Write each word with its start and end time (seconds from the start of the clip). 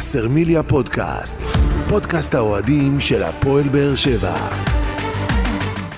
וסרמיליה 0.00 0.62
פודקאסט, 0.62 1.40
פודקאסט 1.88 2.34
האוהדים 2.34 3.00
של 3.00 3.22
הפועל 3.22 3.68
באר 3.68 3.94
שבע. 3.94 4.34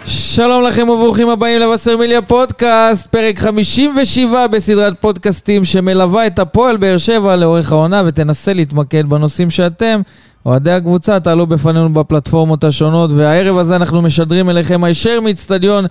שלום 0.04 0.62
לכם 0.62 0.88
וברוכים 0.88 1.28
הבאים 1.28 1.60
לווסרמיליה 1.60 2.22
פודקאסט, 2.22 3.06
פרק 3.06 3.38
57 3.38 4.46
בסדרת 4.46 5.00
פודקאסטים 5.00 5.64
שמלווה 5.64 6.26
את 6.26 6.38
הפועל 6.38 6.76
באר 6.76 6.96
שבע 6.96 7.36
לאורך 7.36 7.72
העונה 7.72 8.02
ותנסה 8.06 8.52
להתמקד 8.52 9.06
בנושאים 9.06 9.50
שאתם, 9.50 10.00
אוהדי 10.46 10.72
הקבוצה, 10.72 11.20
תעלו 11.20 11.46
בפנינו 11.46 11.94
בפלטפורמות 11.94 12.64
השונות 12.64 13.10
והערב 13.10 13.58
הזה 13.58 13.76
אנחנו 13.76 14.02
משדרים 14.02 14.50
אליכם 14.50 14.84
הישר 14.84 15.20
מאצטדיון 15.20 15.84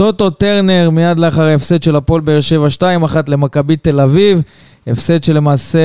טוטו 0.00 0.30
טרנר 0.30 0.90
מיד 0.90 1.18
לאחר 1.18 1.42
ההפסד 1.42 1.82
של 1.82 1.96
הפועל 1.96 2.20
באר 2.20 2.40
שבע 2.40 2.66
2-1 2.78 2.82
למכבי 3.28 3.76
תל 3.76 4.00
אביב. 4.00 4.42
הפסד 4.86 5.24
שלמעשה 5.24 5.78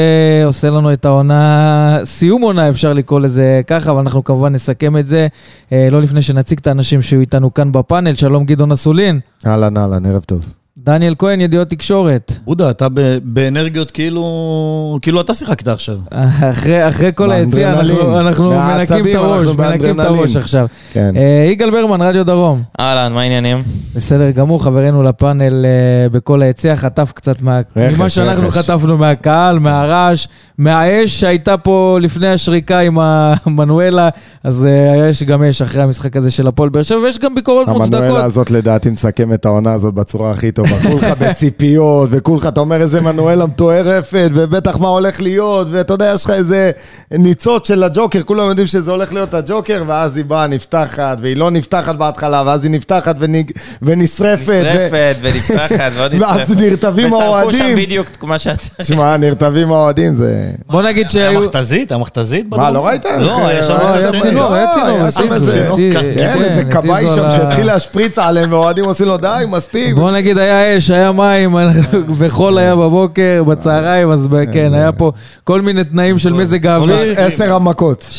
עושה 0.45 0.69
לנו 0.69 0.93
את 0.93 1.05
העונה, 1.05 1.97
סיום 2.03 2.41
עונה 2.41 2.69
אפשר 2.69 2.93
לקרוא 2.93 3.19
לזה 3.19 3.61
ככה, 3.67 3.91
אבל 3.91 3.99
אנחנו 3.99 4.23
כמובן 4.23 4.53
נסכם 4.53 4.97
את 4.97 5.07
זה. 5.07 5.27
אה, 5.71 5.87
לא 5.91 6.01
לפני 6.01 6.21
שנציג 6.21 6.59
את 6.59 6.67
האנשים 6.67 7.01
שהיו 7.01 7.19
איתנו 7.19 7.53
כאן 7.53 7.71
בפאנל. 7.71 8.15
שלום 8.15 8.45
גדעון 8.45 8.71
אסולין. 8.71 9.19
אהלן, 9.47 9.77
אהלן, 9.77 10.05
ערב 10.05 10.23
טוב. 10.23 10.64
דניאל 10.85 11.15
כהן, 11.17 11.41
ידיעות 11.41 11.69
תקשורת. 11.69 12.31
בודה, 12.45 12.69
אתה 12.69 12.89
ב- 12.89 13.17
באנרגיות 13.23 13.91
כאילו, 13.91 14.99
כאילו 15.01 15.21
אתה 15.21 15.33
שיחקת 15.33 15.67
עכשיו. 15.67 15.97
אחרי, 16.51 16.87
אחרי 16.87 17.11
כל 17.15 17.31
היציאה 17.31 17.73
אנחנו. 17.73 18.19
אנחנו 18.19 18.49
מנקים 18.51 19.07
את 19.07 19.15
הראש, 19.15 19.47
אנחנו 19.47 19.63
מנקים 19.63 20.01
את. 20.01 20.05
הראש 20.05 20.35
עכשיו. 20.35 20.67
כן. 20.93 21.13
אה, 21.15 21.47
יגאל 21.51 21.71
ברמן, 21.71 22.01
רדיו 22.01 22.25
דרום. 22.25 22.61
אהלן, 22.79 23.13
מה 23.13 23.21
העניינים? 23.21 23.63
בסדר 23.95 24.31
גמור, 24.31 24.63
חברנו 24.63 25.03
לפאנל 25.03 25.65
אה, 25.65 26.09
בכל 26.09 26.41
היציע 26.41 26.75
חטף 26.75 27.11
קצת 27.15 27.41
מה... 27.41 27.61
רכש, 27.75 27.95
ממה 27.97 28.09
שאנחנו 28.09 28.47
רכש. 28.47 28.57
חטפנו 28.57 28.97
מהקהל, 28.97 29.59
מהרעש, 29.59 30.27
מהאש 30.57 31.19
שהייתה 31.19 31.57
פה 31.57 31.97
לפני 32.01 32.27
השריקה 32.27 32.79
עם 32.79 32.97
המנואלה, 32.99 34.09
אז 34.43 34.65
אה, 34.65 35.07
יש 35.09 35.23
גם 35.23 35.43
אש 35.43 35.61
אחרי 35.61 35.81
המשחק 35.83 36.17
הזה 36.17 36.31
של 36.31 36.47
הפועל 36.47 36.69
באר 36.69 36.83
שבע, 36.83 36.97
ויש 36.97 37.19
גם 37.19 37.35
ביקורות 37.35 37.67
מוצדקות. 37.67 37.93
המנואלה 37.93 38.23
הזאת 38.25 38.51
לדעתי 38.51 38.89
מסכם 38.89 39.33
את 39.33 39.45
העונה 39.45 39.73
הזאת 39.73 39.93
בצורה 39.93 40.31
הכי 40.31 40.51
טובה. 40.51 40.74
כולך 40.83 41.03
בציפיות, 41.19 42.09
וכולך, 42.11 42.45
אתה 42.47 42.59
אומר 42.59 42.81
איזה 42.81 43.01
מנואלה 43.01 43.45
מטוערפת, 43.45 44.29
ובטח 44.33 44.77
מה 44.77 44.87
הולך 44.87 45.21
להיות, 45.21 45.67
ואתה 45.71 45.93
יודע, 45.93 46.11
יש 46.15 46.25
לך 46.25 46.29
איזה 46.31 46.71
ניצוץ 47.11 47.67
של 47.67 47.83
הג'וקר, 47.83 48.21
כולם 48.23 48.47
יודעים 48.49 48.67
שזה 48.67 48.91
הולך 48.91 49.13
להיות 49.13 49.33
הג'וקר, 49.33 49.83
ואז 49.87 50.17
היא 50.17 50.25
באה, 50.25 50.47
נפתחת, 50.47 51.17
והיא 51.21 51.37
לא 51.37 51.51
נפתחת 51.51 51.95
בהתחלה, 51.95 52.43
ואז 52.45 52.63
היא 52.63 52.71
נפתחת 52.71 53.15
ונג... 53.19 53.51
ונשרפת. 53.81 54.47
ו- 54.47 54.61
נשרפת 54.61 55.15
ונפתחת 55.21 55.91
ועוד 55.93 56.13
נשרפת. 56.15 56.35
ואז 56.49 56.55
נרטבים 56.55 57.07
ושרפו 57.07 57.23
האוהדים. 57.23 57.59
שם 57.77 57.83
בדיוק 57.83 58.07
כמו 58.19 58.39
שאתה... 58.39 58.61
תשמע, 58.77 59.17
נרטבים 59.17 59.71
האוהדים 59.71 60.13
זה... 60.13 60.49
בוא 60.67 60.81
נגיד 60.81 61.09
שהיו... 61.09 61.41
המכתזית, 61.43 61.91
המכתזית 61.91 62.45
מה, 62.49 62.71
לא 62.71 62.87
ראית? 62.87 63.05
לא, 63.19 63.47
היה 63.47 63.63
שם 63.63 63.73
אה, 63.73 63.93
היה 63.95 64.07
השני. 64.09 64.21
צינור, 64.21 64.53
היה 64.53 64.67
צינור, 64.73 65.33
איזה- 65.35 65.67
כן, 65.93 66.01
כן, 66.17 66.71
כבאי 66.71 67.05
שם 67.15 67.31
שהתחיל 67.31 67.65
להשפריץ 67.65 68.19
עליהם, 68.19 68.53
ואוהדים 68.53 68.85
עושים 68.85 69.07
לו 69.07 69.17
די, 69.17 69.43
מספיק. 69.47 69.95
בוא 69.95 70.11
נגיד 70.11 70.37
היה 70.37 70.64
אש, 70.77 70.89
היה 70.91 71.11
מים, 71.11 71.55
וחול 72.17 72.57
היה 72.57 72.75
בבוקר, 72.75 73.43
בצהריים, 73.47 74.09
אז 74.11 74.27
ב- 74.27 74.45
כן, 74.53 74.73
היה 74.73 74.91
פה 74.91 75.11
כל 75.43 75.61
מיני 75.61 75.83
תנאים 75.83 76.17
של 76.17 76.33
מזג 76.33 76.67
האוויר. 76.67 77.13
עשר 77.17 77.53
המכות. 77.55 78.09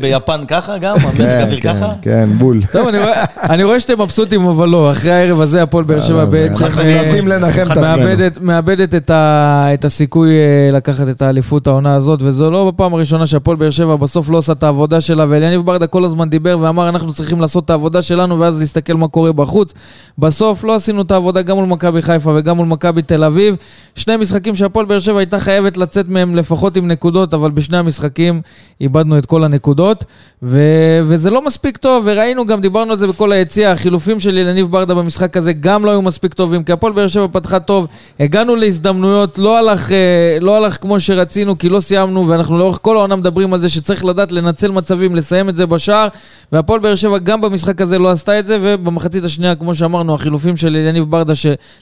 ביפן 0.00 0.44
ככה 0.48 0.78
גם? 0.78 0.96
המזג 1.00 1.16
כן, 1.16 1.40
אוויר 1.42 1.60
כן, 1.60 1.74
ככה? 1.74 1.92
כן, 2.02 2.28
בול. 2.38 2.60
טוב, 2.72 2.88
אני 3.50 3.64
רואה- 3.64 3.80
שאתם 3.80 4.00
מבסוטים, 4.02 4.46
אבל 4.46 4.68
לא, 4.68 4.90
אחרי 4.92 5.12
הערב 5.12 5.40
הזה 5.40 5.62
הפועל 5.62 5.84
באר 5.84 6.00
שבע 6.00 6.20
אה, 6.20 6.24
בעצם... 6.24 6.64
אה, 6.78 7.02
מנסים 7.02 7.28
לנחם 7.28 7.62
את 7.72 7.76
עצמנו. 7.76 8.02
מאבדת, 8.40 8.94
את, 8.94 9.10
ה, 9.10 9.66
את 9.74 9.84
הסיכוי 9.84 10.30
אה, 10.30 10.70
לקחת 10.72 11.08
את 11.08 11.22
האליפות 11.22 11.66
העונה 11.66 11.94
הזאת, 11.94 12.20
וזו 12.22 12.50
לא 12.50 12.70
בפעם 12.70 12.94
הראשונה 12.94 13.26
שהפועל 13.26 13.56
באר 13.56 13.70
שבע 13.70 13.96
בסוף 13.96 14.28
לא 14.30 14.38
עושה 14.38 14.52
את 14.52 14.62
העבודה 14.62 15.00
שלה, 15.00 15.24
ואליניב 15.28 15.60
ברדה 15.66 15.86
כל 15.86 16.04
הזמן 16.04 16.30
דיבר 16.30 16.58
ואמר, 16.60 16.88
אנחנו 16.88 17.12
צריכים 17.12 17.40
לעשות 17.40 17.64
את 17.64 17.70
העבודה 17.70 18.02
שלנו, 18.02 18.40
ואז 18.40 18.60
להסתכל 18.60 18.92
מה 18.94 19.08
קורה 19.08 19.32
בחוץ. 19.32 19.72
בסוף 20.18 20.64
לא 20.64 20.74
עשינו 20.74 21.02
את 21.02 21.10
העבודה 21.12 21.42
גם 21.42 21.56
מול 21.56 21.66
מכבי 21.82 22.02
חיפה 22.02 22.32
וגם 22.36 22.56
מול 22.56 22.66
מכבי 22.66 23.02
תל 23.02 23.24
אביב. 23.24 23.56
שני 23.94 24.16
משחקים 24.16 24.54
שהפועל 24.54 24.86
באר 24.86 24.98
שבע 24.98 25.18
הייתה 25.18 25.40
חייבת 25.40 25.76
לצאת 25.76 26.08
מהם 26.08 26.36
לפחות 26.36 26.76
עם 26.76 26.88
נקודות, 26.88 27.34
אבל 27.34 27.50
בשני 27.50 27.76
המשחקים 27.76 28.40
איבדנו 28.80 29.18
את 29.18 29.26
כל 29.26 29.44
הנקודות, 29.44 30.04
ו, 30.42 30.60
וזה 31.04 31.30
לא 31.30 31.44
מספיק 31.44 31.76
טוב, 31.76 32.02
וראינו 32.06 32.46
גם, 32.46 32.60
דיברנו 32.60 32.92
על 32.92 32.98
זה 32.98 33.06
בכל 33.06 33.32
היציע, 33.32 33.72
החילופים 33.72 34.20
של 34.20 34.38
יניב 34.38 34.70
ברדה 34.70 34.94
במשחק 34.94 35.36
הזה 35.36 35.52
גם 35.52 35.84
לא 35.84 35.90
היו 35.90 36.02
מספיק 36.02 36.34
טובים, 36.34 36.64
כי 36.64 36.72
הפועל 36.72 36.92
באר 36.92 37.08
שבע 37.08 37.26
פתחה 37.32 37.60
טוב, 37.60 37.86
הגענו 38.20 38.56
להזדמנויות, 38.56 39.38
לא 39.38 39.58
הלך, 39.58 39.92
אה, 39.92 40.38
לא 40.40 40.56
הלך 40.56 40.78
כמו 40.80 41.00
שרצינו, 41.00 41.58
כי 41.58 41.68
לא 41.68 41.80
סיימנו, 41.80 42.28
ואנחנו 42.28 42.58
לאורך 42.58 42.78
כל 42.82 42.96
העונה 42.96 43.16
מדברים 43.16 43.54
על 43.54 43.60
זה 43.60 43.68
שצריך 43.68 44.04
לדעת 44.04 44.32
לנצל 44.32 44.70
מצבים, 44.70 45.16
לסיים 45.16 45.48
את 45.48 45.56
זה 45.56 45.66
בשער, 45.66 46.08
והפועל 46.52 46.80
באר 46.80 46.94
שבע 46.94 47.18
גם 47.18 47.40
במשחק 47.40 47.80
הזה 47.80 47.98
לא 47.98 48.10
עשתה 48.10 48.38
את 48.38 48.46
זה, 48.46 48.58
ובמחצית 48.60 49.24
השנייה, 49.24 49.54
כמו 49.54 49.74
שאמרנו, 49.74 50.14
החילופים 50.14 50.56
של 50.56 50.76
יניב 50.76 51.04
ברדה 51.04 51.34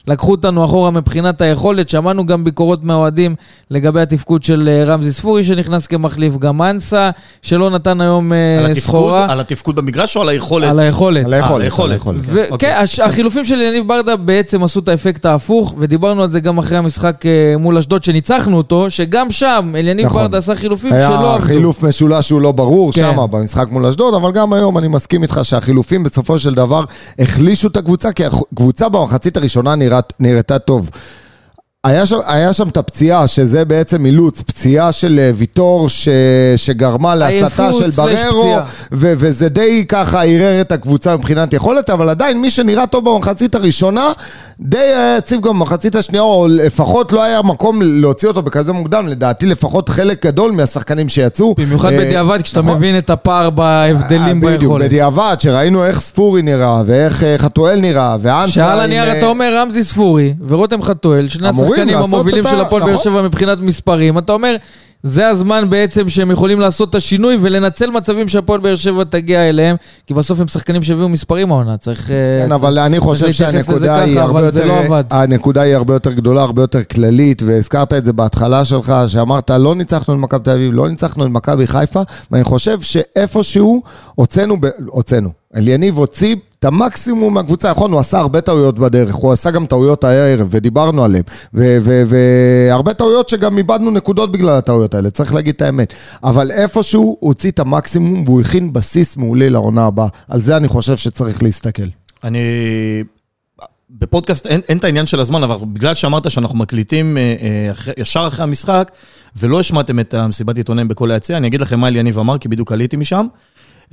שלקחו 0.05 0.31
אותנו 0.31 0.65
אחורה 0.65 0.91
מבחינת 0.91 1.41
היכולת, 1.41 1.89
שמענו 1.89 2.25
גם 2.25 2.43
ביקורות 2.43 2.83
מהאוהדים 2.83 3.35
לגבי 3.71 4.01
התפקוד 4.01 4.43
של 4.43 4.69
אה, 4.71 4.93
רמזי 4.93 5.11
ספורי 5.11 5.43
שנכנס 5.43 5.87
כמחליף, 5.87 6.37
גם 6.37 6.61
אנסה, 6.61 7.09
שלא 7.41 7.69
נתן 7.69 8.01
היום 8.01 8.33
אה, 8.33 8.65
על 8.65 8.73
סחורה. 8.73 9.25
על 9.29 9.39
התפקוד 9.39 9.75
במגרש 9.75 10.15
או 10.17 10.21
על 10.21 10.29
היכולת? 10.29 10.69
על 10.69 10.79
היכולת. 10.79 11.25
על 11.25 11.33
היכולת. 11.33 11.61
אה, 11.61 11.93
היכולת. 11.93 12.19
אוקיי. 12.51 12.73
הש- 12.73 12.99
החילופים 12.99 13.45
של 13.45 13.61
יניב 13.61 13.87
ברדה 13.87 14.15
בעצם 14.15 14.63
עשו 14.63 14.79
את 14.79 14.87
האפקט 14.89 15.25
ההפוך, 15.25 15.75
ודיברנו 15.77 16.23
על 16.23 16.29
זה 16.29 16.39
גם 16.39 16.57
אחרי 16.57 16.77
המשחק 16.77 17.23
מול 17.59 17.77
אשדוד 17.77 18.03
שניצחנו 18.03 18.57
אותו, 18.57 18.89
שגם 18.89 19.31
שם 19.31 19.73
אליניב 19.75 20.05
נכון. 20.05 20.21
ברדה 20.21 20.37
עשה 20.37 20.55
חילופים 20.55 20.89
שלא 20.89 20.95
היה 20.97 21.07
עבדו. 21.33 21.45
חילוף 21.47 21.83
משולש 21.83 22.27
שהוא 22.27 22.41
לא 22.41 22.51
ברור 22.51 22.91
כן. 22.93 23.01
שם 23.15 23.25
במשחק 23.31 23.67
מול 23.71 23.85
אשדוד, 23.85 24.13
אבל 24.13 24.31
גם 24.31 24.53
היום 24.53 24.77
אני 24.77 24.87
מסכים 24.87 25.23
איתך 25.23 25.39
שהחילופים 25.43 26.03
בסופו 26.03 26.39
של 26.39 26.53
דבר 26.53 26.83
החלישו 27.19 27.67
את 27.67 27.77
הקבוצה, 27.77 28.11
כי 28.11 28.23
הקבוצה 28.25 28.89
במחצית 28.89 29.37
הראשונה 29.37 29.75
נראית- 29.81 30.13
נראתה 30.19 30.59
טוב. 30.59 30.89
היה 31.85 32.05
שם, 32.05 32.17
היה 32.25 32.53
שם 32.53 32.67
את 32.67 32.77
הפציעה, 32.77 33.27
שזה 33.27 33.65
בעצם 33.65 34.05
אילוץ, 34.05 34.41
פציעה 34.41 34.91
של 34.91 35.19
אה, 35.19 35.31
ויטור 35.35 35.89
ש, 35.89 36.07
שגרמה 36.55 37.15
להסתה 37.15 37.73
של 37.73 37.89
בררו. 37.89 38.55
ו, 38.91 39.13
וזה 39.17 39.49
די 39.49 39.85
ככה 39.89 40.23
ערער 40.23 40.61
את 40.61 40.71
הקבוצה 40.71 41.17
מבחינת 41.17 41.53
יכולת, 41.53 41.89
אבל 41.89 42.09
עדיין 42.09 42.41
מי 42.41 42.49
שנראה 42.49 42.87
טוב 42.87 43.09
במחצית 43.09 43.55
הראשונה, 43.55 44.07
די 44.59 44.77
היה 44.77 45.17
יציב 45.17 45.41
גם 45.41 45.59
במחצית 45.59 45.95
השנייה, 45.95 46.23
או 46.23 46.47
לפחות 46.49 47.11
לא 47.11 47.23
היה 47.23 47.41
מקום 47.41 47.81
להוציא 47.81 48.27
אותו 48.27 48.41
בכזה 48.41 48.73
מוקדם, 48.73 49.07
לדעתי 49.07 49.45
לפחות 49.45 49.89
חלק 49.89 50.25
גדול 50.25 50.51
מהשחקנים 50.51 51.09
שיצאו. 51.09 51.55
במיוחד 51.57 51.93
אה, 51.93 51.99
בדיעבד, 51.99 52.41
כשאתה 52.41 52.59
נכון. 52.59 52.73
מבין 52.77 52.97
את 52.97 53.09
הפער 53.09 53.49
בהבדלים 53.49 54.21
אה, 54.21 54.33
בדיוק, 54.33 54.61
ביכולת. 54.61 54.85
בדיעבד, 54.85 55.35
שראינו 55.39 55.85
איך 55.85 55.99
ספורי 55.99 56.41
נראה, 56.41 56.81
ואיך 56.85 57.23
אה, 57.23 57.37
חתואל 57.37 57.79
נראה, 57.79 58.17
ואנסה... 58.21 58.51
שעל 58.51 58.79
הנייר 58.79 59.07
אה, 59.11 59.17
אתה 59.17 59.25
אומר 59.25 59.57
רמזי 59.57 59.83
ספורי 59.83 60.33
ורותם 60.47 60.81
חתואל, 60.81 61.27
שני 61.27 61.47
השחקנים 61.73 61.97
המובילים 61.97 62.43
של 62.43 62.61
הפועל 62.61 62.83
באר 62.83 62.93
נכון. 62.93 63.03
שבע 63.03 63.21
מבחינת 63.21 63.57
מספרים, 63.61 64.17
אתה 64.17 64.33
אומר, 64.33 64.55
זה 65.03 65.27
הזמן 65.27 65.69
בעצם 65.69 66.09
שהם 66.09 66.31
יכולים 66.31 66.59
לעשות 66.59 66.89
את 66.89 66.95
השינוי 66.95 67.37
ולנצל 67.41 67.89
מצבים 67.91 68.27
שהפועל 68.27 68.59
באר 68.59 68.75
שבע 68.75 69.03
תגיע 69.03 69.49
אליהם, 69.49 69.75
כי 70.07 70.13
בסוף 70.13 70.39
הם 70.39 70.47
שחקנים 70.47 70.83
שהביאו 70.83 71.09
מספרים 71.09 71.51
העונה, 71.51 71.77
צריך... 71.77 72.11
אה, 72.11 72.15
כן, 72.15 72.49
צריך- 72.49 72.61
אבל 72.61 72.79
אני 72.79 72.99
חושב 72.99 73.31
שהנקודה 73.31 73.87
ככה, 73.95 74.01
היא 74.03 74.19
הרבה 74.19 74.45
יותר, 74.45 74.65
לא 74.65 74.73
עבד. 74.79 75.03
הנקודה 75.09 75.61
היא 75.61 75.75
הרבה 75.75 75.93
יותר 75.93 76.11
גדולה, 76.13 76.41
הרבה 76.41 76.61
יותר 76.61 76.83
כללית, 76.83 77.41
והזכרת 77.43 77.93
את 77.93 78.05
זה 78.05 78.13
בהתחלה 78.13 78.65
שלך, 78.65 78.93
שאמרת 79.07 79.49
לא 79.51 79.75
ניצחנו 79.75 80.13
את 80.13 80.19
מכבי 80.19 80.43
תל 80.43 80.51
אביב, 80.51 80.73
לא 80.73 80.89
ניצחנו 80.89 81.25
את 81.25 81.29
מכבי 81.29 81.67
חיפה, 81.67 82.01
ואני 82.31 82.43
חושב 82.43 82.81
שאיפשהו 82.81 83.81
הוצאנו, 84.15 84.55
הוצאנו, 84.85 85.29
אליניב 85.55 85.97
הוציא 85.97 86.35
את 86.61 86.65
המקסימום 86.65 87.33
מהקבוצה, 87.33 87.71
נכון, 87.71 87.91
הוא 87.91 87.99
עשה 87.99 88.17
הרבה 88.19 88.41
טעויות 88.41 88.79
בדרך, 88.79 89.13
הוא 89.15 89.31
עשה 89.31 89.51
גם 89.51 89.65
טעויות 89.65 90.03
הערב, 90.03 90.47
ודיברנו 90.51 91.03
עליהן, 91.05 91.23
והרבה 91.53 92.93
טעויות 92.93 93.29
שגם 93.29 93.57
איבדנו 93.57 93.91
נקודות 93.91 94.31
בגלל 94.31 94.49
הטעויות 94.49 94.93
האלה, 94.93 95.09
צריך 95.09 95.33
להגיד 95.33 95.55
את 95.55 95.61
האמת. 95.61 95.93
אבל 96.23 96.51
איפשהו 96.51 97.01
הוא 97.01 97.17
הוציא 97.19 97.51
את 97.51 97.59
המקסימום, 97.59 98.23
והוא 98.23 98.41
הכין 98.41 98.73
בסיס 98.73 99.17
מעולה 99.17 99.49
לעונה 99.49 99.85
הבאה. 99.85 100.07
על 100.29 100.41
זה 100.41 100.57
אני 100.57 100.67
חושב 100.67 100.97
שצריך 100.97 101.43
להסתכל. 101.43 101.87
אני... 102.23 102.39
בפודקאסט 103.89 104.47
אין, 104.47 104.61
אין 104.69 104.77
את 104.77 104.83
העניין 104.83 105.05
של 105.05 105.19
הזמן, 105.19 105.43
אבל 105.43 105.55
בגלל 105.73 105.93
שאמרת 105.93 106.31
שאנחנו 106.31 106.57
מקליטים 106.57 107.17
אה, 107.17 107.35
אה, 107.41 107.93
ישר 107.97 108.27
אחרי 108.27 108.43
המשחק, 108.43 108.91
ולא 109.35 109.59
השמעתם 109.59 109.99
את 109.99 110.13
המסיבת 110.13 110.57
עיתונאים 110.57 110.87
בכל 110.87 111.11
היציע, 111.11 111.37
אני 111.37 111.47
אגיד 111.47 111.61
לכם 111.61 111.79
מה 111.79 111.87
אליניב 111.87 112.19
אמר, 112.19 112.37
כי 112.37 112.47
בדיוק 112.47 112.71
עליתי 112.71 112.97
משם. 112.97 113.27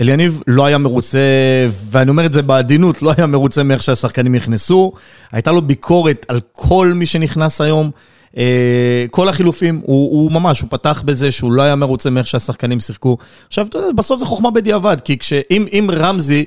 אליניב 0.01 0.41
לא 0.47 0.67
היה 0.67 0.79
מרוצה, 0.79 1.19
ואני 1.91 2.11
אומר 2.11 2.27
את 2.27 2.33
זה 2.33 2.43
בעדינות, 2.43 3.03
לא 3.03 3.13
היה 3.17 3.27
מרוצה 3.27 3.63
מאיך 3.63 3.83
שהשחקנים 3.83 4.35
נכנסו. 4.35 4.93
הייתה 5.33 5.53
לו 5.53 5.63
ביקורת 5.63 6.27
על 6.29 6.41
כל 6.53 6.93
מי 6.95 7.07
שנכנס 7.07 7.61
היום. 7.61 7.91
אה, 8.39 8.45
כל 9.11 9.29
החילופים, 9.29 9.81
הוא, 9.85 10.11
הוא 10.13 10.33
ממש, 10.33 10.61
הוא 10.61 10.69
פתח 10.71 11.03
בזה 11.05 11.31
שהוא 11.31 11.53
לא 11.53 11.63
היה 11.63 11.75
מרוצה 11.77 12.11
מאיך 12.11 12.27
שהשחקנים 12.27 12.81
שיחקו. 12.81 13.17
עכשיו, 13.49 13.67
אתה 13.67 13.79
יודע, 13.79 13.89
בסוף 13.95 14.19
זה 14.19 14.27
חוכמה 14.27 14.51
בדיעבד, 14.51 14.97
כי 15.01 15.19
כשאם 15.19 15.67
אם 15.73 15.91
רמזי, 15.93 16.45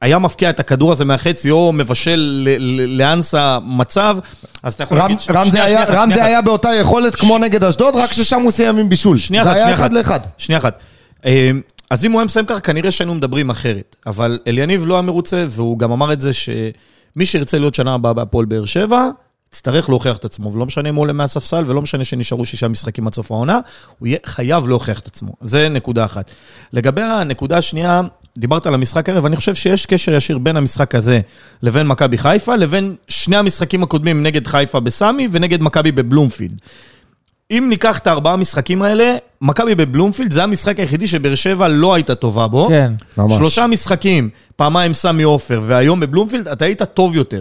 היה 0.00 0.18
מפקיע 0.18 0.50
את 0.50 0.60
הכדור 0.60 0.92
הזה 0.92 1.04
מהחצי, 1.04 1.50
או 1.50 1.72
מבשל 1.72 2.48
לאנסה 2.88 3.58
מצב, 3.66 4.16
אז 4.62 4.74
אתה 4.74 4.82
יכול 4.82 4.98
רם, 4.98 5.02
להגיד... 5.02 5.20
ש- 5.20 5.26
זה 5.26 5.48
שנייה, 5.48 5.64
היה, 5.64 5.86
שנייה, 5.86 6.00
רם 6.02 6.06
שנייה 6.10 6.14
זה 6.14 6.20
אחת. 6.22 6.28
היה 6.28 6.42
באותה 6.42 6.68
יכולת 6.80 7.14
כמו 7.14 7.38
נגד 7.38 7.64
אשדוד, 7.64 7.96
רק 7.96 8.12
ששם 8.12 8.40
הוא 8.40 8.50
סיים 8.50 8.78
עם 8.78 8.88
בישול. 8.88 9.18
שנייה 9.18 9.44
זה 9.44 9.50
אחת, 9.50 9.56
היה 9.56 9.64
שנייה 9.64 9.76
אחד 9.76 9.84
אחת. 9.84 9.92
לאחד. 9.96 10.20
שנייה 10.38 10.58
אחת. 10.58 10.78
אז 11.92 12.04
אם 12.04 12.12
הוא 12.12 12.20
היה 12.20 12.24
מסיים 12.24 12.46
ככה, 12.46 12.60
כנראה 12.60 12.90
שהיינו 12.90 13.14
מדברים 13.14 13.50
אחרת. 13.50 13.96
אבל 14.06 14.38
אליניב 14.46 14.86
לא 14.86 14.94
היה 14.94 15.02
מרוצה, 15.02 15.44
והוא 15.48 15.78
גם 15.78 15.92
אמר 15.92 16.12
את 16.12 16.20
זה 16.20 16.32
שמי 16.32 17.24
שירצה 17.26 17.58
להיות 17.58 17.74
שנה 17.74 17.94
הבאה 17.94 18.12
בהפועל 18.12 18.44
באר 18.44 18.64
שבע, 18.64 19.08
יצטרך 19.52 19.88
להוכיח 19.88 20.16
את 20.16 20.24
עצמו, 20.24 20.52
ולא 20.52 20.66
משנה 20.66 20.88
אם 20.88 20.94
הוא 20.94 21.02
עולה 21.02 21.12
מהספסל, 21.12 21.64
ולא 21.66 21.82
משנה 21.82 22.04
שנשארו 22.04 22.46
שישה 22.46 22.68
משחקים 22.68 23.06
עד 23.06 23.14
סוף 23.14 23.32
העונה, 23.32 23.60
הוא 23.98 24.08
יהיה 24.08 24.18
חייב 24.26 24.68
להוכיח 24.68 24.98
את 24.98 25.06
עצמו. 25.06 25.32
זה 25.40 25.68
נקודה 25.68 26.04
אחת. 26.04 26.30
לגבי 26.72 27.02
הנקודה 27.02 27.58
השנייה, 27.58 28.00
דיברת 28.38 28.66
על 28.66 28.74
המשחק 28.74 29.08
הערב, 29.08 29.26
אני 29.26 29.36
חושב 29.36 29.54
שיש 29.54 29.86
קשר 29.86 30.14
ישיר 30.14 30.38
בין 30.38 30.56
המשחק 30.56 30.94
הזה 30.94 31.20
לבין 31.62 31.86
מכבי 31.86 32.18
חיפה, 32.18 32.56
לבין 32.56 32.94
שני 33.08 33.36
המשחקים 33.36 33.82
הקודמים 33.82 34.22
נגד 34.22 34.46
חיפה 34.46 34.80
בסמי 34.80 35.28
ונגד 35.30 35.62
מכבי 35.62 35.92
בבלומפילד. 35.92 36.60
אם 37.52 37.66
ניקח 37.68 37.98
את 37.98 38.06
הארבעה 38.06 38.36
משחקים 38.36 38.82
האלה, 38.82 39.14
מכבי 39.40 39.74
בבלומפילד 39.74 40.32
זה 40.32 40.42
המשחק 40.42 40.78
היחידי 40.80 41.06
שבאר 41.06 41.34
שבע 41.34 41.68
לא 41.68 41.94
הייתה 41.94 42.14
טובה 42.14 42.46
בו. 42.46 42.68
כן. 42.68 42.92
ממש. 43.16 43.36
שלושה 43.36 43.66
משחקים, 43.66 44.28
פעמיים 44.56 44.94
סמי 44.94 45.22
עופר, 45.22 45.60
והיום 45.66 46.00
בבלומפילד, 46.00 46.48
אתה 46.48 46.64
היית 46.64 46.82
טוב 46.82 47.16
יותר. 47.16 47.40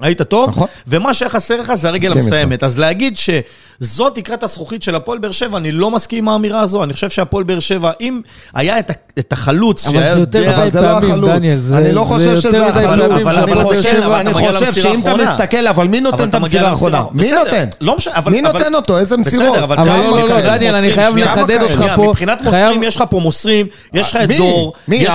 היית 0.00 0.22
טוב, 0.22 0.50
נכון. 0.50 0.66
ומה 0.86 1.14
שהיה 1.14 1.28
חסר 1.30 1.60
לך 1.60 1.74
זה 1.74 1.88
הרגל 1.88 2.12
המסיימת. 2.12 2.62
אז 2.62 2.78
להגיד 2.78 3.14
שזאת 3.16 4.14
תקרת 4.14 4.42
הזכוכית 4.42 4.82
של 4.82 4.94
הפועל 4.94 5.18
באר 5.18 5.30
שבע, 5.30 5.58
אני 5.58 5.72
לא 5.72 5.90
מסכים 5.90 6.18
עם 6.24 6.28
האמירה 6.28 6.60
הזו. 6.60 6.84
אני 6.84 6.92
חושב 6.92 7.10
שהפועל 7.10 7.44
באר 7.44 7.60
שבע, 7.60 7.92
אם 8.00 8.20
היה 8.54 8.78
את, 8.78 8.90
ה- 8.90 8.94
את 9.18 9.32
החלוץ 9.32 9.86
אבל 9.86 9.94
שהיה 9.98 10.14
זה 10.14 10.20
יותר 10.20 10.38
יודע- 10.38 10.56
אבל 10.56 10.66
מדי 10.66 10.80
לא 10.80 11.26
פעמים. 11.26 11.38
דניאל, 11.38 11.58
אני 11.74 11.92
לא 11.92 12.00
חושב 12.04 12.36
שזה 12.40 12.66
החלוץ. 12.66 12.84
אבל- 12.84 13.02
אני 13.02 13.14
אבל 13.52 13.62
חושב, 13.64 13.88
אבל 14.04 14.14
אני 14.20 14.72
שאם 14.72 15.00
אתה. 15.00 15.14
מסתכל, 15.16 15.66
אבל 15.68 15.88
מי 15.88 15.98
אבל 15.98 16.04
נותן 16.10 16.28
את 16.28 16.34
המסירה 16.34 16.70
האחרונה? 16.70 17.02
מי 17.12 17.32
נותן? 17.32 17.64
לא 17.80 17.96
אבל... 18.14 18.32
מי 18.32 18.40
אבל- 18.40 18.52
נותן 18.52 18.74
אותו? 18.74 18.98
איזה 18.98 19.16
מסירות? 19.16 19.52
בסדר, 19.52 19.64
אבל 19.64 19.78
אבל 19.78 19.88
לא, 19.88 20.10
לא, 20.10 20.20
לא, 20.22 20.28
כאלה 20.28 20.56
דניאל, 20.56 20.74
אני? 20.74 20.92
חייב 20.92 21.16
לחדד 21.16 21.58
כמה 21.58 21.84
אותך? 21.84 21.92
פה. 21.96 22.02
מבחינת 22.08 22.38
חייב- 22.42 22.54
מוסרים, 22.66 22.82
יש 22.82 22.96
לך 22.96 23.04
פה 23.10 23.20
מוסרים, 23.20 23.66
יש 23.94 24.10
לך 24.10 24.18
את? 24.24 24.28
דור. 24.36 24.72
מי? 24.88 24.96
יש 24.96 25.08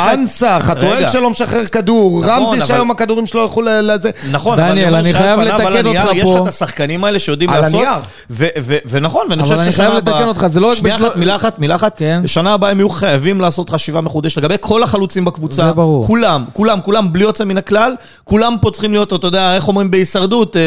חתואל 0.59 0.91
רגע. 0.97 1.09
שלא 1.09 1.29
משחרר 1.29 1.65
כדור, 1.65 2.21
נכון, 2.25 2.29
רמזי 2.43 2.57
אבל- 2.57 2.65
שהיום 2.65 2.91
הכדורים 2.91 3.27
שלו 3.27 3.41
הלכו 3.41 3.61
לזה. 3.61 4.09
נכון, 4.31 4.59
אבל 4.59 4.69
דניאל, 4.69 4.95
אני 4.95 5.13
חייב 5.13 5.39
על 5.39 5.47
לתקן 5.47 5.77
הנייר 5.77 6.01
אותך 6.03 6.15
יש 6.15 6.23
פה. 6.23 6.35
לך 6.35 6.41
את 6.41 6.47
השחקנים 6.47 7.03
האלה 7.03 7.19
שיודעים 7.19 7.49
על 7.49 7.61
לעשות. 7.61 7.73
הנייר. 7.75 7.91
ו- 8.29 8.45
ו- 8.61 8.77
ונכון, 8.89 9.21
ואני 9.29 9.41
אבל 9.41 9.49
חושב 9.49 9.59
אני 9.61 9.71
ששנה 9.71 9.85
חייב 9.85 9.97
הבאה... 9.97 10.15
לתקן 10.15 10.27
אותך, 10.27 10.47
זה 10.49 10.59
לא 10.59 10.71
רק 10.71 10.77
מילה 11.15 11.35
אחת, 11.35 11.59
מילה 11.59 11.75
אחת. 11.75 11.93
כן. 11.97 12.19
בשנה 12.23 12.53
הבאה 12.53 12.71
הם 12.71 12.79
יהיו 12.79 12.89
חייבים 12.89 13.41
לעשות 13.41 13.69
חשיבה 13.91 14.01
מחודשת 14.01 14.37
לגבי 14.37 14.55
כל 14.59 14.83
החלוצים 14.83 15.25
בקבוצה. 15.25 15.65
זה 15.65 15.73
ברור. 15.73 16.07
כולם, 16.07 16.43
כולם, 16.53 16.79
כולם, 16.81 17.13
בלי 17.13 17.23
יוצא 17.23 17.43
מן 17.43 17.57
הכלל. 17.57 17.93
כולם 18.23 18.55
פה 18.61 18.71
צריכים 18.71 18.91
להיות, 18.91 19.13
אתה 19.13 19.27
יודע, 19.27 19.55
איך 19.55 19.67
אומרים 19.67 19.91
בהישרדות, 19.91 20.57
אה, 20.57 20.61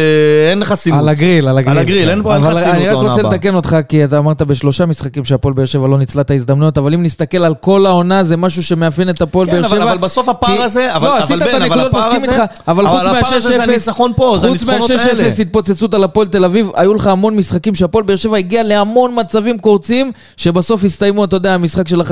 אין 0.50 0.65
חסינות. 0.65 0.99
על 1.00 1.09
הגריל, 1.09 1.49
על 1.49 1.59
הגריל. 1.59 1.79
על 1.79 1.85
הגריל, 1.85 2.11
אין 2.11 2.23
פה- 2.23 2.35
אין 2.37 2.44
חסינות 2.44 2.65
אני 2.67 2.88
רק 2.88 2.94
רוצה. 2.97 3.23
לתקן 3.23 3.55
אותך, 3.55 3.76
כי 3.88 4.05
אתה 4.05 4.19
אמרת 4.19 4.43
בשלושה 4.43 4.87
משחקים 4.87 5.25
שהפועל 5.25 5.55
באר 5.55 5.65
שבע 5.65 5.88
לא 5.88 5.99
ניצלה 5.99 6.23
את 6.23 6.31
ההזדמנויות, 6.31 6.79
אבל 6.79 6.94
אם 6.94 7.03
נסתכל 7.03 7.38
על 7.44 7.55
כל 7.55 7.87
העונה, 7.87 8.25
זה 8.25 8.37
משהו 8.37 8.62
שמאפיין 8.62 9.09
את 9.11 9.23
הפועל 9.23 9.47
כן, 9.47 9.53
באר 9.62 9.69
שבע. 9.69 9.82
אבל 9.82 9.99
בסוף 9.99 10.29
הפער 10.29 10.62
הזה, 10.62 10.97
אבל- 10.97 11.09
לא, 11.09 11.19
אבל 11.23 11.38
בן, 11.38 11.62
את 11.67 11.71
אבל 11.73 11.81
הפער 11.87 12.12
הזה- 12.15 12.26
אבל 12.69 12.87
הפער 12.87 13.00
הזה 13.35 13.41
זה 13.41 13.59
מה-6-0, 13.59 13.69
הניצחון 13.71 14.12
פה, 14.17 14.37
זה 14.41 14.49
חוץ 14.49 14.69
הניצחונות 14.69 14.91
האלה. 14.91 15.23
מה-6-0 15.23 15.41
התפוצצות 15.41 15.94
על 15.94 16.05
הפועל 16.05 16.26
תל 16.26 16.44
אביב, 16.44 16.69
היו 16.75 16.94
לך 16.94 17.06
המון 17.06 17.37
משחקים 17.37 17.75
שהפועל 17.75 18.05
באר 18.05 18.17
שבע 18.17 18.37
הגיע 18.37 18.62
להמון 18.62 19.11
מצבים 19.21 19.59
קורצים, 19.59 20.12
שבסוף 20.37 20.85
הסתיימו, 20.85 21.25
אתה 21.25 21.37
יודע, 21.37 21.56
משחק 21.56 21.88
של 21.88 22.00
1-0, 22.00 22.05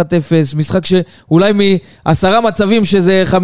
משחק 0.57 0.87
שאולי 1.29 1.53
מעשרה 2.07 2.41
מצבים 2.41 2.85
שזה 2.85 3.25
50% 3.31 3.35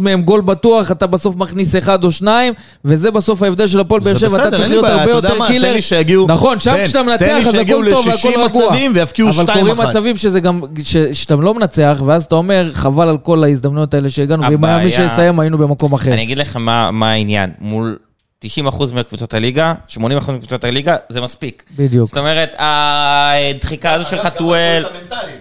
מהם 0.00 0.22
גול 0.22 0.40
בטוח, 0.40 0.90
אתה 0.90 1.06
בסוף 1.06 1.36
מכניס 1.36 1.76
אחד 1.76 2.04
או 2.04 2.12
שניים, 2.12 2.52
וזה 2.84 3.10
בסוף 3.10 3.42
ההבדל 3.42 3.66
של 3.66 3.80
הפועל 3.80 4.00
באר 4.00 4.18
שבע, 4.18 4.36
אתה 4.36 4.50
צריך 4.56 4.68
להיות 4.68 4.82
בעיה, 4.84 5.00
הרבה 5.00 5.10
יותר 5.12 5.46
קילר. 5.46 5.68
תן 5.68 5.74
לי 5.74 5.80
שיגיעו- 5.82 6.26
נכון, 6.28 6.60
שם 6.60 6.74
כשאתה 6.84 7.02
מנצח 7.02 7.26
אז 7.46 7.54
הכל 7.54 7.64
טוב 7.92 8.08
ל-60 8.08 8.10
והכל 8.10 8.28
רגוע. 8.40 8.64
מצבים 8.66 8.92
אבל 9.28 9.44
2-1. 9.44 9.58
קורים 9.58 9.76
מצבים 9.88 10.16
שזה 10.16 10.40
גם, 10.40 10.60
ש- 10.82 10.96
שאתה 11.12 11.36
לא 11.36 11.54
מנצח, 11.54 12.02
ואז 12.06 12.24
אתה 12.24 12.34
אומר, 12.34 12.70
חבל 12.74 13.08
על 13.08 13.18
כל 13.18 13.44
ההזדמנויות 13.44 13.94
האלה 13.94 14.10
שהגענו, 14.10 14.42
ואם 14.42 14.64
היה 14.64 14.78
מי 14.84 14.90
שיסיים 14.90 15.40
היינו 15.40 15.58
במקום 15.58 15.92
אחר. 15.92 16.12
אני 16.12 16.22
אגיד 16.22 16.38
לך 16.38 16.56
מה 16.56 16.90
מה 16.90 17.10
העניין. 17.10 17.50
מול 17.60 17.96
90% 18.44 18.94
מקבוצות 18.94 19.34
הליגה, 19.34 19.74
80% 19.90 20.00
מקבוצות 20.30 20.64
הליגה, 20.64 20.96
זה 21.08 21.20
מספיק. 21.20 21.64
בדיוק. 21.76 22.08
זאת 22.08 22.18
אומרת, 22.18 22.54
הדחיקה 22.58 23.94
הזאת 23.94 24.08
של 24.08 24.22
חתואל... 24.22 24.84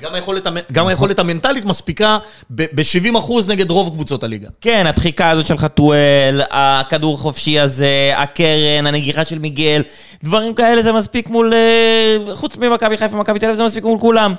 גם 0.02 0.14
היכולת 0.14 0.48
המנטלית, 0.48 0.72
גם 0.72 0.88
היכולת 0.88 1.20
המנטלית 1.20 1.66
מספיקה 1.66 2.18
ב-70% 2.50 3.32
נגד 3.48 3.72
רוב 3.72 3.90
קבוצות 3.90 4.24
הליגה. 4.24 4.50
כן, 4.62 4.86
הדחיקה 4.88 5.30
הזאת 5.30 5.46
של 5.46 5.58
חתואל, 5.58 6.42
הכדור 6.52 7.16
החופשי 7.16 7.60
הזה, 7.60 8.12
הקרן, 8.16 8.88
הנגיחה 8.88 9.26
של 9.26 9.40
מיגל, 9.40 9.82
דברים 10.24 10.54
כאלה 10.54 10.82
זה 10.82 10.92
מספיק 10.92 11.30
מול... 11.30 11.54
אה, 11.54 12.36
חוץ 12.36 12.58
ממכבי 12.58 12.98
חיפה 12.98 13.16
ומכבי 13.16 13.40
תל 13.40 13.46
אביב 13.46 13.58
זה 13.58 13.64
מספיק 13.64 13.84
מול 13.84 14.00
כולם. 14.00 14.34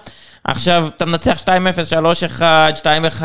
עכשיו, 0.44 0.88
אתה 0.96 1.06
מנצח 1.06 1.42
2-0, 1.44 1.48
3-1, 2.38 2.42
2-1, 3.20 3.22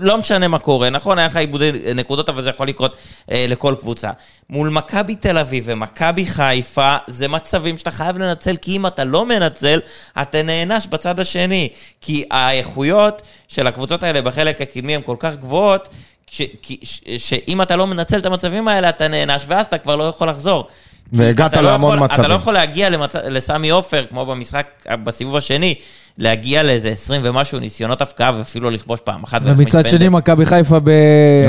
לא 0.00 0.18
משנה 0.18 0.48
מה 0.48 0.58
קורה, 0.58 0.90
נכון, 0.90 1.18
היה 1.18 1.26
לך 1.26 1.36
איבודי 1.36 1.72
נקודות, 1.94 2.28
אבל 2.28 2.42
זה 2.42 2.48
יכול 2.50 2.68
לקרות 2.68 2.96
אה, 3.30 3.46
לכל 3.48 3.74
קבוצה. 3.80 4.10
מול 4.50 4.68
מכבי 4.68 5.14
תל 5.14 5.38
אביב 5.38 5.64
ומכבי 5.66 6.26
חיפה, 6.26 6.96
זה 7.06 7.28
מצבים 7.28 7.78
שאתה 7.78 7.90
חייב 7.90 8.18
לנצל, 8.18 8.56
כי 8.56 8.76
אם 8.76 8.86
אתה 8.86 9.04
לא 9.04 9.26
מנצל, 9.26 9.80
אתה 10.22 10.42
נענש 10.42 10.86
בצד 10.86 11.20
השני. 11.20 11.68
כי 12.00 12.24
האיכויות 12.30 13.22
של 13.48 13.66
הקבוצות 13.66 14.02
האלה 14.02 14.22
בחלק 14.22 14.60
הקדמי 14.60 14.94
הן 14.94 15.02
כל 15.04 15.16
כך 15.18 15.36
גבוהות, 15.36 15.88
ש, 16.30 16.42
כי- 16.62 16.78
ש, 16.82 17.00
שאם 17.18 17.62
אתה 17.62 17.76
לא 17.76 17.86
מנצל 17.86 18.18
את 18.18 18.26
המצבים 18.26 18.68
האלה, 18.68 18.88
אתה 18.88 19.08
נענש, 19.08 19.44
ואז 19.48 19.66
אתה 19.66 19.78
כבר 19.78 19.96
לא 19.96 20.04
יכול 20.04 20.28
לחזור. 20.28 20.66
והגעת 21.12 21.54
לא 21.54 21.62
להמון 21.62 21.94
יכול- 21.94 22.04
מצבים. 22.04 22.20
אתה 22.20 22.28
לא 22.28 22.34
יכול 22.34 22.54
להגיע 22.54 22.90
למצ... 22.90 23.14
לסמי 23.16 23.70
עופר, 23.70 24.04
כמו 24.10 24.26
במשחק, 24.26 24.66
בסיבוב 25.04 25.36
השני, 25.36 25.74
להגיע 26.18 26.62
לאיזה 26.62 26.88
20 26.88 27.20
ומשהו 27.24 27.58
ניסיונות 27.58 28.02
הפקעה, 28.02 28.32
ואפילו 28.38 28.70
לכבוש 28.70 29.00
פעם 29.04 29.22
אחת. 29.22 29.40
ומצד 29.44 29.86
שני. 29.86 30.08
מכבי 30.08 30.46
חיפה 30.46 30.78
ב... 30.84 30.90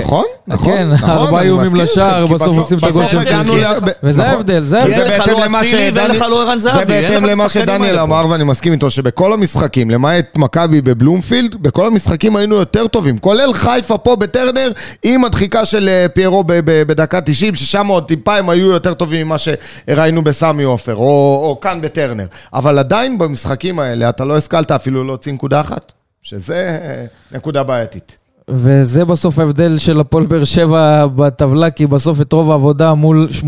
נכון, 0.03 0.23
נכון, 0.47 0.73
כן, 0.73 0.89
נכון, 0.89 1.09
ארבעה 1.09 1.41
איומים 1.41 1.75
לשער, 1.75 2.27
בסוף 2.27 2.57
עושים 2.57 2.77
את 2.77 2.83
הגול 2.83 3.07
של 3.07 3.17
ב- 3.19 3.89
וזה 4.03 4.21
נכון. 4.21 4.33
ההבדל, 4.33 4.63
זה 4.63 4.79
ההבדל. 4.79 4.93
אין 4.93 5.07
לך 5.07 5.19
בהתאם 5.19 5.33
לא 5.39 5.45
למה 5.45 5.59
אצילי 5.61 5.77
ואין 5.93 6.05
שדני- 6.05 6.17
לך 6.17 6.25
לא 6.29 6.41
ערן 6.41 6.59
זהבי, 6.59 6.79
זה 6.79 6.85
בהתאם 6.85 7.25
למה 7.25 7.43
השחקנים 7.45 7.65
שדניאל. 7.75 7.99
אמר, 7.99 8.25
ואני 8.29 8.43
מסכים 8.43 8.73
איתו, 8.73 8.89
שבכל 8.89 9.33
המשחקים, 9.33 9.89
למעט 9.89 10.37
מכבי 10.37 10.81
בבלומפילד, 10.81 11.55
בכל 11.61 11.87
המשחקים 11.87 12.35
היינו 12.35 12.55
יותר 12.55 12.87
טובים. 12.87 13.17
כולל 13.17 13.53
חיפה 13.53 13.97
פה 13.97 14.15
בטרנר, 14.15 14.69
עם 15.03 15.25
הדחיקה 15.25 15.65
של 15.65 15.89
אה, 15.89 16.05
פיירו 16.13 16.43
בדקה 16.65 17.21
90, 17.21 17.55
ששם 17.55 17.87
עוד 17.87 18.03
טיפה 18.07 18.37
הם 18.37 18.49
היו 18.49 18.71
יותר 18.71 18.93
טובים 18.93 19.25
ממה 19.27 19.35
שראינו 19.37 20.23
בסמי 20.23 20.63
עופר, 20.63 20.95
או 20.95 21.03
או 21.43 21.57
כאן 21.61 21.81
בטרנר. 21.81 22.25
אבל 22.53 22.79
עדיין 22.79 23.17
במשחקים 23.17 23.79
האלה, 23.79 24.09
אתה 24.09 24.25
לא 24.25 24.37
השכלת 24.53 24.71
אפילו 24.71 25.03
להוציא 25.03 25.33
נקודה 25.33 25.61
אחת, 25.61 25.91
שזה 26.21 26.79
אה, 26.81 27.05
נקודה 27.37 27.63
בעייתית. 27.63 28.17
וזה 28.47 29.05
בסוף 29.05 29.39
ההבדל 29.39 29.77
של 29.77 29.99
הפועל 29.99 30.25
באר 30.25 30.43
שבע 30.43 31.07
בטבלה, 31.07 31.71
כי 31.71 31.87
בסוף 31.87 32.21
את 32.21 32.33
רוב 32.33 32.51
העבודה 32.51 32.93
מול 32.93 33.29
80% 33.41 33.45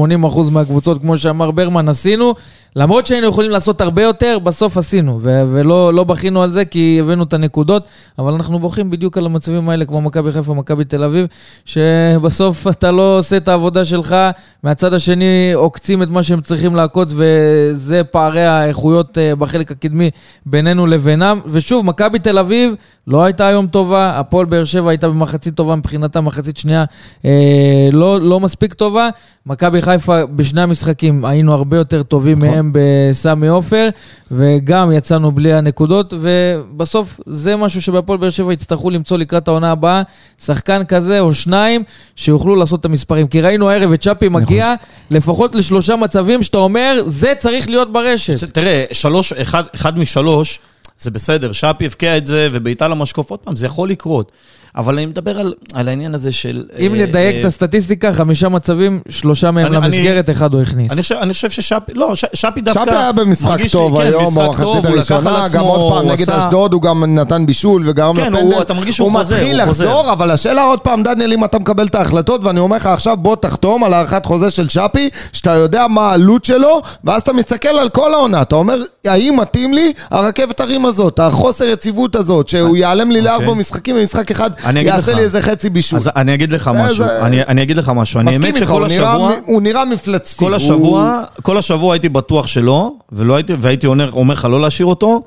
מהקבוצות, 0.51 1.01
כמו 1.01 1.17
שאמר 1.17 1.51
ברמן, 1.51 1.89
עשינו. 1.89 2.33
למרות 2.77 3.05
שהיינו 3.05 3.27
יכולים 3.27 3.51
לעשות 3.51 3.81
הרבה 3.81 4.03
יותר, 4.03 4.39
בסוף 4.39 4.77
עשינו, 4.77 5.17
ו- 5.21 5.43
ולא 5.51 5.93
לא 5.93 6.03
בכינו 6.03 6.43
על 6.43 6.49
זה 6.49 6.65
כי 6.65 6.97
הבאנו 7.01 7.23
את 7.23 7.33
הנקודות, 7.33 7.87
אבל 8.19 8.33
אנחנו 8.33 8.59
בוכים 8.59 8.89
בדיוק 8.89 9.17
על 9.17 9.25
המצבים 9.25 9.69
האלה, 9.69 9.85
כמו 9.85 10.01
מכבי 10.01 10.31
חיפה, 10.31 10.53
מכבי 10.53 10.85
תל 10.85 11.03
אביב, 11.03 11.27
שבסוף 11.65 12.67
אתה 12.71 12.91
לא 12.91 13.17
עושה 13.17 13.37
את 13.37 13.47
העבודה 13.47 13.85
שלך, 13.85 14.15
מהצד 14.63 14.93
השני 14.93 15.51
עוקצים 15.53 16.03
את 16.03 16.07
מה 16.07 16.23
שהם 16.23 16.41
צריכים 16.41 16.75
לעקוץ, 16.75 17.13
וזה 17.15 18.03
פערי 18.03 18.45
האיכויות 18.45 19.17
אה, 19.17 19.35
בחלק 19.35 19.71
הקדמי 19.71 20.09
בינינו 20.45 20.87
לבינם. 20.87 21.39
ושוב, 21.45 21.85
מכבי 21.85 22.19
תל 22.19 22.37
אביב 22.37 22.73
לא 23.07 23.23
הייתה 23.23 23.47
היום 23.47 23.67
טובה, 23.67 24.19
הפועל 24.19 24.45
באר 24.45 24.65
שבע 24.65 24.89
הייתה 24.89 25.09
במחצית 25.09 25.55
טובה 25.55 25.75
מבחינתה, 25.75 26.21
מחצית 26.21 26.57
שנייה 26.57 26.85
אה, 27.25 27.89
לא, 27.91 28.21
לא 28.21 28.39
מספיק 28.39 28.73
טובה. 28.73 29.09
מכבי 29.47 29.81
חיפה 29.81 30.25
בשני 30.25 30.61
המשחקים 30.61 31.25
היינו 31.25 31.53
הרבה 31.53 31.77
יותר 31.77 32.03
טובים 32.03 32.37
נכון. 32.37 32.49
מהם 32.49 32.71
בסמי 32.73 33.47
עופר, 33.47 33.89
וגם 34.31 34.91
יצאנו 34.91 35.31
בלי 35.31 35.53
הנקודות, 35.53 36.13
ובסוף 36.21 37.19
זה 37.25 37.55
משהו 37.55 37.81
שבהפועל 37.81 38.17
באר 38.17 38.29
שבע 38.29 38.53
יצטרכו 38.53 38.89
למצוא 38.89 39.17
לקראת 39.17 39.47
העונה 39.47 39.71
הבאה, 39.71 40.01
שחקן 40.45 40.85
כזה 40.85 41.19
או 41.19 41.33
שניים 41.33 41.83
שיוכלו 42.15 42.55
לעשות 42.55 42.79
את 42.79 42.85
המספרים. 42.85 43.27
כי 43.27 43.41
ראינו 43.41 43.69
הערב 43.69 43.91
את 43.91 44.01
צ'אפי 44.01 44.29
מגיע 44.29 44.73
לפחות 45.11 45.55
לשלושה 45.55 45.95
מצבים 45.95 46.43
שאתה 46.43 46.57
אומר, 46.57 47.03
זה 47.05 47.33
צריך 47.37 47.69
להיות 47.69 47.93
ברשת. 47.93 48.53
תראה, 48.53 48.83
שלוש, 48.91 49.33
אחד, 49.33 49.63
אחד 49.75 49.97
משלוש, 49.99 50.59
זה 50.99 51.11
בסדר, 51.11 51.51
שפי 51.51 51.85
הבקיע 51.85 52.17
את 52.17 52.25
זה 52.25 52.49
ובעיטה 52.51 52.87
למשקוף, 52.87 53.29
עוד 53.29 53.39
פעם, 53.39 53.55
זה 53.55 53.65
יכול 53.65 53.89
לקרות. 53.89 54.31
אבל 54.77 54.93
אני 54.93 55.05
מדבר 55.05 55.39
על, 55.39 55.53
על 55.73 55.87
העניין 55.87 56.15
הזה 56.15 56.31
של... 56.31 56.63
אם 56.79 56.95
אה, 56.95 56.99
נדייק 57.01 57.35
אה, 57.35 57.39
את 57.39 57.45
הסטטיסטיקה, 57.45 58.13
חמישה 58.13 58.49
מצבים, 58.49 58.99
שלושה 59.09 59.51
מהם 59.51 59.65
אני- 59.65 59.77
אני- 59.77 59.85
למסגרת, 59.97 60.29
אחד 60.29 60.53
הוא 60.53 60.61
הכניס. 60.61 60.91
אני 60.91 61.01
חושב, 61.01 61.15
אני 61.15 61.33
חושב 61.33 61.49
ששאפי, 61.49 61.93
לא, 61.93 62.15
ש, 62.15 62.25
שפי 62.33 62.61
דווקא... 62.61 62.81
שפי 62.85 62.95
היה 62.95 63.11
במשחק 63.11 63.57
טוב 63.71 63.97
כן, 64.01 64.07
היום, 64.07 64.37
לקח 64.39 64.59
על 64.61 64.85
הראשונה, 64.85 65.45
גם 65.53 65.63
עוד 65.63 65.93
פעם 65.93 66.11
נגד 66.11 66.21
עשה- 66.21 66.37
אשדוד, 66.37 66.73
הוא 66.73 66.81
גם 66.81 67.03
נתן 67.19 67.45
בישול 67.45 67.83
וגרם 67.89 68.15
כן, 68.15 68.33
לפנדל. 68.33 68.53
הוא- 68.53 68.61
אתה 68.61 68.73
מרגיש 68.73 68.95
שהוא 68.95 69.11
חוזר, 69.11 69.35
מתחיל 69.35 69.61
הוא 69.61 69.67
חוזר. 69.67 69.85
לחזור, 69.85 70.11
אבל 70.11 70.31
השאלה 70.31 70.63
עוד 70.63 70.79
פעם, 70.79 71.03
דניאל, 71.03 71.33
אם 71.33 71.45
אתה 71.45 71.59
מקבל 71.59 71.85
את 71.87 71.95
ההחלטות, 71.95 72.43
ואני 72.43 72.59
אומר 72.59 72.75
לך 72.77 72.85
עכשיו, 72.85 73.17
בוא 73.17 73.35
תחתום 73.35 73.83
על 73.83 73.93
הארכת 73.93 74.25
חוזה 74.25 74.49
של 74.51 74.69
שפי, 74.69 75.09
שאתה 75.33 75.51
יודע 75.51 75.87
מה 75.87 76.01
העלות 76.09 76.45
שלו, 76.45 76.81
ואז 77.03 77.21
אתה 77.21 77.33
מסתכל 77.33 77.69
על 77.69 77.89
כל 77.89 78.13
העונה, 78.13 78.41
אתה 78.41 78.55
אומר, 78.55 78.75
האם 79.05 79.39
מתאים 79.41 79.73
לי 79.73 79.93
הרכבת 80.11 80.59
הרים 80.59 80.85
הזאת, 80.85 81.19
החוסר 81.19 81.65
יציבות 81.65 82.15
הזאת, 82.15 82.47
שהוא 82.49 82.77
ייעלם 82.77 83.11
לי 83.11 83.21
לארבע 83.21 83.45
אוקיי. 83.45 83.59
משחקים 83.59 83.95
במשחק 83.95 84.31
אחד, 84.31 84.49
אני 84.65 84.79
אגיד 84.81 84.93
יעשה. 84.93 85.13
לי 85.13 85.21
איזה 85.21 85.41
חצי 85.41 85.69
בישול. 85.69 85.99
אז 85.99 86.09
אני 86.15 86.33
אגיד 86.33 86.53
לך 86.53 86.63
זה- 86.73 86.83
משהו, 86.83 87.05
אני, 87.21 87.43
אגיד 87.63 87.77
לך 87.77 87.91
משהו. 87.95 88.19
אני 88.19 88.33
האמת 88.33 88.55
שכל 88.55 88.85
השבוע... 88.85 89.31
הוא 89.45 89.61
נראה 89.61 89.85
מפלצתי. 89.85 90.39
כל 90.45 90.53
השבוע, 90.53 91.21
כל 91.41 91.57
השבוע 91.57 91.93
הייתי 91.93 92.09
בטוח 92.09 92.47
שלא, 92.47 92.91
והייתי 93.11 93.87
אומר 93.87 94.33
לך 94.33 94.45
לא 94.51 94.61
להשאיר 94.61 94.85
אותו, 94.87 95.21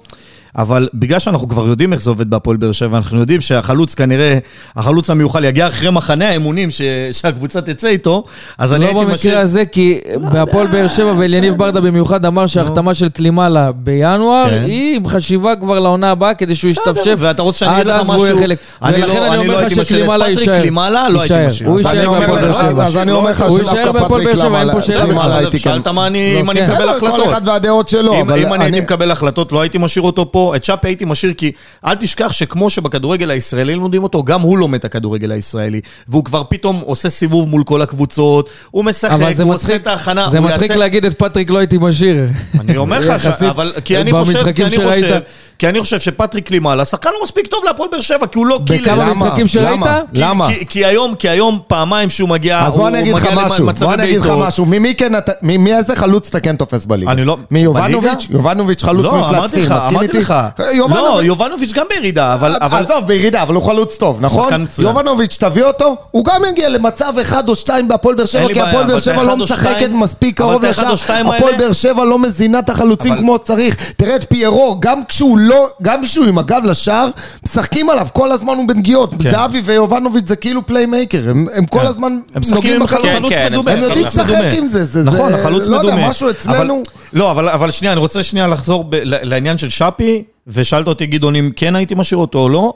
אבל 0.56 0.88
בגלל 0.94 1.18
שאנחנו 1.18 1.48
כבר 1.48 1.66
יודעים 1.66 1.92
איך 1.92 2.02
זה 2.02 2.10
עובד 2.10 2.30
בהפועל 2.30 2.56
באר 2.56 2.72
שבע, 2.72 2.96
אנחנו 2.98 3.20
יודעים 3.20 3.40
שהחלוץ 3.40 3.94
כנראה, 3.94 4.38
החלוץ 4.76 5.10
המיוחל 5.10 5.44
יגיע 5.44 5.66
אחרי 5.68 5.90
מחנה 5.90 6.28
האימונים 6.28 6.70
ש, 6.70 6.82
שהקבוצה 7.12 7.60
תצא 7.60 7.88
איתו, 7.88 8.24
אז 8.58 8.72
אני 8.72 8.80
לא 8.80 8.86
הייתי 8.86 9.00
במקרה 9.00 9.14
משאיר... 9.14 9.38
הזה, 9.38 9.64
כי 9.64 9.98
בהפועל 10.32 10.66
באר 10.66 10.86
שבע 10.88 11.12
ואליניב 11.18 11.54
ברדה 11.54 11.80
במיוחד 11.80 12.24
אמר 12.24 12.46
שההחתמה 12.46 12.94
של 12.94 13.08
קלימאלה 13.08 13.72
בינואר, 13.72 14.50
כן. 14.50 14.62
היא 14.66 14.96
עם 14.96 15.06
חשיבה 15.08 15.56
כבר 15.56 15.78
לעונה 15.80 16.10
הבאה, 16.10 16.34
כדי 16.34 16.54
שהוא 16.54 16.70
ישתפשף 16.70 17.14
ואתה 17.18 17.42
רוצה 17.42 17.58
שאני 17.58 17.74
אגיד 17.76 17.86
לך 17.86 18.00
משהו? 18.08 18.38
חלק. 18.38 18.58
אני 18.82 18.96
ולכן 19.04 19.16
לא- 19.16 19.26
אני 19.26 19.28
אני 19.28 19.36
אומר 19.38 19.48
לא 19.48 19.54
לך 19.54 19.60
הייתי 19.60 19.80
משאיר 19.80 19.82
את 19.82 19.86
שקלימאלה 19.88 20.24
פטריק 20.24 20.38
יישאר. 20.38 20.60
קלימאלה, 20.60 21.08
לא 21.08 21.20
הייתי. 21.20 21.46
משאיר. 21.46 21.68
הוא 21.68 21.78
יישאר 21.78 22.10
בהפועל 22.20 22.40
באר 22.40 22.52
שבע. 22.70 22.84
אז 22.86 22.96
אני 22.96 23.12
אומר 23.12 23.30
לך 23.30 23.44
שדווקא 23.50 23.92
בהפועל 23.92 24.08
פטריק 24.22 24.26
באר 24.26 24.36
שבע, 24.48 24.60
אין 24.60 24.72
פה 24.72 24.80
קלימאלה- 24.80 24.82
שאלה 24.82 25.04
קלימאלה 25.04 25.24
בכלל. 25.28 25.38
הייתי 25.38 25.58
כן. 25.58 25.62
שאלת 25.70 25.86
מה 25.88 26.06
אני, 26.06 26.42
לא, 26.46 26.52
בסדר, 26.52 26.90
החלטות. 26.90 27.10
כל 27.10 27.30
אחד 27.30 27.40
והדעות 27.48 27.88
שלו, 27.88 28.14
אם, 28.14 28.20
אבל 28.20 28.38
אם 28.38 28.46
אני 28.46 28.54
אני- 28.54 28.64
הייתי 28.64 28.80
מקבל 28.80 29.10
החלטות, 29.10 29.52
לא 29.52 29.60
הייתי 29.60 29.78
משאיר 29.78 30.04
אותו 30.04 30.32
פה. 30.32 30.37
את 30.56 30.64
שפי 30.64 30.88
הייתי 30.88 31.04
משאיר 31.04 31.32
כי 31.34 31.52
אל 31.86 31.94
תשכח 31.94 32.32
שכמו 32.32 32.70
שבכדורגל 32.70 33.30
הישראלי 33.30 33.74
לומדים 33.74 34.02
אותו, 34.02 34.22
גם 34.22 34.40
הוא 34.40 34.58
לומד 34.58 34.78
את 34.78 34.84
הכדורגל 34.84 35.30
הישראלי. 35.32 35.80
והוא 36.08 36.24
כבר 36.24 36.42
פתאום 36.48 36.80
עושה 36.84 37.10
סיבוב 37.10 37.48
מול 37.48 37.64
כל 37.64 37.82
הקבוצות, 37.82 38.50
הוא 38.70 38.84
משחק, 38.84 39.10
הוא 39.10 39.30
עושה 39.30 39.44
מצחיק, 39.44 39.82
את 39.82 39.86
ההכנה. 39.86 40.28
זה 40.28 40.40
מצחיק 40.40 40.60
יעשה- 40.62 40.76
להגיד 40.76 41.04
את 41.04 41.18
פטריק 41.18 41.50
לא 41.50 41.58
הייתי 41.58 41.78
משאיר. 41.80 42.26
אני 42.60 42.76
אומר 42.76 42.98
לך, 42.98 43.22
ש... 43.22 43.26
אבל 43.42 43.72
כי 43.84 43.96
אני 43.98 44.12
חושב, 44.12 44.52
כי 44.52 44.64
אני 44.64 44.76
חושב, 44.76 45.18
כי 45.58 45.68
אני 45.68 45.80
חושב 45.80 45.98
שפטריק 46.00 46.46
קלימאלה, 46.46 46.84
שחקן 46.84 47.10
לא 47.10 47.22
מספיק 47.22 47.46
טוב 47.46 47.64
להפועל 47.64 47.88
באר 47.92 48.00
שבע, 48.00 48.26
כי 48.26 48.38
הוא 48.38 48.46
לא 48.46 48.60
killer. 48.66 48.82
בכמה? 48.94 49.14
משחקים 49.14 49.46
שראית? 49.46 49.68
למה? 49.80 49.98
כי- 50.14 50.20
למה? 50.20 50.48
כי, 50.52 50.66
כי 50.66 50.84
היום, 50.84 51.14
כי 51.14 51.28
היום 51.28 51.58
פעמיים 51.66 52.10
שהוא 52.10 52.28
מגיע, 52.28 52.66
אז 52.66 52.72
בוא 52.74 52.88
אני 52.88 53.00
אגיד 53.00 53.14
לך 53.14 53.28
משהו, 53.36 53.66
בוא 53.80 53.94
אני 53.94 54.04
אגיד 54.04 54.20
לך. 54.20 54.32
משהו, 54.38 54.66
ממי 54.66 54.94
כן 54.94 55.16
אתה, 55.16 55.32
מאיזה 55.42 55.96
חלוץ 55.96 56.28
אתה 56.28 56.40
כן 56.40 56.56
תופס 56.56 56.84
בליגה? 56.84 57.12
אני 57.12 57.24
לא- 57.24 57.36
מיובנוביץ'? 57.50 58.26
יובנוביץ' 58.30 58.82
חלוץ 58.84 59.04
לא, 59.06 59.18
מפלצתי, 59.20 59.66
מסכים 59.68 60.00
איתי? 60.00 60.18
לא, 60.58 61.22
יובנוביץ'- 61.22 61.72
גם 61.72 61.86
בירידה, 61.90 62.34
אבל... 62.34 62.56
אבל- 62.60 62.84
עזוב, 62.84 63.06
בירידה, 63.06 63.42
אבל 63.42 63.54
הוא 63.54 63.62
חלוץ 63.62 63.96
טוב, 63.96 64.18
נכון? 64.20 64.52
יובנוביץ', 64.78 65.36
תביא 65.40 65.64
אותו, 65.64 65.96
הוא 66.10 66.24
גם 66.24 66.42
יגיע 66.50 66.68
למצב 66.68 67.12
אחד 67.22 67.48
או 67.48 67.56
שתיים 67.56 67.88
בהפועל 67.88 68.14
באר 68.14 68.24
שבע, 68.24 68.48
כי 68.54 68.60
הפועל 68.60 68.86
באר 68.86 68.98
שבע 68.98 69.22
לא 69.22 69.36
משחקת 69.36 69.88
מספיק 69.92 70.36
קרוב. 70.36 70.62
שתיים 70.96 71.26
הפועל 71.30 71.54
באר 71.56 71.72
שבע 71.72 72.04
לא 72.04 72.18
מזינה 72.18 72.58
את 72.58 72.68
החלוצים 72.70 73.16
כמו 73.16 73.36
שצריך. 73.36 73.92
תראה 73.96 74.16
את 74.16 74.24
פיירו, 74.28 74.76
גם 74.80 75.00
כשהוא 75.08 75.38
לא, 75.48 75.68
גם 75.82 76.02
כשהוא 76.04 76.24
עם 76.26 76.38
הגב 76.38 76.62
לשער, 76.64 77.08
משחקים 77.44 77.90
עליו, 77.90 78.08
כל 78.12 78.32
הזמן 78.32 78.52
הוא 78.56 78.68
בנגיעות. 78.68 79.10
כן. 79.22 79.30
זהבי 79.30 79.60
ויובנוביץ' 79.64 80.26
זה 80.26 80.36
כאילו 80.36 80.66
playmaker, 80.66 81.22
הם 81.30 81.46
הם 81.54 81.66
כל 81.66 81.86
הזמן 81.86 82.18
הם 82.34 82.42
נוגעים 82.54 82.74
עם 82.76 82.82
בחלוץ. 82.82 83.02
כן, 83.02 83.14
חלוץ 83.18 83.32
כן, 83.32 83.42
הם 83.46 83.52
מדומה. 83.52 83.70
הם 83.70 83.82
יודעים 83.82 84.04
לשחק 84.04 84.30
מדומה. 84.34 84.52
עם 84.52 84.66
זה, 84.66 84.84
זה- 84.84 85.02
נכון, 85.04 85.32
זה- 85.32 85.40
החלוץ 85.40 85.66
לא 85.66 85.76
יודע, 85.76 85.88
מדומה. 85.94 86.08
משהו 86.08 86.30
אצלנו- 86.30 86.56
אבל- 86.74 86.82
לא, 87.12 87.30
אבל 87.30 87.48
אבל 87.48 87.70
שנייה, 87.70 87.92
אני 87.92 88.00
רוצה 88.00 88.22
שנייה 88.22 88.46
לחזור 88.46 88.84
ב- 88.84 88.94
ל- 88.94 89.28
לעניין 89.28 89.58
של 89.58 89.68
שפי, 89.68 90.22
ושאלת 90.46 90.86
אותי, 90.86 91.06
גדעון, 91.06 91.36
אם 91.36 91.50
כן 91.56 91.76
הייתי 91.76 91.94
משאיר 91.94 92.20
אותו 92.20 92.38
או 92.38 92.48
לא. 92.48 92.72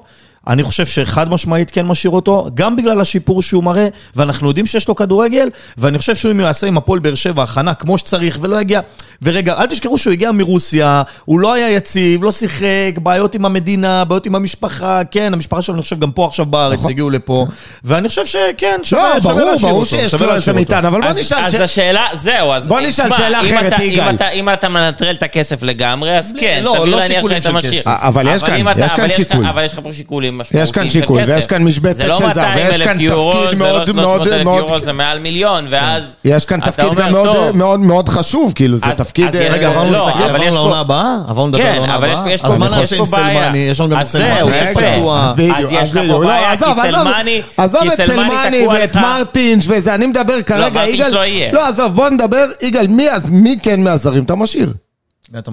אני 0.49 0.63
חושב 0.63 0.87
שחד 0.87 1.31
משמעית 1.31 1.71
כן 1.71 1.87
משאיר 1.87 2.11
אותו, 2.11 2.49
גם 2.55 2.77
בגלל 2.77 3.01
השיפור 3.01 3.43
שהוא 3.43 3.65
מראה, 3.65 3.89
ואנחנו 4.17 4.49
יודעים 4.49 4.67
שיש 4.67 4.89
לו 4.89 4.95
כדורגל, 4.97 5.49
ואני 5.79 5.99
חושב 5.99 6.15
שהוא 6.15 6.33
הוא 6.33 6.43
יעשה 6.43 6.67
עם 6.67 6.77
הפועל 6.77 7.01
באר 7.01 7.15
שבע 7.15 7.43
הכנה 7.43 7.75
כמו 7.75 7.99
שצריך, 7.99 8.39
ולא 8.41 8.61
יגיע... 8.61 8.81
ורגע, 9.23 9.55
אל 9.59 9.67
תשכחו 9.67 9.99
שהוא 9.99 10.13
הגיע 10.13 10.33
מרוסיה, 10.33 11.03
הוא 11.25 11.41
לא 11.41 11.53
היה 11.53 11.71
יציב, 11.71 12.25
לא 12.25 12.33
שיחק, 12.33 12.65
בעיות 13.03 13.35
עם 13.35 13.45
המדינה, 13.45 14.05
בעיות 14.05 14.27
עם 14.27 14.35
המשפחה, 14.35 15.01
כן, 15.11 15.33
המשפחה 15.35 15.63
שלו, 15.63 15.75
אני 15.75 15.83
חושב, 15.83 15.99
גם 16.01 16.11
פה 16.11 16.27
עכשיו 16.27 16.47
בארץ, 16.47 16.81
הגיעו 16.89 17.11
לפה, 17.11 17.47
ואני 17.85 18.09
חושב 18.09 18.27
שכן, 18.27 18.77
לא, 18.79 18.85
שווה 18.85 19.15
ברור, 19.23 19.41
להשאיר 19.41 19.57
ברור 19.69 19.73
אותו. 19.81 19.87
שיש 19.91 20.15
לו 20.15 20.35
איזה 20.35 20.51
אותו. 20.51 20.61
מטען, 20.61 20.85
אבל 20.85 21.01
בוא 21.01 21.09
אז, 21.09 21.19
נשאל... 21.19 21.39
אז 21.39 21.53
ש- 21.53 21.55
השאלה, 21.55 22.07
זהו, 22.13 22.53
אז 22.53 22.69
בוא 22.69 22.81
נשאל 22.81 23.13
שאלה 23.17 23.41
אם 23.41 23.55
אחרת, 23.59 23.73
אתה- 23.73 23.83
יגאל. 23.83 24.09
אם 24.09 24.15
אתה- 24.15 24.29
אם 24.31 24.49
אתה 24.49 24.69
מנטרל 24.69 25.15
את 25.15 25.23
הכסף 25.23 25.63
לגמרי, 25.63 26.19
אז 26.19 26.35
כן, 26.39 26.61
לא, 26.65 26.71
סביר 26.71 26.85
לא 26.85 26.99
להניח 26.99 27.23
של 27.43 27.53
משאיר. 27.53 27.83
אבל 27.87 28.27
יש 28.35 28.43
כאן- 28.43 29.11
יש. 29.11 29.21
אבל 29.51 29.65
לך 29.65 29.81
פה 29.83 29.93
שיקולים 29.93 30.32
משמעותיים 30.39 30.63
יש 30.65 30.71
כאן 30.73 30.85
של 30.85 31.01
שיקול, 31.01 31.23
כסף. 31.23 31.33
ויש 31.35 31.47
כאן 31.47 31.65
משבצת 31.65 31.97
זה 31.99 32.07
לא 32.07 32.15
של 32.15 32.25
זר, 32.25 32.29
200 32.29 32.57
ויש 32.67 32.81
אלף 32.81 32.87
כאן 32.89 33.01
יורו, 33.01 33.33
תפקיד 33.33 33.59
זה 33.59 33.65
לא 33.65 33.71
מאוד 33.71 33.85
300 33.87 34.05
מאוד 34.07 34.29
אלף 34.29 34.45
מאוד- 34.45 34.59
יורו, 34.59 34.79
זה 34.81 34.93
מעל 34.93 35.19
מיליון, 35.19 35.67
ואז... 35.71 36.17
יש 36.25 36.45
כאן 36.45 36.61
תפקיד 36.61 36.95
גם 36.95 37.13
מאוד, 37.13 37.57
מאוד 37.57 37.81
מאוד 37.81 38.09
חשוב, 38.09 38.53
כאילו, 38.55 38.79
זה 38.79 38.87
אז- 38.87 38.97
תפקיד... 38.97 39.27
אז 39.29 39.35
יש- 39.35 39.55
רגע, 39.55 39.69
עברנו 39.69 39.93
לא, 39.93 40.09
לסכם, 40.09 40.23
עברנו 40.23 40.45
פה- 40.45 40.51
לעונה 40.55 40.81
הבאה? 40.81 41.17
עברנו 41.29 41.49
לדבר 41.49 41.63
על 41.63 41.69
כן, 41.73 41.77
העונה 41.77 41.97
אבל 41.97 42.07
יש 42.09 42.13
הבאה? 42.13 42.25
פה- 42.25 42.33
יש 42.35 42.45
אז 42.45 42.53
פה- 42.53 42.59
מה 42.59 42.67
יש 42.67 42.73
נעשה 42.73 42.97
פה 42.97 43.03
עם 43.05 43.25
בעיה. 43.25 43.43
סלמני? 43.43 43.59
יש 43.59 43.81
לנו 43.81 43.89
גם 43.91 43.99
אז 43.99 44.09
סלמני 44.09 44.35
זהו, 44.39 44.53
שהוא 44.53 44.71
יפה. 44.71 44.81
פצוע. 44.81 45.33
אז 45.57 45.67
יש 45.71 45.91
לך. 45.91 45.97
פה 45.97 46.03
לא, 46.03 46.19
בעיה, 46.27 46.57
כי 46.57 46.65
עזוב, 46.65 46.77
סלמני- 46.83 47.43
עזוב 47.57 47.83
את 47.83 48.07
סלמני 48.07 48.67
ואת 48.67 48.97
מרטינש 48.97 49.65
וזה, 49.69 49.95
אני 49.95 50.07
מדבר 50.07 50.43
כרגע, 50.43 50.69
מרטינש 50.81 50.95
יגאל... 50.99 51.15
לא 51.15 51.25
יהיה. 51.25 51.53
לא, 51.53 51.69
עזוב, 51.69 51.95
בוא 51.95 52.09
נדבר, 52.09 52.45
יגאל, 52.63 52.87
מי 52.87 53.11
אז, 53.11 53.31
כן 53.63 53.85
מהזרים 53.85 54.23
אתה 54.25 54.35
משאיר? 54.35 54.73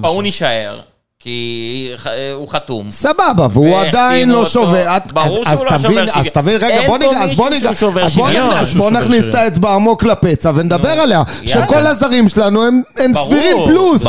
הוא 0.04 0.24
משאיר? 0.24 0.82
כי 1.24 1.60
ח- 1.98 2.08
הוא 2.34 2.48
חתום. 2.50 2.90
סבבה, 2.90 3.48
והוא 3.52 3.78
עדיין 3.80 4.30
לא. 4.30 4.46
שובר. 4.46 4.98
את- 4.98 5.12
ברור 5.12 5.40
אז- 5.46 5.58
שהוא 5.58 5.68
אז 5.68 5.74
לא 5.74 5.78
תבין- 5.78 5.82
שובר 5.82 6.04
אז 6.04 6.10
שוויון. 6.10 6.30
תבין, 6.34 6.56
רגע, 6.56 6.68
אין 6.68 6.88
בוא 6.88 6.98
פה 6.98 7.06
ניגע, 7.08 7.20
אז 7.22 7.28
מישהו 7.30 7.44
בוא 7.44 7.50
ניגע, 7.50 7.74
שהוא 7.74 7.90
שובר 7.90 8.04
אז 8.06 8.16
בוא 8.18 8.28
שוויון. 8.28 8.94
נכניס- 8.98 9.26
את. 9.30 9.36
האצבע 9.36 9.74
עמוק 9.74 10.04
לפצע 10.04 10.52
ונדבר 10.56 10.90
עליה. 10.90 11.24
יאללה. 11.44 11.66
שכל 11.68 11.88
הזרים 11.88 12.30
שלנו 12.30 12.64
הם 12.64 12.82
סבירים 13.24 13.58
פלוס. 13.66 14.04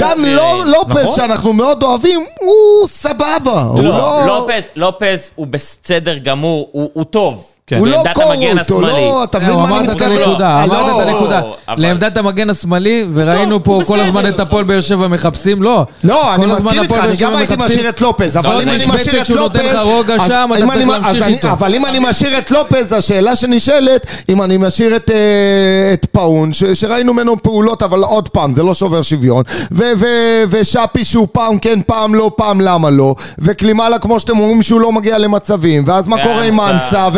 גם. 0.00 0.24
לא- 0.24 0.64
לופס 0.66 0.96
נכון. 1.02 1.16
שאנחנו 1.16 1.52
מאוד 1.52 1.82
אוהבים, 1.82 2.24
הוא 2.40 2.86
סבבה. 2.86 3.68
לא, 3.76 3.82
לא... 3.82 4.26
לופז, 4.26 4.62
לופז 4.76 5.30
הוא 5.34 5.46
בסדר 5.46 6.18
גמור, 6.18 6.68
הוא 6.72 7.04
טוב. 7.04 7.44
כן. 7.68 7.78
הוא 7.78 7.86
לא 7.86 8.02
קורות, 8.14 8.36
הוא. 8.70 8.82
לא... 8.82 9.24
אתה 9.24 9.38
מבין 9.38 9.50
הוא 9.50 9.62
מה 9.62 9.68
אני 9.68 9.76
אמרת 9.78 9.88
את 9.90 9.94
מתכוון? 9.94 10.12
הנקודה, 10.18 10.48
אה, 10.48 10.64
אמרת 10.64 10.86
לא, 10.88 11.02
את 11.02 11.08
הנקודה. 11.08 11.40
אבל- 11.68 11.82
לעמדת 11.82 12.16
המגן 12.16 12.50
השמאלי, 12.50 13.04
וראינו 13.14 13.64
פה 13.64 13.80
כל. 13.86 14.00
הזמן 14.00 14.28
את 14.28 14.40
הפועל 14.40 14.64
באר 14.64 14.80
שבע 14.80 15.08
מחפשים, 15.08 15.62
לא. 15.62 15.86
לא, 16.04 16.34
אני 16.34 16.46
מסכים 16.46 16.82
איתך, 16.82 16.94
אני 17.02 17.16
גם 17.16 17.36
הייתי 17.36 17.54
משאיר 17.58 17.88
את 17.88 18.00
לופז, 18.00 18.36
אבל 18.36 18.60
אם 18.62 18.68
אני 18.68 18.84
משאיר 18.88 19.22
את 19.22 19.30
לופז... 19.30 19.60
לך 19.60 19.78
רוגע 19.82 20.14
אז- 20.14 20.20
שם, 20.28 20.50
אתה 20.54 20.62
אם 20.64 20.68
צריך 20.70 20.76
אני- 20.82 20.84
להמשיך 20.92 21.14
אז 21.14 21.22
אני- 21.22 21.34
איתו. 21.34 21.48
אבל 21.50 21.74
אם 21.74 21.86
אני 21.86 21.98
משאיר 21.98 22.38
את 22.38 22.50
לופז, 22.50 22.92
השאלה 22.92 23.36
שנשאלת, 23.36 24.06
אם 24.28 24.42
אני 24.42 24.56
משאיר 24.56 24.96
את, 24.96 25.10
אה, 25.10 25.94
פאון, 26.12 26.50
שראינו 26.74 27.14
ממנו 27.14 27.42
פעולות, 27.42 27.82
אבל 27.82 28.02
עוד 28.02 28.28
פעם, 28.28 28.54
זה 28.54 28.62
לא 28.62 28.74
שובר 28.74 29.02
שוויון, 29.02 29.42
ו- 29.72 29.92
ו- 29.96 30.06
ושאפי 30.50 31.04
שהוא 31.04 31.28
פעם 31.32 31.58
כן, 31.58 31.78
פעם 31.86 32.14
לא, 32.14 32.30
פעם 32.36 32.60
למה 32.60 32.90
לא, 32.90 33.14
וקלימאלה, 33.38 33.98
כמו 33.98 34.20
שאתם 34.20 34.38
אומרים, 34.38 34.62
שהוא 34.62 34.80
לא 34.80 34.92
מגיע 34.92 35.18
למצבים, 35.18 35.82
ואז 35.86 36.06
מה 36.06 36.22
קורה 36.22 36.42
עם 36.42 36.58
ואנסה. 36.58 37.08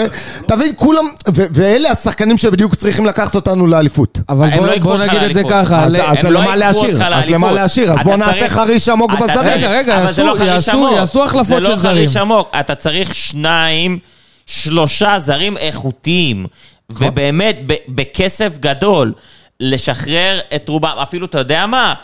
האנסה, 0.41 0.55
ותבין, 0.55 0.73
כולם, 0.77 1.05
ו- 1.35 1.47
ואלה 1.51 1.91
השחקנים 1.91 2.39
שבדיוק 2.39 2.75
צריכים 2.75 3.07
לקחת 3.07 3.35
אותנו 3.35 3.67
לאליפות. 3.67 4.19
אבל 4.29 4.45
הם 4.49 4.59
בוא- 4.59 4.67
לא 4.67 4.73
ייקחו 4.73 4.89
בוא 4.89 4.97
אותך 4.97 5.09
נגיד 5.09 5.23
את 5.23 5.35
זה 5.35 5.43
לאליפות. 5.43 5.53
ככה. 5.67 5.85
אז- 5.85 5.93
ל- 5.93 5.97
אז 6.01 6.17
הם 6.17 6.23
זה 6.23 6.31
לא 6.31 6.41
למה 6.41 6.47
ייקחו 6.47 6.59
להשאיר? 6.59 6.95
אז 6.95 7.01
לאליפות. 7.01 7.31
למה 7.35 7.53
להשאיר? 7.53 7.91
אז 7.93 7.97
אתה 7.97 8.05
בוא 8.05 8.17
נעשה 8.17 8.39
צריך- 8.39 8.53
חריש 8.53 8.89
עמוק 8.89 9.11
אתה 9.13 9.21
בזרים. 9.27 9.39
צריך- 9.39 9.49
רגע, 9.57 9.71
רגע, 9.79 10.03
אבל 10.03 10.13
זה 10.13 10.23
לא 10.25 10.29
יעשו- 10.31 10.39
חריש 10.39 10.49
יעשו- 10.67 10.71
עמוק. 10.79 10.93
יעשו 10.97 11.25
החלפות 11.25 11.47
זה 11.47 11.61
לא 11.61 11.69
של 11.71 11.77
זרים. 11.77 11.97
חריש 11.97 12.17
עמוק, 12.17 12.51
אתה 12.61 12.75
צריך 12.75 13.15
שניים, 13.15 13.99
שלושה 14.47 15.19
זרים 15.19 15.57
איכותיים, 15.57 16.47
ובאמת 16.91 17.59
ב- 17.67 17.75
בכסף 17.89 18.59
גדול, 18.61 19.13
לשחרר 19.61 20.39
את 20.57 20.69
רובם, 20.69 20.93
אפילו 21.03 21.27
אתה 21.27 21.39
יודע 21.39 21.67
מה? 21.67 21.95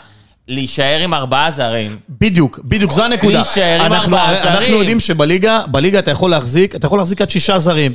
להישאר 0.47 0.99
עם 1.03 1.13
ארבעה 1.13 1.51
זרים. 1.51 1.95
בדיוק, 2.21 2.59
בדיוק, 2.63 2.91
זו 2.91 3.03
הנקודה. 3.03 3.33
להישאר 3.33 3.81
עם 3.85 3.93
אנחנו- 3.93 4.17
ארבעה 4.17 4.41
אנחנו 4.41 4.65
זרים. 4.65 4.73
יודעים 4.79 4.99
שבליגה, 4.99 5.61
בליגה 5.67 5.99
אתה 5.99 6.11
יכול 6.11 6.31
להחזיק, 6.31 6.75
אתה 6.75 6.87
יכול 6.87 6.99
להחזיק 6.99 7.21
עד 7.21 7.29
שישה 7.29 7.59
זרים. 7.59 7.91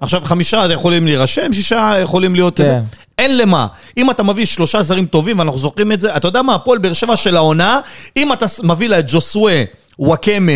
עכשיו, 0.00 0.22
חמישה 0.24 0.66
יכולים 0.72 1.06
להירשם, 1.06 1.52
שישה 1.52 1.94
יכולים 2.02 2.34
להיות... 2.34 2.56
כן. 2.56 2.62
איזה- 2.64 2.80
אין 3.18 3.38
למה. 3.38 3.66
אם 3.96 4.10
אתה 4.10 4.22
מביא 4.22 4.46
שלושה 4.46 4.82
זרים 4.82 5.06
טובים, 5.06 5.38
ואנחנו 5.38 5.58
זוכרים 5.58 5.92
את 5.92 6.00
זה, 6.00 6.16
אתה 6.16 6.28
יודע 6.28 6.42
מה, 6.42 6.54
הפועל 6.54 6.78
באר 6.78 6.92
שבע 6.92 7.16
של 7.16 7.36
העונה, 7.36 7.80
אם 8.16 8.32
אתה 8.32 8.46
מביא 8.62 8.88
לה 8.88 8.98
את 8.98 9.04
ג'וסווה, 9.08 9.62
וואקמה, 9.98 10.52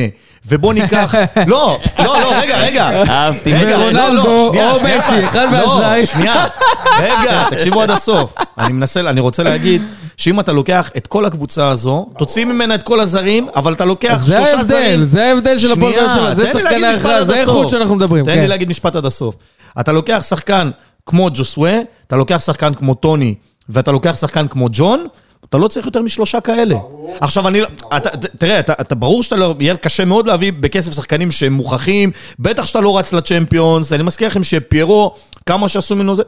ובוא 0.49 0.75
ניקח... 0.75 1.15
לא, 1.47 1.79
לא, 1.99 2.05
לא, 2.21 2.33
רגע, 2.43 2.59
רגע. 2.59 3.03
אהבתי. 3.09 3.53
לא, 3.53 3.61
לא, 3.63 3.77
ורונלדו 3.77 4.49
או. 4.49 4.75
מסי, 4.75 5.25
אחד 5.25 5.47
לא, 5.53 5.67
מהשניים. 5.67 6.07
שנייה, 6.07 6.47
רגע, 7.01 7.45
תקשיבו 7.51 7.83
עד 7.83 7.91
הסוף. 7.91 8.35
אני 8.59 8.73
מנסה, 8.73 9.01
אני 9.01 9.21
רוצה 9.21 9.43
להגיד 9.43 9.83
שאם 10.19 10.41
אתה 10.41 10.53
לוקח 10.53 10.91
את 10.97 11.07
כל 11.07 11.25
הקבוצה 11.25 11.69
הזו, 11.69 12.07
תוציא 12.19 12.45
ממנה 12.45 12.75
את 12.75 12.83
כל 12.83 13.01
הזרים, 13.01 13.49
אבל 13.57 13.73
אתה 13.73 13.85
לוקח 13.85 14.23
זה 14.25 14.33
שלושה 14.33 14.65
זרים... 14.65 14.83
ההבדל, 14.83 15.05
זה 15.05 15.25
ההבדל 15.25 15.59
של 15.59 15.73
הפועל 15.73 15.93
באר 15.93 16.09
שבע, 16.09 16.35
זה 16.35 16.45
משפט 16.55 16.73
ההכרעה, 16.85 17.25
זה. 17.25 17.35
איכות 17.35 17.71
שאנחנו 17.71 17.95
מדברים, 17.95 18.25
תן 18.25 18.35
כן. 18.35 18.41
לי 18.41 18.49
להגיד 18.49 18.69
משפט 18.69 18.97
עד 18.97 19.07
הסוף. 19.07 19.35
אתה 19.81 19.93
לוקח 19.93 20.25
שחקן 20.29 20.71
כמו 21.07 21.29
ג'וסווה, 21.35 21.79
אתה 22.07 22.17
לוקח 22.17 22.41
שחקן 22.45 22.75
כמו 22.75 22.95
טוני, 22.95 23.35
ואתה 23.69 23.93
לוקח 23.93 24.17
שחקן 24.17 24.49
כמו 24.49 24.69
ג'ון, 24.73 25.07
אתה 25.49 25.59
לא 25.59 25.69
צריך 25.69 25.87
יותר 25.87 26.03
משלושה 26.03 26.41
כאלה. 26.41 26.77
עכשיו, 27.21 27.49
אני 27.49 27.61
לא... 27.61 27.67
אתה, 27.97 28.11
תראה, 28.39 28.61
אתה, 28.61 28.73
אתה 28.81 28.95
ברור 28.95 29.23
שאתה 29.23 29.37
לא... 29.37 29.55
יהיה 29.61 29.77
קשה 29.77 30.05
מאוד 30.05 30.27
להביא 30.27 30.53
בכסף 30.61 30.93
שחקנים 30.93 31.31
שהם 31.31 31.53
מוכחים, 31.53 32.11
בטח 32.39 32.67
שאתה 32.67 32.81
לא 32.81 32.99
רץ 32.99 33.13
לצ'מפיונס, 33.13 33.93
אני 33.93 34.03
מזכיר 34.03 34.29
לכם 34.29 34.45
שפיירו, 34.45 35.15
כמה 35.49 35.69
שעשו 35.69 35.97
ממנו 35.97 36.17
זה... 36.17 36.23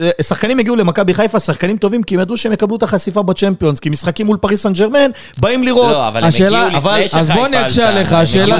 אה, 0.00 0.10
שחקנים 0.22 0.58
הגיעו 0.58 0.76
למכבי 0.76 1.14
חיפה, 1.14 1.40
שחקנים 1.40 1.76
טובים, 1.76 2.02
כי 2.02 2.14
הם 2.14 2.20
ידעו 2.20 2.36
שהם 2.36 2.52
יקבלו 2.52 2.76
את 2.76 2.82
החשיפה 2.82 3.22
בצ'מפיונס, 3.22 3.80
כי 3.80 3.88
משחקים 3.88 4.26
מול 4.26 4.36
פריס 4.36 4.62
סן 4.62 4.72
ג'רמן, 4.72 5.10
באים 5.38 5.64
לראות. 5.64 5.88
לא, 5.88 6.08
אבל 6.08 6.22
הם 6.22 6.28
השאלה- 6.28 6.66
הגיעו 6.66 6.78
לפני 6.78 7.08
שחיפה 7.08 7.20
אז 7.20 7.30
בוא 7.30 7.46
אני 7.46 7.62
אקשה. 7.62 7.88
עליך, 7.88 8.12
השאלה 8.12 8.56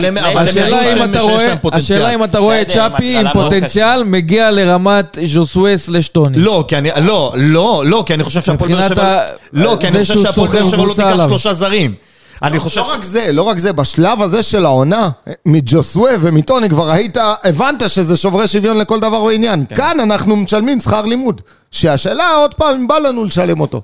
אם 2.14 2.24
אתה 2.24 2.38
רואה, 2.38 2.62
את 2.62 2.68
צ'אפי 2.68 3.16
עם 3.18 3.24
מאוד 3.24 3.36
פוטנציאל, 3.36 4.02
מגיע 4.04 4.50
לרמת 4.50 5.18
ז'וסווה 5.24 5.76
סלש 5.76 6.08
טוני. 6.08 6.38
לא, 6.38 6.64
כי 6.68 6.78
אני, 6.78 6.90
לא, 7.00 7.32
לא, 7.36 7.82
לא, 7.86 8.02
כי 8.06 8.14
אני 8.14 8.24
חושב 8.24 8.42
שהפועל 8.42 8.72
באר 8.74 8.88
שבע... 8.88 9.20
לא, 9.52 9.76
כי 9.80 9.90
זה 9.90 9.96
אני 9.98 10.02
חושב 10.02 10.14
שהוא 10.14 10.24
שהפועל 10.24 10.48
באר 10.48 10.64
סוחר 10.64 10.76
שבע 10.76 10.84
לא 10.84 10.94
קבוצה 10.94 11.12
תיקח. 11.12 11.26
שלושה 11.28 11.52
זרים. 11.52 11.94
אני 12.42 12.58
חושב... 12.58 12.80
לא 12.80 12.92
רק 12.92 13.04
זה, 13.04 13.32
לא 13.32 13.42
רק 13.42 13.58
זה, 13.58 13.72
בשלב 13.72 14.22
הזה 14.22 14.42
של 14.42 14.64
העונה, 14.66 15.08
מג'וסווה 15.46 16.10
ומטוני 16.20 16.68
כבר 16.68 16.90
היית, 16.90 17.16
הבנת 17.44 17.90
שזה 17.90 18.16
שוברי 18.16 18.46
שוויון 18.48 18.78
לכל 18.78 19.00
דבר 19.00 19.22
ועניין. 19.22 19.64
כאן 19.74 20.00
אנחנו 20.00 20.36
משלמים 20.36 20.80
שכר 20.80 21.02
לימוד. 21.02 21.40
שהשאלה 21.70 22.34
עוד 22.34 22.54
פעם 22.54 22.76
אם 22.76 22.88
בא 22.88 22.98
לנו 22.98 23.24
לשלם 23.24 23.60
אותו. 23.60 23.82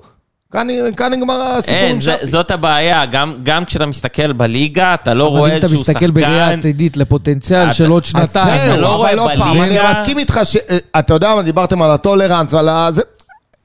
כאן, 0.51 0.67
כאן 0.97 1.13
נגמר 1.13 1.41
הסיפור 1.41 1.77
אין, 1.77 1.91
עם 1.95 2.01
זה-. 2.01 2.15
זאת 2.23 2.51
הבעיה, 2.51 3.05
גם, 3.05 3.33
גם 3.43 3.65
כשאתה 3.65 3.85
מסתכל 3.85 4.33
בליגה, 4.33 4.93
אתה 4.93 5.13
לא 5.13 5.27
אבל 5.27 5.37
רואה 5.37 5.51
אם 5.51 5.57
אתה 5.57 5.65
איזשהו 5.65 5.81
מסתכל 5.81 6.11
בראייה 6.11 6.45
שחקן... 6.47 6.59
עתידית 6.59 6.97
לפוטנציאל 6.97 7.63
אתה- 7.65 7.73
של 7.73 7.89
עוד 7.89 8.05
שנתיים. 8.05 8.71
אתה 8.71 8.77
לא 8.77 8.95
רואה 8.95 9.09
אבל 9.11 9.19
עוד 9.19 9.31
פעם, 9.37 9.61
אני 9.61 9.69
בליגה- 9.77 10.01
מסכים 10.01 10.17
איתך 10.19 10.39
ש... 10.43 10.57
אתה 10.99 11.13
יודע 11.13 11.35
מה, 11.35 11.41
דיברתם 11.41 11.81
על 11.81 11.91
ה 11.91 11.97
tolerance 11.97 12.53
ועל 12.53 12.69
ה... 12.69 12.89
זה... 12.93 13.01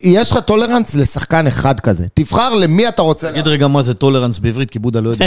יש 0.00 0.32
לך 0.32 0.38
tolerance 0.38 0.94
לשחקן 0.94 1.46
אחד 1.46 1.80
כזה. 1.80 2.04
תבחר 2.14 2.54
למי 2.54 2.88
אתה 2.88 3.02
רוצה... 3.02 3.30
תגיד 3.30 3.48
רגע 3.48 3.66
מה 3.68 3.82
זה 3.82 3.94
tolerance 3.94 4.38
בעברית, 4.38 4.70
כי 4.70 4.78
בודה 4.78 5.00
לא 5.00 5.10
יודע. 5.10 5.26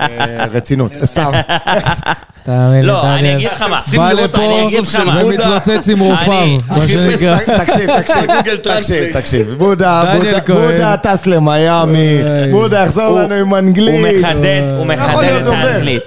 אה, 0.00 0.44
רצינות, 0.52 0.92
סתם. 1.04 1.30
לא, 2.82 3.14
אני. 3.14 3.34
אגיד 3.36 3.48
לך 3.52 3.62
מה. 3.62 3.78
בא 3.96 4.10
אני 4.10 4.22
לפה. 4.22 4.38
ומתלוצץ 5.24 5.88
עם 5.88 5.98
רופאיו, 6.00 6.32
אני- 6.42 6.58
מה 6.68 6.88
שנקרא. 6.88 7.38
תקשיב, 7.38 7.90
תקשיב, 8.00 8.26
תקשיב, 8.62 9.12
תקשיב. 9.20 9.54
בודה, 9.58 10.14
בודה- 10.48 10.96
טס 10.96 11.26
למיאמי. 11.26 12.18
בודה 12.52 12.78
יחזור 12.84 13.04
הוא- 13.04 13.20
לנו 13.20 13.34
עם 13.34 13.48
הוא 13.48 13.58
אנגלית. 13.58 14.24
מחדד, 14.24 14.62
הוא 14.78 14.86
מחדד 14.86 15.42
את. 15.42 15.46
האנגלית. 15.46 16.02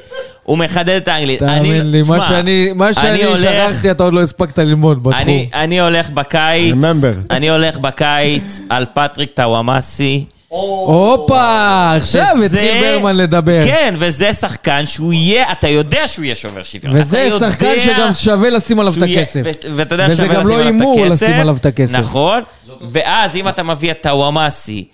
הוא 0.50 0.58
מחדד 0.58 0.90
את 0.90 1.08
האנגלית. 1.08 1.44
אני- 1.44 1.56
תאמין 1.58 1.92
לי, 1.92 2.02
מה 2.08 2.22
שאני 2.22 2.74
מה 2.76 2.94
שכחתי, 2.94 3.92
אתה 3.92 4.04
עוד 4.04 4.14
לא 4.14 4.22
הספקת 4.24 4.60
ללמוד 4.60 5.04
בתחום. 5.04 5.14
אני, 5.24 5.50
אני 5.54 5.80
הולך 5.80 6.10
בקיץ, 6.10 6.74
Remember. 6.74 7.32
אני 7.32 7.50
הולך 7.50 7.78
בקיץ 7.78 8.60
על 8.70 8.86
פטריק 8.94 9.30
טאוואמאסי. 9.34 10.26
הופה, 10.48 11.92
עכשיו 11.96 12.26
וזה- 12.42 12.62
התחיל 12.62 12.82
ברמן 12.82 13.18
לדבר. 13.18 13.62
כן, 13.64 13.96
וזה 13.98 14.34
שחקן 14.34 14.86
שהוא 14.86 15.14
יהיה, 15.14 15.52
אתה 15.52 15.68
יודע 15.68 16.08
שהוא 16.08 16.26
יהיה 16.26 16.36
שובר 16.36 16.64
שוויון. 16.64 16.98
וזה 16.98 17.30
שחקן 17.40 17.74
שגם 17.80 18.14
שווה 18.14 18.50
לשים 18.50 18.80
עליו 18.80 18.94
את 18.98 19.04
הכסף. 19.04 19.42
ואתה 19.76 19.96
יודע 19.96 20.06
וזה 20.10 20.24
שווה 20.24 20.36
גם 20.36 20.42
לשים 20.42 20.50
לא 20.50 20.60
עליו 20.60 20.70
את 20.70 20.74
הימור 20.76 21.06
הכסף. 21.06 21.24
לשים 21.24 21.34
עליו 21.40 21.58
את 21.62 21.66
הכסף. 21.66 21.98
נכון, 22.00 22.42
ואז 22.82 23.36
אם 23.36 23.48
אתה 23.48 23.64
מביא 23.64 23.92
את 23.92 23.98
טאוואמאסי, 24.02 24.86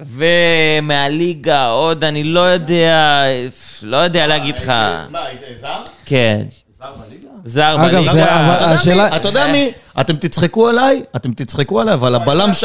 ומהליגה 0.00 1.66
עוד, 1.68 2.04
אני 2.04 2.24
לא 2.24 2.40
יודע, 2.40 3.22
לא 3.82 3.96
יודע 3.96 4.26
להגיד 4.26 4.58
לך. 4.58 4.68
מה, 5.10 5.24
זר? 5.54 5.82
כן. 6.04 6.46
זר 6.68 6.84
בליגה. 7.06 7.28
אתה 7.46 7.96
יודע 7.96 8.70
השאלה- 8.70 9.08
מי? 9.10 9.16
אתה 9.16 9.28
יודע 9.28 9.46
מי? 9.52 9.70
אתם 10.00 10.16
תצחקו 10.16 10.68
עליי, 10.68 11.02
אתם 11.16 11.32
תצחקו 11.32 11.80
עליי, 11.80 11.94
אבל 11.94 12.14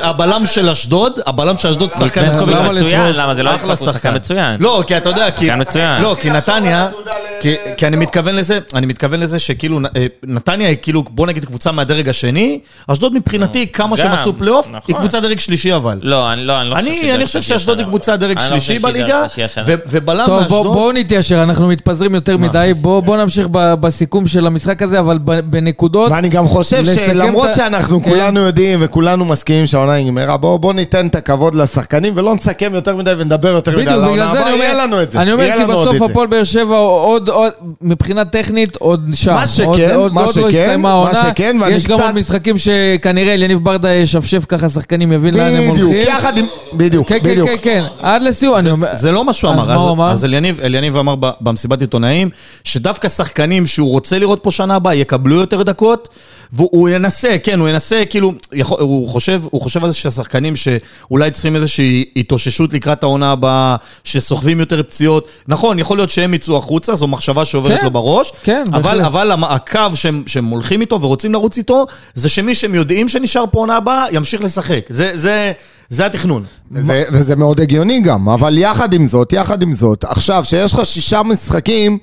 הבלם 0.04 0.46
של 0.46 0.70
אשדוד, 0.70 1.20
הבלם 1.28 1.58
של 1.58 1.68
אשדוד 1.70 1.92
שחקן 2.00 2.26
מצוין. 2.72 3.16
למה 3.16 3.34
זה 3.34 3.44
לא 3.44 3.56
אחלה 3.56 3.74
יצחק, 3.74 3.86
הוא 3.86 3.94
שחקן 3.94 4.16
מצוין. 4.16 4.56
לא, 4.60 4.84
כי 4.88 4.98
אתה 4.98 5.10
יודע, 5.10 5.32
כי... 5.32 5.46
שחקן 5.48 5.62
מצוין. 5.62 6.02
לא, 6.02 6.16
כי 6.22 6.30
נתניה, 6.30 6.90
כי- 7.78 7.88
אני 7.88 7.98
מתכוון 7.98 8.36
לזה, 8.36 8.60
אני 8.74 8.86
מתכוון 8.86 9.20
לזה 9.20 9.40
שכאילו, 9.40 9.80
אה, 9.96 10.06
נתניה 10.24 10.68
היא 10.68 10.78
כאילו, 10.82 11.04
בוא 11.10 11.28
נגיד 11.28 11.46
קבוצה 11.46 11.72
מהדרג 11.72 12.10
השני, 12.10 12.60
אשדוד 12.88 13.14
מבחינתי, 13.14 13.68
כמה 13.68 13.98
שהם 13.98 14.12
עשו 14.12 14.34
פלייאוף, 14.38 14.68
נכון. 14.68 14.80
היא 14.88 14.96
קבוצה 14.96 15.20
דרג 15.20 15.40
שלישי 15.40 15.76
אבל. 15.76 16.00
לא, 16.02 16.32
אני 16.34 16.46
לא, 16.46 16.64
לא 16.64 16.76
חושב 16.76 16.86
שהיא 16.94 17.14
אני 17.14 17.26
חושב 17.26 17.42
שאשדוד 17.42 17.78
היא. 17.80 17.88
קבוצה 17.88 18.18
דרג 18.18 18.38
לא 18.38 18.44
שלישי 18.44 18.80
בליגה, 18.80 19.24
ובלם 19.88 20.26
טוב, 20.26 20.42
מאשדוד... 20.42 20.64
בואו 20.74 20.92
נתיישר, 20.92 21.44
אנחנו 21.44 21.68
מתפזרים 21.68 22.16
יותר 22.16 22.38
מדי, 22.38 22.74
בואו 22.82 23.16
נמשיך 23.18 23.48
בסיכום 23.52 24.28
של 24.28 24.48
המשחק 24.48 24.69
הזה, 24.82 25.00
אבל 25.00 25.18
בנקודות. 25.44 26.12
ואני 26.12 26.30
גם 26.30 26.48
חושב 26.48 26.86
שלמרות 26.86 27.54
שאנחנו 27.54 28.04
כן. 28.04 28.10
כולנו 28.10 28.40
יודעים 28.40 28.80
וכולנו 28.82 29.26
מסכימים 29.26 29.68
שהעונה 29.68 30.00
נגמרה, 30.00 30.38
בואו 30.38 30.60
בוא 30.60 30.74
ניתן 30.74 31.08
את 31.08 31.16
הכבוד 31.16 31.56
לשחקנים 31.56 32.14
ולא 32.16 32.36
נסכם 32.36 32.72
יותר 32.74 32.96
מדי 32.96 33.12
ונדבר 33.18 33.48
יותר 33.50 33.72
מדי 33.72 33.82
בדיוק, 33.82 33.94
על 33.98 34.04
העונה 34.04 34.30
הבאה, 34.32 34.42
יהיה 34.56 34.72
אומר, 34.74 34.84
לנו 34.84 35.02
את 35.02 35.12
זה. 35.12 35.22
אני 35.22 35.32
אומר 35.32 35.50
כי 35.58 35.66
בסוף. 35.66 36.02
הפועל 36.02 36.28
באר 36.28 36.44
שבע 36.44 36.78
עוד, 36.78 37.30
עוד, 37.30 37.52
מבחינה 37.82 38.26
טכנית 38.26 38.76
עוד 38.76 39.10
שם. 39.14 39.34
מה 39.34 39.48
שכן, 39.48 39.66
מה 40.12 40.22
עוד 40.22 40.36
לא 40.38 40.52
שכן, 40.52 40.82
מה. 40.82 41.12
שכן, 41.14 41.58
ואני 41.62 41.74
יש 41.76 41.86
גם 41.86 41.98
קצת- 41.98 42.06
עוד 42.06 42.16
משחקים 42.16 42.56
שכנראה 42.58 43.34
אליניב 43.34 43.60
ברדה 43.64 43.94
ישפשף 43.94 44.46
ככה 44.48 44.70
שחקנים, 44.70 45.12
יבין 45.12 45.34
לאן 45.34 45.54
הם 45.56 45.72
בדיוק, 45.72 45.92
הולכים. 45.92 46.16
יחד 46.18 46.38
עם... 46.38 46.46
בדיוק, 46.74 47.08
כן, 47.10 47.18
כן, 47.24 47.30
בדיוק. 47.30 47.50
כן, 47.50 47.56
כן, 47.62 47.84
עד 48.02 48.22
לסיום, 48.22 48.56
אני 48.56 48.72
אומר... 48.72 48.88
זה 48.94 49.12
לא 49.12 49.26
מה 49.26 49.34
שהוא 49.34 49.52
אז 49.52 49.58
אמר. 49.58 49.66
מה 49.68 49.76
הוא 49.76 49.92
אמר? 49.92 50.12
אז 50.12 50.26
אליניב, 50.64 50.98
אמר 50.98 51.16
במסיבת 51.42 51.82
עיתונאים, 51.82 52.30
שדווקא 52.64 53.08
שחקנים 53.10 53.66
שהוא 53.66 53.90
רוצה 53.92 54.20
לראות 54.20 54.40
פה 54.44 54.52
שנה 54.60 54.76
הבאה 54.76 54.96
יקבלו 54.96 55.36
יותר 55.36 55.64
דקות, 55.64 56.10
והוא 56.54 56.90
ינסה, 56.90 57.36
כן, 57.44 57.60
הוא 57.60 57.70
ינסה, 57.70 58.04
כאילו, 58.10 58.34
יכול, 58.54 58.78
הוא, 58.82 59.10
חושב, 59.10 59.42
הוא 59.50 59.62
חושב 59.62 59.84
על 59.84 59.90
זה 59.90 59.96
שהשחקנים 59.96 60.56
שאולי 60.56 61.32
צריכים 61.32 61.56
איזושהי 61.56 62.06
התאוששות 62.16 62.74
לקראת 62.74 63.04
העונה 63.04 63.32
הבאה, 63.32 63.76
שסוחבים 64.04 64.60
יותר 64.60 64.84
פציעות. 64.84 65.28
נכון, 65.48 65.80
יכול 65.80 65.98
להיות 65.98 66.10
שהם 66.10 66.34
יצאו 66.34 66.58
החוצה, 66.58 66.96
זו 66.96 67.08
מחשבה 67.08 67.46
שעוברת 67.46 67.80
כן, 67.80 67.86
לו 67.86 67.92
בראש, 67.92 68.32
כן, 68.44 68.64
אבל. 68.74 69.02
אבל 69.02 69.32
הקו 69.44 69.82
שהם, 69.94 70.24
שהם 70.28 70.46
הולכים 70.46 70.82
איתו 70.82 71.02
ורוצים 71.02 71.34
לרוץ 71.34 71.58
איתו, 71.58 71.86
זה 72.14 72.30
שמי 72.30 72.56
שהם 72.56 72.76
יודעים 72.76 73.10
שנשאר 73.10 73.46
פה 73.52 73.60
עונה 73.60 73.76
הבאה, 73.76 74.06
ימשיך 74.12 74.44
לשחק. 74.44 74.86
זה, 74.90 75.12
זה, 75.14 75.52
זה 75.90 76.06
התכנון. 76.06 76.44
וזה, 76.72 77.04
וזה 77.12 77.36
מאוד 77.36 77.62
הגיוני 77.62 78.02
גם, 78.02 78.30
אבל 78.30 78.58
יחד 78.58 78.94
עם 78.94 79.06
זאת, 79.06 79.34
יחד 79.34 79.62
עם 79.62 79.74
זאת, 79.74 80.04
עכשיו 80.04 80.44
שיש 80.44 80.74
לך 80.74 80.86
שישה 80.86 81.24
משחקים, 81.24 81.98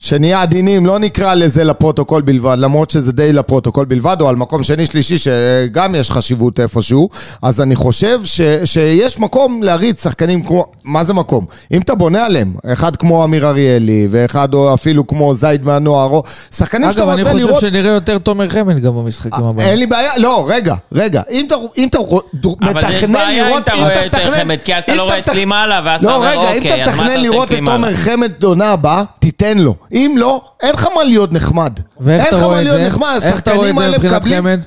שנהיה 0.00 0.42
עדינים, 0.42 0.86
לא 0.86 0.98
נקרא 0.98 1.34
לזה 1.34 1.64
לפרוטוקול 1.64 2.22
בלבד, 2.22 2.56
למרות 2.58 2.90
שזה 2.90 3.12
די 3.12 3.32
לפרוטוקול 3.32 3.84
בלבד, 3.84 4.16
או 4.20 4.28
על 4.28 4.36
מקום 4.36 4.62
שני 4.62 4.86
שלישי 4.86 5.18
שגם 5.18 5.94
יש 5.94 6.10
חשיבות 6.10 6.60
איפשהו, 6.60 7.08
אז 7.42 7.60
אני 7.60 7.76
חושב 7.76 8.20
ש, 8.24 8.40
שיש 8.64 9.18
מקום 9.18 9.62
להריץ 9.62 10.02
שחקנים 10.02 10.42
כמו, 10.42 10.66
מה 10.84 11.04
זה 11.04 11.14
מקום? 11.14 11.44
אם 11.72 11.80
אתה 11.80 11.94
בונה 11.94 12.24
עליהם, 12.24 12.52
אחד 12.72 12.96
כמו 12.96 13.24
אמיר 13.24 13.48
אריאלי, 13.48 14.08
ואחד 14.10 14.54
או 14.54 14.74
אפילו 14.74 15.06
כמו 15.06 15.34
זייד 15.34 15.64
מהנוער, 15.64 16.10
או 16.10 16.22
שחקנים 16.54 16.92
שאתה 16.92 17.02
אגב, 17.02 17.10
אני 17.10 17.22
רוצה 17.22 17.32
חושב 17.32 17.46
לראות... 17.46 17.60
שנראה 17.60 17.90
יותר 17.90 18.18
תומר 18.18 18.48
חמד 18.48 18.78
גם 18.78 18.94
במשחקים 18.96 19.32
הבאים. 19.34 19.68
אין 19.68 19.78
לי 19.78 19.86
בעיה, 19.86 20.18
לא, 20.18 20.46
רגע, 20.48 20.74
רגע, 20.92 21.22
אם 21.30 21.44
אתה, 21.46 21.54
אם 21.78 21.88
אתה 21.88 21.98
אבל 22.00 22.80
יש 22.80 22.94
מתכנן 22.94 23.12
בעיה 23.12 23.44
אם 23.44 23.48
לראות, 23.48 23.62
אתה 23.62 23.72
רואה 23.74 24.04
יותר 24.04 24.32
חמד, 24.32 24.58
כי 24.64 24.74
אז 24.74 24.82
אתה 24.82 24.94
לא 24.94 25.02
רואה 25.02 25.18
את 25.18 25.30
קלימאלה, 25.30 25.80
ואז 25.84 26.00
אתה 26.00 26.10
לא, 26.10 26.16
אומר, 26.16 26.28
רגע, 26.28 26.52
אם 26.52 26.56
אוקיי, 26.56 26.82
אתה 26.82 26.90
אז 26.90 26.98
מה 26.98 27.02
אתה 27.02 27.02
מתכנן 27.02 27.06
עושה 27.06 27.18
עם 27.18 27.22
לראות 27.22 27.48
את 27.48 27.54
קלימאלה? 27.54 27.88
תיתן 29.18 29.58
לו. 29.58 29.74
אם 29.92 30.14
לא, 30.18 30.40
אין 30.62 30.74
לך 30.74 30.86
מה 30.96 31.04
להיות 31.04 31.32
נחמד. 31.32 31.72
ואיך 32.00 32.20
אין 32.20 32.28
אתה 32.28 32.36
לך 32.36 32.42
רואה 32.42 32.54
מה 32.54 32.60
את 32.60 32.64
להיות 32.64 32.80
זה? 32.80 32.86
נחמד, 32.88 33.18
איך 33.22 33.38
אתה 33.40 33.52
רואה 33.54 33.70
את 33.70 33.74
השחקנים 33.74 33.76
זה 33.78 33.84
האלה 33.84 33.96
מבחינת 33.98 34.14
מקבלים... 34.22 34.36
חמד? 34.42 34.60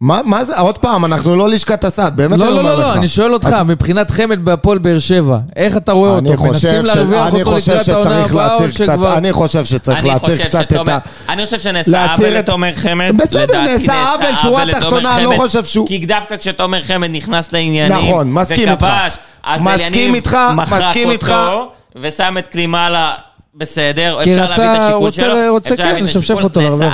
מה 0.00 0.20
מה 0.24 0.44
זה? 0.44 0.58
עוד 0.58 0.78
פעם, 0.78 1.04
אנחנו 1.04 1.36
לא 1.36 1.48
לשכת 1.48 1.84
הסעד, 1.84 2.16
באמת 2.16 2.38
לא, 2.38 2.44
אני 2.46 2.54
לא, 2.54 2.60
אומר 2.60 2.74
לא, 2.76 2.82
לא, 2.82 2.90
לך. 2.90 2.96
אני 2.96 3.08
שואל 3.08 3.32
אותך, 3.32 3.48
מבחינת 3.66 4.10
חמד 4.10 4.44
בהפועל 4.44 4.78
באר 4.78 4.98
שבע, 4.98 5.38
איך 5.56 5.76
אתה 5.76 5.92
רואה 5.92 6.18
אני 6.18 6.28
אותו? 6.28 6.38
חושב 6.40 6.68
מנסים 6.68 6.86
ש- 6.86 6.96
להרוויח 6.96 7.26
אני 7.28 7.42
אותו 7.42 7.54
חושב 7.54 7.72
לקראת 7.72 7.88
העונה 7.88 8.24
הבאה, 8.24 8.54
או 8.54 8.72
שכבר... 8.72 9.16
אני 9.16 9.32
חושב 9.32 9.64
שצריך 9.64 9.98
אני 9.98 10.08
להצהיר 10.08 10.30
חושב 10.36 10.44
קצת 10.48 10.72
את 10.72 10.88
ה... 10.88 10.98
אני 11.28 11.44
חושב 11.44 11.58
שנעשה 11.58 12.12
עוול 12.12 12.28
לתומר 12.28 12.72
חמד. 12.74 13.12
בסדר, 13.16 13.60
נעשה 13.62 14.04
עוול, 14.12 14.36
שורה 14.42 14.64
תחתונה, 14.72 15.16
אני 15.16 15.24
לא 15.24 15.32
חושב 15.36 15.64
שהוא- 15.64 15.86
כי 15.86 16.06
דווקא 16.06 16.36
כשתומר 16.36 16.82
חמד 16.82 17.10
נכנס 17.10 17.52
לעניינים, 17.52 18.08
נכון, 18.08 18.32
מסכים 18.32 18.68
איתך. 18.68 18.82
וכבש, 18.82 19.16
אז 19.44 19.62
מסכים 19.62 19.80
אליניב 19.92 20.14
איתך, 20.14 20.38
מחק 20.56 20.72
מסכים 20.88 21.10
איתך. 21.10 21.28
אותו, 21.28 21.70
ושם 21.96 22.34
את 22.38 22.46
קלימאלה 22.46 23.12
בסדר, 23.54 24.18
כי 24.24 24.30
אפשר 24.30 24.42
רצה- 24.44 24.50
להביא 24.64 24.76
את 24.76 24.80
השיקול 24.80 25.00
רוצה- 25.04 25.16
שלו, 25.22 25.52
רוצה, 25.52 25.74
אפשר 25.74 25.84
כן, 25.84 26.04
לשפשף 26.04 26.34
אותו, 26.42 26.60
נעשה 26.60 26.72
אותו. 26.74 26.84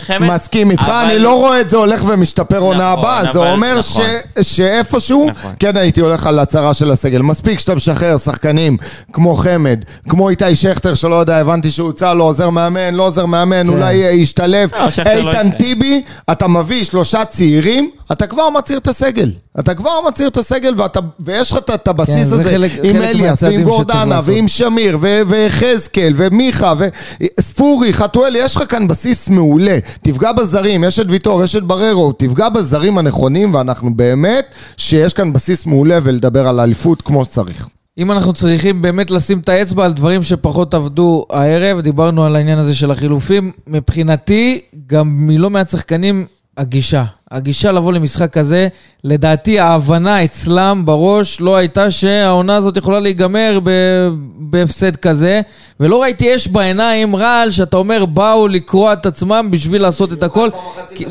חמד. 0.00 0.30
מסכים 0.34 0.70
איתך, 0.70 0.82
אבל- 0.82 0.92
אני 1.10 1.18
לא 1.18 1.34
רואה 1.34 1.60
את 1.60 1.70
זה 1.70 1.76
הולך 1.76 2.02
ומשתפר 2.08 2.58
עונה 2.58 2.78
נכון, 2.92 2.98
הבאה, 2.98 3.32
זה 3.32 3.38
אומר 3.38 3.80
ש- 3.80 3.90
נכון. 3.98 4.04
שאיפשהו, 4.42 5.26
נכון. 5.30 5.52
כן 5.60 5.76
הייתי 5.76 6.00
הולך 6.00 6.26
על 6.26 6.38
הצהרה 6.38 6.74
של 6.74 6.90
הסגל. 6.90 7.22
מספיק 7.22 7.58
שאתה 7.58 7.74
משחרר 7.74 8.18
שחקנים 8.18 8.76
כמו 9.12 9.34
חמד, 9.34 9.78
כמו 10.08 10.28
איתי 10.28 10.54
שכטר, 10.56 10.94
שלא 10.94 11.14
יודע, 11.14 11.36
הבנתי 11.36 11.70
שהוא 11.70 11.86
הוצא, 11.86 12.12
לא 12.12 12.24
עוזר 12.24 12.50
מאמן, 12.50 12.94
לא 12.94 13.02
עוזר 13.02 13.26
מאמן, 13.26 13.68
אולי 13.68 13.94
ישתלב. 13.94 14.70
לא, 14.74 15.14
לא 15.14 15.28
איתן. 15.30 15.50
טיבי, 15.50 16.02
אתה 16.32 16.48
מביא 16.48 16.84
שלושה 16.84 17.24
צעירים, 17.24 17.90
אתה 18.12 18.26
כבר 18.26 18.50
מצהיר 18.50 18.78
את 18.78 18.86
הסגל. 18.86 19.30
אתה 19.60 19.74
כבר 19.74 19.90
מצהיר 20.08 20.28
את 20.28 20.36
הסגל, 20.36 20.74
ואתה, 20.76 21.00
ויש 21.20 21.52
לך 21.52 21.58
את- 21.58 21.88
הבסיס 21.88 22.14
כן, 22.16 22.24
זה 22.24 22.34
הזה 22.34 22.50
חלק- 22.50 22.72
עם 22.84 22.92
חלק 22.92 23.02
אליאס, 23.08 23.42
ועם 23.42 23.62
גורדנה. 23.62 24.20
ועם 24.24 24.48
שמיר, 24.48 24.98
ויחזקאל, 25.28 26.12
ומיכה, 26.16 26.72
וספורי, 27.38 27.92
חתואל, 27.92 28.36
יש 28.36 28.56
לך 28.56 28.62
כאן 28.68 28.88
בסיס 28.88 29.28
מעולה. 29.28 29.78
תפגע 30.02 30.32
בזרים, 30.32 30.84
יש 30.84 30.98
את 30.98 31.06
ויטור, 31.08 31.44
יש 31.44 31.56
את 31.56 31.62
בררו, 31.64 32.12
תפגע 32.12 32.48
בזרים 32.48 32.98
הנכונים, 32.98 33.54
ואנחנו 33.54 33.94
באמת, 33.94 34.44
שיש 34.76 35.12
כאן 35.14 35.32
בסיס 35.32 35.66
מעולה 35.66 35.98
ולדבר 36.02 36.48
על 36.48 36.60
האליפות 36.60 37.02
כמו 37.02 37.24
שצריך. 37.24 37.68
אם 37.98 38.12
אנחנו 38.12 38.32
צריכים 38.32 38.82
באמת 38.82 39.10
לשים 39.10 39.38
את 39.38 39.48
האצבע 39.48 39.84
על 39.84 39.92
דברים 39.92 40.22
שפחות 40.22 40.74
עבדו 40.74 41.24
הערב, 41.30 41.80
דיברנו 41.80 42.24
על 42.24 42.36
העניין 42.36 42.58
הזה 42.58 42.74
של 42.74 42.90
החילופים, 42.90 43.52
מבחינתי, 43.66 44.60
גם 44.86 45.26
מלא 45.26 45.50
מעט 45.50 45.70
שחקנים, 45.70 46.26
הגישה. 46.58 47.04
הגישה 47.30 47.72
לבוא 47.72 47.92
למשחק 47.92 48.32
כזה, 48.32 48.68
לדעתי 49.04 49.60
ההבנה 49.60 50.24
אצלם 50.24 50.82
בראש 50.84 51.40
לא 51.40 51.56
הייתה 51.56 51.90
שהעונה 51.90 52.56
הזאת 52.56 52.76
יכולה 52.76 53.00
להיגמר 53.00 53.60
ב- 53.64 54.08
בהפסד 54.38 54.96
כזה, 54.96 55.40
ולא 55.80 56.02
ראיתי 56.02 56.34
אש 56.36 56.48
בעיניים, 56.48 57.16
רעל, 57.16 57.50
שאתה 57.50 57.76
אומר 57.76 58.04
באו 58.06 58.48
לקרוע 58.48 58.92
את 58.92 59.06
עצמם 59.06 59.48
בשביל 59.50 59.82
לעשות 59.82 60.12
את 60.12 60.22
הכל, 60.22 60.48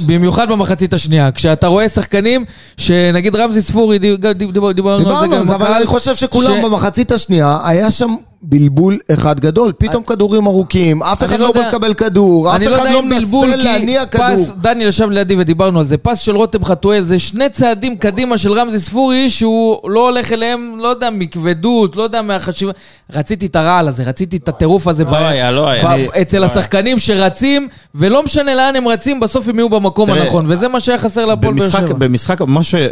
במיוחד 0.07 0.49
במחצית 0.49 0.93
השנייה. 0.93 1.31
כשאתה 1.31 1.67
רואה 1.67 1.89
שחקנים, 1.89 2.45
שנגיד 2.77 3.35
רמזי 3.35 3.61
ספורי, 3.61 3.99
דיב- 3.99 4.15
דיב- 4.25 4.51
דיב- 4.51 4.71
דיברנו 4.71 5.09
על 5.09 5.15
זה 5.15 5.21
דיברנו 5.21 5.27
גם 5.35 5.41
על 5.41 5.47
זה, 5.47 5.55
אבל 5.55 5.73
אני 5.73 5.85
חושב 5.85 6.15
שכולם 6.15 6.61
במחצית 6.63 7.11
השנייה, 7.11 7.57
היה 7.63 7.91
שם 7.91 8.15
בלבול 8.51 8.97
אחד 9.13 9.39
גדול. 9.39 9.71
פתאום 9.79 10.03
כדורים 10.03 10.47
ארוכים, 10.47 11.03
אף 11.03 11.23
אני 11.23 11.29
אחד 11.31 11.39
לא 11.39 11.45
לא 11.47 11.51
בא 11.53 11.59
יודע- 11.59 11.69
לקבל 11.69 11.93
כדור, 11.93 12.49
אף 12.49 12.55
אני 12.55 12.65
לא 12.67 12.75
אחד 12.75 12.79
יודע 12.85 12.93
לא 12.93 12.99
אם 12.99 13.09
בלבול, 13.09 13.47
מנסה 13.47 13.63
להניע 13.63 14.05
כי 14.05 14.11
כדור. 14.17 14.27
פס, 14.35 14.53
דניאל 14.61 14.87
ישב 14.89 15.09
לידי 15.09 15.35
ודיברנו 15.37 15.79
על 15.79 15.85
זה, 15.85 15.97
פס 15.97 16.19
של 16.19 16.35
רותם 16.35 16.65
חתואל 16.65 17.03
זה 17.03 17.19
שני 17.19 17.49
צעדים 17.49 17.97
קדימה 17.97 18.37
של 18.37 18.51
רמזי 18.51 18.79
ספורי 18.79 19.29
שהוא 19.29 19.89
לא 19.91 20.09
הולך 20.09 20.31
אליהם, 20.31 20.75
לא 20.81 20.87
יודע, 20.87 21.09
מכבדות, 21.09 21.95
לא 21.95 22.03
יודע, 22.03 22.21
מהחשיבה. 22.21 22.71
רציתי 23.13 23.45
את 23.45 23.55
הרעל 23.55 23.87
הזה, 23.87 24.03
רציתי 24.03 24.37
את 24.37 24.49
הטירוף 24.49 24.87
הזה. 24.87 25.03
לא 25.03 25.11
ב- 25.11 25.13
היה, 25.13 25.51
לא 25.51 25.69
היה. 25.69 25.93
אני- 25.93 26.07
אצל 26.21 26.37
לא 26.39 26.45
היה. 26.45 26.51
השחקנים 26.51 26.99
שרצים, 26.99 27.67
ולא 27.95 28.23
משנה 28.23 28.55
לאן 28.55 28.75
הם 28.75 28.87
רצים, 28.87 29.19
בסוף 29.19 29.47
הם 29.47 29.55
יהיו 29.55 29.69
במקום 29.69 30.07
תראה, 30.09 30.21
הנכון, 30.23 30.45
וזה 30.47 30.67
מה 30.67 30.79
שהיה 30.79 30.97
חסר 30.97 31.25
להפועל 31.25 31.53
באר 31.53 31.63
במשחק, 31.65 31.79
שבע. 31.87 31.93
במשחק, 31.93 32.37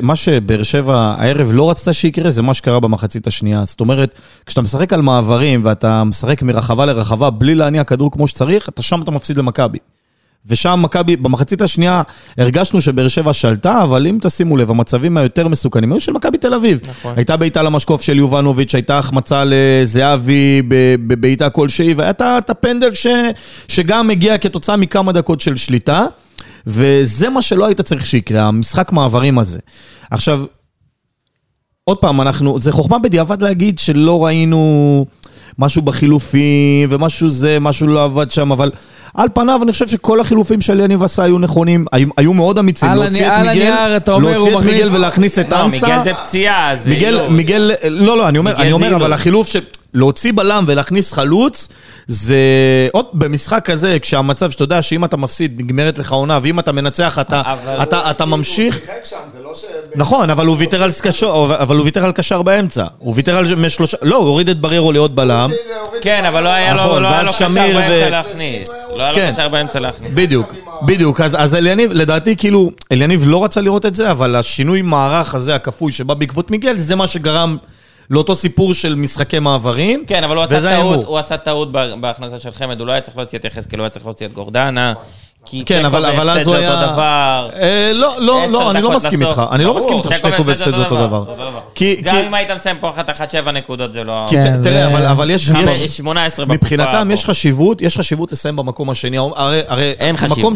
מה 0.02 0.16
שבאר 0.16 0.64
שבע 0.64 1.16
הערב 1.18 1.50
לא 1.54 1.70
רצתה 1.70 1.94
שיקרה, 1.94 2.30
זה 2.30 2.42
מה 2.42 2.54
שקרה 2.54 2.80
במחצית 2.80 3.28
השנייה. 3.28 3.64
זאת 3.66 3.80
אומרת, 3.82 4.10
כשאתה 4.46 4.62
משחק 4.62 4.94
על 4.94 5.02
מעברים 5.02 5.45
ואתה 5.64 6.04
משחק 6.04 6.42
מרחבה 6.42 6.86
לרחבה 6.86 7.30
בלי 7.30 7.56
להניע 7.56 7.84
כדור 7.84 8.12
כמו 8.12 8.28
שצריך, 8.28 8.70
אתה 8.70 8.82
שם 8.82 9.02
אתה 9.02 9.12
מפסיד 9.12 9.38
למכבי. 9.38 9.78
ושם 10.48 10.80
מכבי, 10.84 11.16
במחצית 11.16 11.62
השנייה 11.62 12.02
הרגשנו 12.38 12.82
שבאר 12.82 13.08
שבע 13.08 13.34
שלטה, 13.34 13.84
אבל 13.84 14.08
אם 14.08 14.18
תשימו 14.22 14.58
לב, 14.58 14.72
המצבים 14.72 15.18
היותר 15.18 15.48
מסוכנים 15.48 15.92
היו 15.92 16.00
של 16.00 16.12
מכבי 16.12 16.38
תל 16.38 16.54
אביב. 16.54 16.80
נכון. 16.90 17.14
הייתה 17.16 17.38
בעיטה 17.38 17.64
למשקוף 17.64 18.02
של 18.02 18.18
יובנוביץ', 18.18 18.76
הייתה 18.76 18.98
החמצה 18.98 19.44
לזהבי 19.48 20.62
בבעיטה 21.08 21.50
כלשהי, 21.50 21.94
והיה 21.94 22.10
את 22.10 22.22
ה- 22.22 22.38
את 22.38 22.50
הפנדל 22.50 22.94
ש, 22.94 23.08
שגם 23.68 24.10
הגיע 24.10 24.38
כתוצאה 24.38 24.76
מכמה 24.78 25.12
דקות 25.12 25.40
של 25.42 25.56
שליטה, 25.56 26.06
וזה 26.68 27.30
מה 27.30 27.42
שלא 27.42 27.66
היית 27.66 27.82
צריך 27.82 28.06
שיקרה, 28.06 28.44
המשחק 28.44 28.92
מעברים 28.92 29.40
הזה. 29.40 29.60
עכשיו, 30.12 30.44
עוד 31.84 31.98
פעם, 31.98 32.22
אנחנו, 32.22 32.60
זה 32.60 32.72
חוכמה 32.72 33.00
בדיעבד 33.00 33.42
להגיד 33.42 33.80
שלא 33.80 34.26
ראינו 34.26 35.06
משהו 35.60 35.82
בחילופים, 35.82 36.44
ומשהו 36.92 37.30
זה, 37.30 37.58
משהו 37.62 37.88
לא 37.88 38.04
עבד 38.04 38.32
שם, 38.32 38.52
אבל 38.52 38.72
על 39.14 39.28
פניו 39.34 39.60
אני 39.64 39.72
חושב 39.72 39.88
שכל 39.88 40.20
החילופים 40.20 40.62
של 40.62 40.80
יניב 40.80 41.04
עשה 41.04 41.24
היו 41.24 41.40
נכונים, 41.40 41.86
היו, 41.92 42.08
היו 42.18 42.34
מאוד 42.34 42.58
אמיצים, 42.58 42.90
על 42.90 43.00
להוציא 43.00 43.28
את 43.28 43.38
מיגל, 43.38 43.50
הנייר 43.50 43.98
אתה 43.98 44.14
אומר, 44.14 44.32
להוציא 44.38 44.52
הוא 44.54 44.60
את 44.62 44.66
מיגל 44.66 44.78
מכניס- 44.80 44.94
ולהכניס 44.96 45.40
את 45.40 45.50
לא, 45.50 45.66
אנסה. 45.66 45.88
מיגל 45.88 46.04
זה 46.04 46.14
פציעה, 46.14 46.76
זה 46.76 46.90
מיגל, 46.90 47.08
אילוץ. 47.16 47.30
מיגל, 47.32 47.72
לא, 47.90 48.18
לא, 48.18 48.28
אני 48.28 48.38
אומר, 48.38 48.52
מיגל 48.52 48.62
אני 48.62 48.70
זה 48.70 48.76
אומר, 48.76 48.88
אבל 48.96 49.04
אילוץ. 49.04 49.20
החילוף 49.20 49.48
של... 49.48 49.60
להוציא 49.94 50.32
בלם 50.36 50.64
ולהכניס 50.68 51.14
חלוץ, 51.14 51.68
זה 52.08 52.38
עוד 52.92 53.06
במשחק 53.14 53.66
כזה, 53.66 53.98
כשהמצב 54.02 54.52
שאתה 54.52 54.64
יודע 54.64 54.82
שאם 54.82 55.06
אתה 55.06 55.18
מפסיד, 55.18 55.62
נגמרת 55.62 55.98
לך 55.98 56.12
עונה, 56.12 56.40
ואם 56.44 56.60
אתה 56.60 56.72
מנצח, 56.72 57.18
אתה, 57.22 57.42
אבל 57.46 57.84
אתה, 57.84 58.12
אתה 58.12 58.26
ממשיך. 58.26 58.80
נכון, 59.96 60.30
אבל 60.30 60.46
הוא 60.46 60.56
ויתר 60.60 60.84
על 60.84 60.92
קשר, 61.02 61.56
אבל 61.60 61.76
הוא 61.76 61.86
ויתר 61.86 62.06
על 62.06 62.12
קשר 62.12 62.42
באמצע. 62.42 62.86
הוא 62.98 63.14
ויתר 63.16 63.38
על 63.38 63.56
משלושה, 63.56 63.98
לא, 64.02 64.16
הוא 64.16 64.28
הוריד 64.28 64.50
את 64.50 64.60
בררו 64.60 64.92
לעוד 64.92 65.16
בלם. 65.16 65.50
כן, 66.02 66.26
אבל 66.26 66.44
לא 66.44 66.50
היה 66.50 66.74
לו 66.74 66.84
נכון, 66.84 67.04
לא 67.04 67.10
קשר 67.28 67.48
באמצע 67.48 68.10
להכניס. 68.10 68.70
לא 68.96 69.04
היה 69.04 69.16
כן. 69.16 69.28
לו 69.28 69.34
קשר 69.34 69.50
באמצע 69.50 69.80
להכניס. 69.80 70.12
בדיוק, 70.14 70.54
בדיוק. 70.82 71.22
אז, 71.22 71.56
אליניב, 71.56 71.92
לדעתי, 71.92 72.36
כאילו, 72.36 72.72
אליניב 72.92 73.24
לא 73.28 73.44
רצה 73.44 73.62
לראות 73.62 73.86
את 73.86 73.96
זה, 73.96 74.12
אבל 74.12 74.36
השינוי 74.36 74.82
מערך 74.82 75.36
הזה, 75.36 75.56
הכפוי, 75.56 75.92
שבא 75.92 76.14
בעקבות 76.14 76.52
מיגל, 76.52 76.78
זה 76.78 76.96
מה 76.96 77.08
שגרם 77.08 77.58
לאותו 78.10 78.36
סיפור 78.36 78.74
של 78.74 78.96
משחקי 78.96 79.40
מעברים. 79.40 80.04
כן, 80.08 80.24
אבל 80.24 80.36
הוא 80.36 80.44
עשה 80.44 80.62
טעות. 80.62 81.06
הוא 81.06 81.18
עשה 81.18 81.38
טעות 81.38 81.72
בהכנסה 81.72 82.40
של 82.40 82.52
חמד, 82.52 82.80
הוא 82.80 82.88
לא 82.88 82.92
היה 82.92 83.02
צריך 83.02 83.18
להוציא 83.18 83.40
את 83.40 83.46
יחזקאל, 83.46 83.80
הוא 83.80 83.84
היה 83.84 83.90
צריך 83.90 84.06
להוציא 84.06 84.26
את 84.26 84.34
גורדנה. 84.34 84.94
כי 85.46 85.64
כן, 85.66 85.76
תיקו 85.76 85.88
אבל, 85.88 86.06
אבל 86.06 86.28
והפסד 86.28 86.40
אז 86.42 86.48
הוא 86.48 86.56
זה 86.56 86.62
היה... 86.62 86.74
אותו 86.82 86.92
דבר. 86.94 87.50
אה, 87.62 87.92
לא, 87.94 88.16
לא, 88.20 88.46
לא, 88.50 88.72
אני 88.72 88.82
לא 88.82 88.92
מסכים. 88.92 89.22
איתך. 89.22 89.42
אני 89.52 89.64
לא 89.64 89.74
מסכים 89.76 89.98
איתך 89.98 90.08
תיקו 90.14 90.28
שתיקו 90.30 90.46
והפסד 90.46 90.76
זה 90.76 90.84
אותו 90.84 90.96
דבר. 91.08 91.24
גם 92.04 92.16
אם 92.16 92.34
היית 92.34 92.52
מסיים 92.52 92.78
פה 92.80 92.90
אחת 92.90 93.10
אחת 93.10 93.32
שבע 93.32 93.52
נקודות, 93.52 93.94
זה 93.94 94.04
לא... 94.04 94.26
כן, 94.30 94.64
תראה, 94.64 95.12
אבל, 95.12 95.30
יש... 95.32 95.50
כמה? 95.50 95.72
יש- 95.72 95.98
18 95.98 96.46
בקופה. 96.46 96.58
מבחינתם 96.58 97.12
יש. 97.12 97.26
חשיבות, 97.26 97.82
יש 97.82 97.98
חשיבות 97.98 98.32
לסיים 98.32 98.56
במקום 98.56 98.90
השני. 98.90 99.18
הרי, 99.18 99.62
אין 100.00 100.18
חשיבות. 100.18 100.54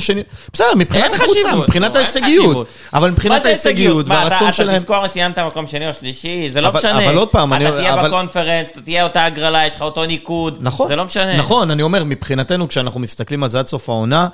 בסדר, 0.53 0.67
מבחינת 0.75 1.13
הקבוצה. 1.13 1.55
מבחינת 1.55 1.95
לא, 1.95 1.99
ההישגיות. 1.99 2.67
אבל 2.93 3.07
מה 3.07 3.13
מבחינת 3.13 3.43
זה 3.43 3.47
ההישגיות 3.49 4.07
מה, 4.07 4.21
אתה- 4.21 4.29
והרצון 4.29 4.53
שלהם... 4.53 4.69
אתה 4.69 4.79
תזכור 4.79 5.03
אם 5.03 5.07
סיימת 5.07 5.39
מקום 5.39 5.67
שני 5.67 5.87
או 5.87 5.93
שלישי, 5.93 6.49
זה 6.49 6.61
לא 6.61 6.71
משנה. 6.73 7.05
אבל 7.05 7.17
עוד 7.17 7.27
פעם, 7.27 7.53
אני- 7.53 7.67
אתה 7.69 7.77
תהיה 7.77 8.03
בקונפרנס, 8.03 8.71
אתה 8.71 8.81
תהיה 8.81 9.03
אותה 9.03 9.25
הגרלה, 9.25 9.65
יש 9.67 9.75
לך 9.75 9.81
אותו 9.81 10.05
ניקוד. 10.05 10.57
נכון. 10.61 10.87
זה 10.87 10.95
לא 10.95 11.05
משנה. 11.05 11.37
נכון, 11.37 11.71
אני 11.71 11.81
אומר, 11.83 12.03
מבחינתנו, 12.03 12.67
כשאנחנו 12.67 12.99
מסתכלים 12.99 13.43
על 13.43 13.49
זה 13.49 13.59
עד 13.59 13.67
סוף 13.67 13.89
העונה, 13.89 14.27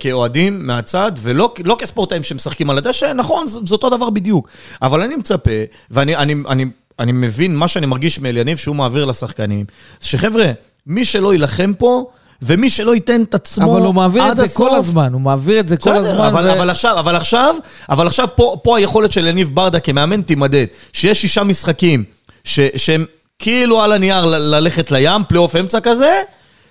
וכאוהדים 0.00 0.66
מהצד, 0.66 1.12
ולא 1.18 1.54
לא 1.64 1.76
כספורטאים 1.78 2.22
שמשחקים 2.22 2.70
על 2.70 2.78
הדשא, 2.78 3.12
נכון, 3.14 3.46
זה, 3.46 3.60
זה 3.66 3.74
אותו 3.74 3.90
דבר 3.90 4.10
בדיוק. 4.10 4.48
אבל 4.82 5.00
אני 5.00 5.16
מצפה, 5.16 5.50
ואני 5.90 6.16
אני, 6.16 6.34
אני, 6.48 6.64
אני 6.98 7.12
מבין 7.12 7.56
מה 7.56 7.68
שאני 7.68 7.86
מרגיש 7.86 8.20
מאליניב 8.20 8.56
שהוא 8.56 8.76
מעביר 8.76 9.04
לשחקנים, 9.04 9.66
שחבר'ה, 10.00 10.52
מי 10.86 11.04
שלא 11.04 11.32
יילחם 11.32 11.72
פה, 11.78 12.04
ומי 12.42 12.70
שלא 12.70 12.94
ייתן 12.94 13.22
את 13.22 13.34
עצמו 13.34 13.72
אבל 13.72 13.86
הוא 13.86 13.94
מעביר 13.94 14.26
את 14.26 14.30
עד 14.30 14.36
זה 14.36 14.42
הסוף, 14.42 14.56
כל 14.56 14.74
הזמן, 14.74 15.12
הוא 15.12 15.20
מעביר 15.20 15.60
את 15.60 15.68
זה 15.68 15.76
כל 15.76 15.90
בסדר, 15.90 16.10
הזמן. 16.10 16.24
אבל, 16.24 16.44
ו- 16.46 16.52
אבל 16.52 16.70
עכשיו, 16.70 16.98
אבל 16.98 17.16
עכשיו, 17.16 17.54
אבל 17.88 18.06
עכשיו 18.06 18.28
פה, 18.36 18.56
פה 18.64 18.78
היכולת 18.78 19.12
של 19.12 19.26
אליניב 19.26 19.50
ברדה 19.54 19.80
כמאמן 19.80 20.22
תימדד. 20.22 20.66
שיש 20.92 21.20
שישה 21.20 21.44
משחקים 21.44 22.04
ש, 22.44 22.60
שהם 22.76 23.04
כאילו 23.38 23.82
על 23.82 23.92
הנייר 23.92 24.26
ללכת 24.26 24.90
לים, 24.92 25.22
פלייאוף 25.28 25.56
אמצע 25.56 25.80
כזה, 25.80 26.22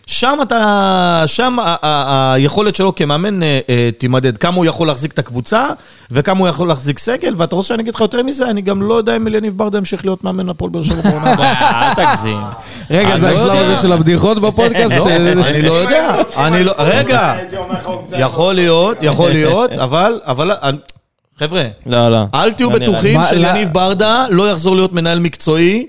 שם 0.09 0.39
אתה, 0.41 1.23
שם 1.25 1.57
היכולת 1.81 2.75
שלו 2.75 2.95
כמאמן 2.95 3.43
אה, 3.43 3.59
אה, 3.69 3.89
תימדד. 3.97 4.37
כמה 4.37 4.55
הוא 4.55 4.65
יכול 4.65 4.87
להחזיק 4.87 5.11
את 5.11 5.19
הקבוצה, 5.19 5.65
וכמה 6.11 6.39
הוא 6.39 6.47
יכול 6.47 6.67
להחזיק 6.67 6.99
סגל, 6.99 7.33
ואתה 7.37 7.55
רוצה 7.55 7.67
שאני 7.67 7.83
אגיד 7.83 7.95
לך 7.95 8.01
יותר 8.01 8.23
מזה, 8.23 8.49
אני 8.49 8.61
גם 8.61 8.81
לא 8.81 8.93
יודע 8.93 9.15
אם 9.15 9.27
אליניב 9.27 9.57
ברדה 9.57 9.77
ימשיך 9.77 10.05
להיות 10.05 10.23
מאמן 10.23 10.49
הפועל 10.49 10.71
באר 10.71 10.83
שבע 10.83 11.01
בעונה 11.01 11.33
הבאה. 11.33 11.81
אל 11.89 11.93
תגזים. 11.93 12.39
רגע, 12.91 13.19
זה 13.19 13.31
לא 13.31 13.51
השלב. 13.51 13.57
הזה 13.57 13.81
של 13.81 13.91
הבדיחות 13.91 14.39
בפודקאסט? 14.39 14.95
לא, 15.05 15.45
אני 15.45 15.61
לא 15.61 15.73
יודע, 15.73 16.15
אני 16.37 16.63
לא, 16.63 16.73
רגע, 16.77 17.35
יכול 18.17 18.55
להיות, 18.55 18.97
יכול 19.01 19.31
להיות, 19.31 19.71
אבל, 19.71 20.19
אבל, 20.25 20.51
חבר'ה, 21.39 21.63
לא, 21.85 22.11
לא. 22.11 22.23
אל 22.33 22.51
תהיו 22.51 22.69
לא. 22.69 22.79
בטוחים 22.79 23.21
שיניב 23.29 23.69
ברדה 23.71 24.25
לא 24.29 24.51
יחזור 24.51 24.75
להיות 24.75 24.93
מנהל 24.93 25.19
מקצועי, 25.19 25.85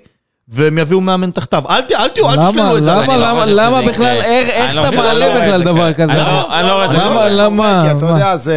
והם 0.52 0.78
יביאו 0.78 1.00
מאמן 1.00 1.30
תחתיו. 1.30 1.62
אל 1.70 1.80
תשללו 2.14 2.76
את 2.78 2.84
זה. 2.84 2.90
למה, 2.90 3.16
לא 3.16 3.28
למה, 3.28 3.44
למה 3.46 3.82
בכלל. 3.82 4.16
איך 4.20 4.74
לא 4.74 4.88
אתה 4.88 4.96
מעלה 4.96 5.14
לא 5.28 5.40
בכלל 5.40 5.62
דבר 5.62 5.86
זה. 5.86 5.92
כזה? 5.94 6.12
אני 6.12 6.18
לא- 6.20 6.68
לא 6.68 6.72
רואה 6.72 6.84
את 6.84 6.90
זה. 6.90 6.96
למה, 6.98 7.28
למה? 7.28 7.82
כי 7.86 7.98
אתה? 7.98 8.06
יודע, 8.06 8.36
זה... 8.36 8.54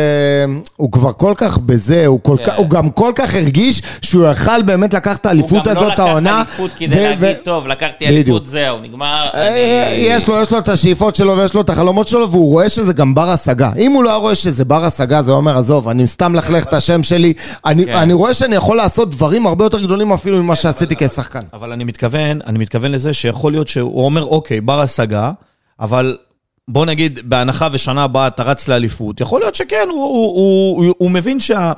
הוא 0.77 0.91
כבר 0.91 1.11
כל 1.13 1.33
כך 1.37 1.57
בזה, 1.57 2.05
הוא, 2.05 2.19
כן. 2.37 2.51
הוא 2.55 2.69
גם 2.69 2.89
כל 2.89 3.11
כך 3.15 3.33
הרגיש 3.35 3.81
שהוא 4.01 4.27
יכל 4.27 4.61
באמת 4.61 4.93
לקחת 4.93 5.21
את 5.21 5.25
האליפות 5.25 5.67
הזאת, 5.67 5.83
הוא 5.99 6.05
גם 6.05 6.07
העונה. 6.07 6.31
לא 6.31 6.39
לקח 6.41 6.49
אליפות 6.59 6.71
כדי 6.77 7.03
להגיד, 7.03 7.37
טוב, 7.43 7.67
לקחתי. 7.67 8.07
אליפות, 8.07 8.45
זהו, 8.45 8.79
נגמר. 8.79 9.25
אה, 9.33 9.47
אני- 9.47 9.95
יש 10.07 10.27
לו, 10.27 10.41
יש 10.41 10.51
לו 10.51 10.57
את 10.57 10.69
השאיפות 10.69 11.15
שלו 11.15 11.37
ויש 11.37 11.53
לו 11.53 11.61
את 11.61 11.69
החלומות 11.69 12.07
שלו 12.07 12.31
והוא 12.31 12.51
רואה 12.51 12.69
שזה 12.69 12.93
גם 12.93 13.15
בר 13.15 13.29
השגה. 13.29 13.69
אם 13.77 13.91
הוא 13.91 14.03
לא 14.03 14.09
היה 14.09 14.17
רואה 14.17 14.35
שזה 14.35 14.65
בר 14.65 14.85
השגה, 14.85 15.21
זה 15.21 15.31
אומר, 15.31 15.57
עזוב, 15.57 15.87
אני 15.89 16.07
סתם 16.07 16.35
לכלך 16.35 16.63
את 16.65 16.73
השם 16.73 17.03
שלי. 17.03 17.33
אני, 17.65 17.85
כן. 17.85 17.93
אני 17.95 18.13
רואה 18.13 18.33
שאני 18.33 18.55
יכול 18.55 18.77
לעשות 18.77 19.09
דברים 19.09 19.47
הרבה 19.47 19.65
יותר 19.65 19.81
גדולים 19.81 20.11
אפילו 20.13 20.43
ממה 20.43 20.55
שעשיתי 20.55 20.95
כשחקן. 20.97 21.39
אבל 21.53 21.71
אני 21.71 21.82
מתכוון, 21.83 22.39
אני 22.45 22.59
מתכוון 22.59 22.91
לזה 22.91 23.13
שיכול 23.13 23.51
להיות 23.51 23.67
שהוא 23.67 24.05
אומר, 24.05 24.23
אוקיי, 24.25 24.61
בר 24.61 24.79
השגה, 24.81 25.31
אבל 25.79 26.17
בוא 26.67 26.85
נגיד, 26.85 27.29
בהנחה 27.29 27.67
ושנה 27.71 28.03
הבאה 28.03 28.27
אתה 28.27 28.43
רץ 28.43 28.67
לאליפות, 28.67 29.21
יכול 29.21 29.41
להיות 29.41 29.55
שכן, 29.55 29.87
הוא, 29.89 30.03
הוא, 30.03 30.35
הוא, 30.35 30.85
הוא, 30.85 30.95
הוא 30.97 31.11
מבין 31.11 31.39
שה, 31.39 31.73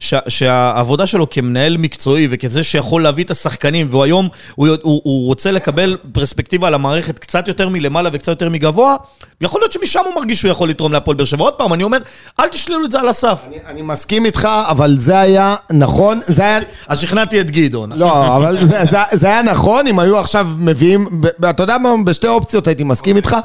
שה, 0.00 0.18
שהעבודה 0.28 1.06
שלו 1.06 1.30
כמנהל 1.30 1.76
מקצועי 1.76 2.28
וכזה 2.30 2.62
שיכול 2.62 3.02
להביא 3.02 3.24
את 3.24 3.30
השחקנים, 3.30 3.86
והוא 3.90 4.04
היום, 4.04 4.28
הוא, 4.54 4.68
הוא, 4.82 5.00
הוא 5.04 5.26
רוצה 5.26 5.50
לקבל 5.50 5.96
פרספקטיבה 6.12 6.66
על 6.66 6.74
המערכת 6.74 7.18
קצת 7.18 7.48
יותר 7.48 7.68
מלמעלה 7.68 8.10
וקצת 8.12 8.28
יותר 8.28 8.48
מגבוה, 8.48 8.96
יכול 9.40 9.60
להיות 9.60 9.72
שמשם 9.72 10.00
הוא 10.06 10.14
מרגיש 10.14 10.40
שהוא 10.40 10.50
יכול 10.50 10.68
לתרום 10.68 10.92
להפועל 10.92 11.16
באר 11.16 11.24
שבע. 11.24 11.44
עוד 11.44 11.54
פעם, 11.54 11.72
אני 11.72 11.82
אומר, 11.82 11.98
אל 12.40 12.48
תשללו 12.48 12.84
את 12.84 12.92
זה 12.92 13.00
על 13.00 13.08
הסף. 13.08 13.44
אני, 13.48 13.56
אני 13.66 13.82
מסכים 13.82 14.26
איתך, 14.26 14.48
אבל 14.68 14.96
זה 14.98 15.20
היה 15.20 15.56
נכון, 15.70 16.20
זה 16.26 16.42
היה... 16.42 16.60
אז 16.88 16.98
שכנעתי 16.98 17.40
את 17.40 17.50
גדעון. 17.50 17.92
לא, 17.92 18.36
אבל 18.36 18.66
זה, 18.66 18.78
זה, 18.90 18.98
זה 19.12 19.26
היה 19.26 19.42
נכון 19.42 19.86
אם 19.86 19.98
היו 19.98 20.18
עכשיו 20.18 20.46
מביאים, 20.58 21.08
אתה 21.50 21.62
יודע 21.62 21.78
מה, 21.78 21.90
בשתי 22.04 22.28
אופציות 22.28 22.66
הייתי 22.66 22.84
מסכים 22.84 23.16
איתך, 23.16 23.36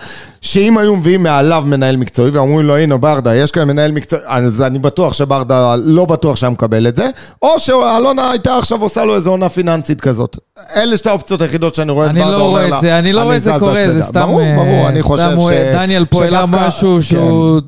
שאם 0.41 0.77
היו 0.77 0.95
מביאים 0.95 1.23
מעליו 1.23 1.63
מנהל 1.65 1.97
מקצועי 1.97 2.29
ואומרים 2.29 2.65
לו, 2.65 2.77
הנה 2.77 2.97
ברדה, 2.97 3.35
יש 3.35 3.51
כאן 3.51 3.67
מנהל 3.67 3.91
מקצועי, 3.91 4.21
אז 4.25 4.61
אני 4.61 4.79
בטוח 4.79 5.13
שברדה 5.13 5.75
לא 5.75 6.05
בטוח 6.05 6.37
שהיה 6.45 6.53
מקבל 6.53 6.87
את 6.87 6.95
זה, 6.95 7.09
או 7.41 7.59
שאלונה 7.59 8.31
הייתה 8.31 8.57
עכשיו 8.57 8.81
עושה 8.81 9.03
לו 9.05 9.15
איזו 9.15 9.31
עונה 9.31 9.49
פיננסית 9.49 10.01
כזאת. 10.01 10.37
אלה 10.75 10.97
שתי 10.97 11.09
האופציות 11.09 11.41
היחידות 11.41 11.75
שאני 11.75 11.91
רואה 11.91 12.05
את 12.05 12.11
אני 12.11 12.19
לא 12.19 12.25
אומר 12.25 12.37
רואה 12.39 12.67
את 12.67 12.81
זה, 12.81 12.99
אני 12.99 13.13
לא 13.13 13.21
רואה 13.21 13.37
את 13.37 13.43
זה 13.43 13.51
קורה, 13.59 13.83
זה. 13.91 14.01
סתם... 14.01 14.21
ברור, 14.21 14.41
אה, 14.41 14.55
ברור, 14.55 14.87
אני 14.87 14.99
סתם 14.99 15.07
חושב 15.07 15.31
הוא- 15.35 15.49
ש... 15.49 15.53
דניאל 15.53 16.05
פה 16.05 16.23
העלה 16.23 16.45
משהו 16.45 16.95
כן. 16.95 17.01
שהוא... 17.01 17.59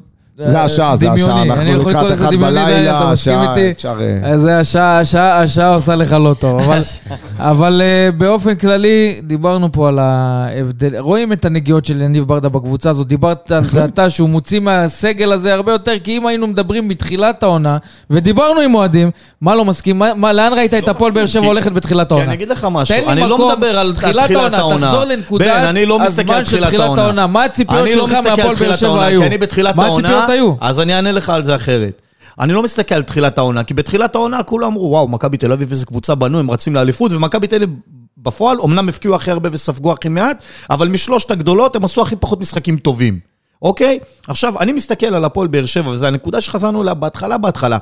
זה 0.45 0.62
השעה, 0.62 0.95
זה 0.97 1.12
השעה. 1.12 1.43
אנחנו 1.43 1.89
לקראת 1.89 2.12
אחד 2.13 2.36
בלילה, 2.36 3.12
השעה? 3.12 3.56
אפשר, 3.71 3.97
אה, 4.02 4.30
אז 4.32 4.41
זה 4.41 4.58
השעה, 4.58 5.00
השעה, 5.00 5.39
השעה 5.39 5.73
עושה 5.76 5.95
לך 5.95 6.13
לא 6.13 6.36
טוב. 6.39 6.62
אבל, 6.62 6.82
אבל 7.52 7.82
אה, 7.84 8.12
באופן 8.12 8.56
כללי, 8.56 9.21
דיברנו 9.23 9.71
פה 9.71 9.88
על 9.88 10.00
ההבדל. 10.00 10.97
רואים 10.97 11.34
את 11.34 11.45
הנגיעות 11.45 11.86
של 11.86 12.02
יניב 12.02 12.23
ברדה 12.23 12.50
בקבוצה 12.50 12.89
הזאת. 12.89 13.08
דיברת 13.08 13.52
על 13.52 13.65
זה 13.65 13.86
אתה, 13.93 14.10
שהוא 14.10 14.30
מוציא 14.30 14.60
מהסגל 14.60 15.32
הזה 15.32 15.54
הרבה 15.54 15.71
יותר, 15.71 15.93
כי 16.04 16.17
אם 16.17 16.28
היינו 16.28 16.47
מדברים 16.47 16.88
בתחילת 16.88 17.43
העונה, 17.43 17.78
ודיברנו 18.10 18.60
עם 18.62 18.76
אוהדים, 18.76 19.12
מה 19.41 19.56
לא 19.56 19.65
מסכים? 19.65 20.00
מה, 20.00 20.13
מה, 20.13 20.34
לאן 20.34 20.54
ראית 20.54 20.73
את 20.73 20.88
הפועל 20.88 21.12
באר 21.12 21.26
שבע 21.26 21.41
כי- 21.41 21.47
הולכת 21.47 21.71
בתחילת 21.71 22.08
כי 22.08 22.13
העונה? 22.13 22.28
אני 22.28 22.36
אגיד 22.36 22.50
לך 22.50 22.67
משהו, 22.71 22.95
אני 23.08 23.21
לא 23.21 23.50
מדבר 23.52 23.80
על 23.80 23.93
תחילת 23.95 24.32
העונה. 24.32 24.88
תחזור 24.88 25.04
לנקודת 25.04 25.47
לא 25.88 26.00
הזמן 26.04 26.45
של 26.45 26.65
תחילת 26.65 26.97
העונה. 26.97 27.28
מה 27.28 27.43
הציפיות 27.43 27.82
אני 27.88 27.95
לא 27.95 28.08
שלך 28.08 28.17
מסתכל 28.17 28.30
על 28.30 28.36
מהפועל 28.38 28.47
באר 28.47 28.54
תחילת 28.56 28.80
שבע 28.80 28.88
העונה, 28.89 29.06
היו? 29.06 29.21
כי 29.21 29.28
אני 29.28 29.38
בתחילת 29.38 29.76
העונה, 29.80 30.26
הציפיות 30.29 30.57
היו? 30.59 30.67
אז 30.69 30.79
אני 30.79 30.95
אענה 30.95 31.11
לך 31.11 31.29
על 31.29 31.45
זה 31.45 31.55
אחרת. 31.55 32.01
אני 32.39 32.53
לא 32.53 32.63
מסתכל 32.63 32.95
על 32.95 33.03
תחילת 33.03 33.37
העונה, 33.37 33.63
כי 33.63 33.73
בתחילת 33.73 34.15
העונה 34.15 34.43
כולם 34.43 34.71
אמרו, 34.71 34.89
וואו, 34.91 35.07
מכבי 35.07 35.37
תל 35.37 35.51
אביב 35.51 35.71
איזה 35.71 35.85
קבוצה 35.85 36.15
בנו, 36.15 36.39
הם 36.39 36.51
רצים 36.51 36.75
לאליפות, 36.75 37.11
ומכבי 37.11 37.47
תל 37.47 37.55
אביב 37.63 37.69
בפועל, 38.17 38.57
אמנם 38.65 38.89
הפקיעו 38.89 39.15
הכי 39.15 39.31
הרבה 39.31 39.49
וספגו 39.51 39.91
הכי 39.91 40.09
מעט, 40.09 40.43
אבל 40.69 40.87
משלושת 40.87 41.31
הגדולות 41.31 41.75
הם 41.75 41.83
עשו 41.83 42.01
הכי 42.01 42.15
פחות 42.15 42.41
משחקים 42.41 42.77
טובים. 42.77 43.19
אוקיי? 43.61 43.99
עכשיו, 44.27 44.59
אני 44.59 44.71
מסתכל 44.71 45.05
על 45.05 45.25
הפועל 45.25 45.47
באר 45.47 45.65
שבע, 45.65 45.89
וזו 45.89 46.05
הנקודה 46.05 46.41
שחזרנו 46.41 46.81
אליה 46.81 46.93
בהתחלה, 46.93 47.37
בהתחלה. 47.37 47.77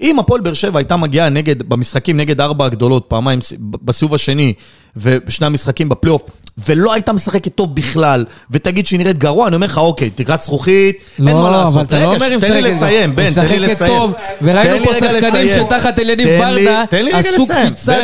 אם 0.00 0.18
הפועל 0.18 0.40
באר 0.40 0.52
שבע 0.52 0.78
הייתה 0.78 0.96
מגיעה 0.96 1.28
נגד, 1.28 1.62
במשחקים 1.62 2.16
נגד 2.16 2.40
ארבע 2.40 2.64
הגדולות, 2.64 3.04
פעמיים 3.08 3.38
בסיבוב 3.60 4.14
השני, 4.14 4.52
ובשני 4.96 5.46
המשחקים 5.46 5.88
בפלייאוף, 5.88 6.22
ולא 6.68 6.92
הייתה 6.92 7.12
משחקת 7.12 7.54
טוב 7.54 7.74
בכלל, 7.74 8.24
ותגיד 8.50 8.86
שהיא 8.86 8.98
נראית 8.98 9.18
גרוע, 9.18 9.46
אני 9.46 9.56
אומר 9.56 9.66
לך, 9.66 9.78
אוקיי, 9.78 10.10
תקרת 10.10 10.42
זכוכית, 10.42 10.96
אין 11.18 11.26
לא, 11.28 11.42
מה 11.42 11.50
לעשות. 11.50 11.74
אבל 11.76 11.84
אתה 11.84 12.00
לא 12.00 12.38
תן 12.40 12.52
לי 12.52 12.62
לסיים. 12.62 13.16
בן, 13.16 13.32
תן 13.34 13.46
לי 13.46 13.58
לסיים. 13.58 13.92
טוב, 13.98 14.12
וראינו 14.42 14.84
פה 14.84 14.92
שחקנים. 14.94 15.48
שתחת 15.48 15.98
אליניב 15.98 16.28
ברדה 16.38 16.84
עשו 17.12 17.46
קפיצה. 17.46 17.96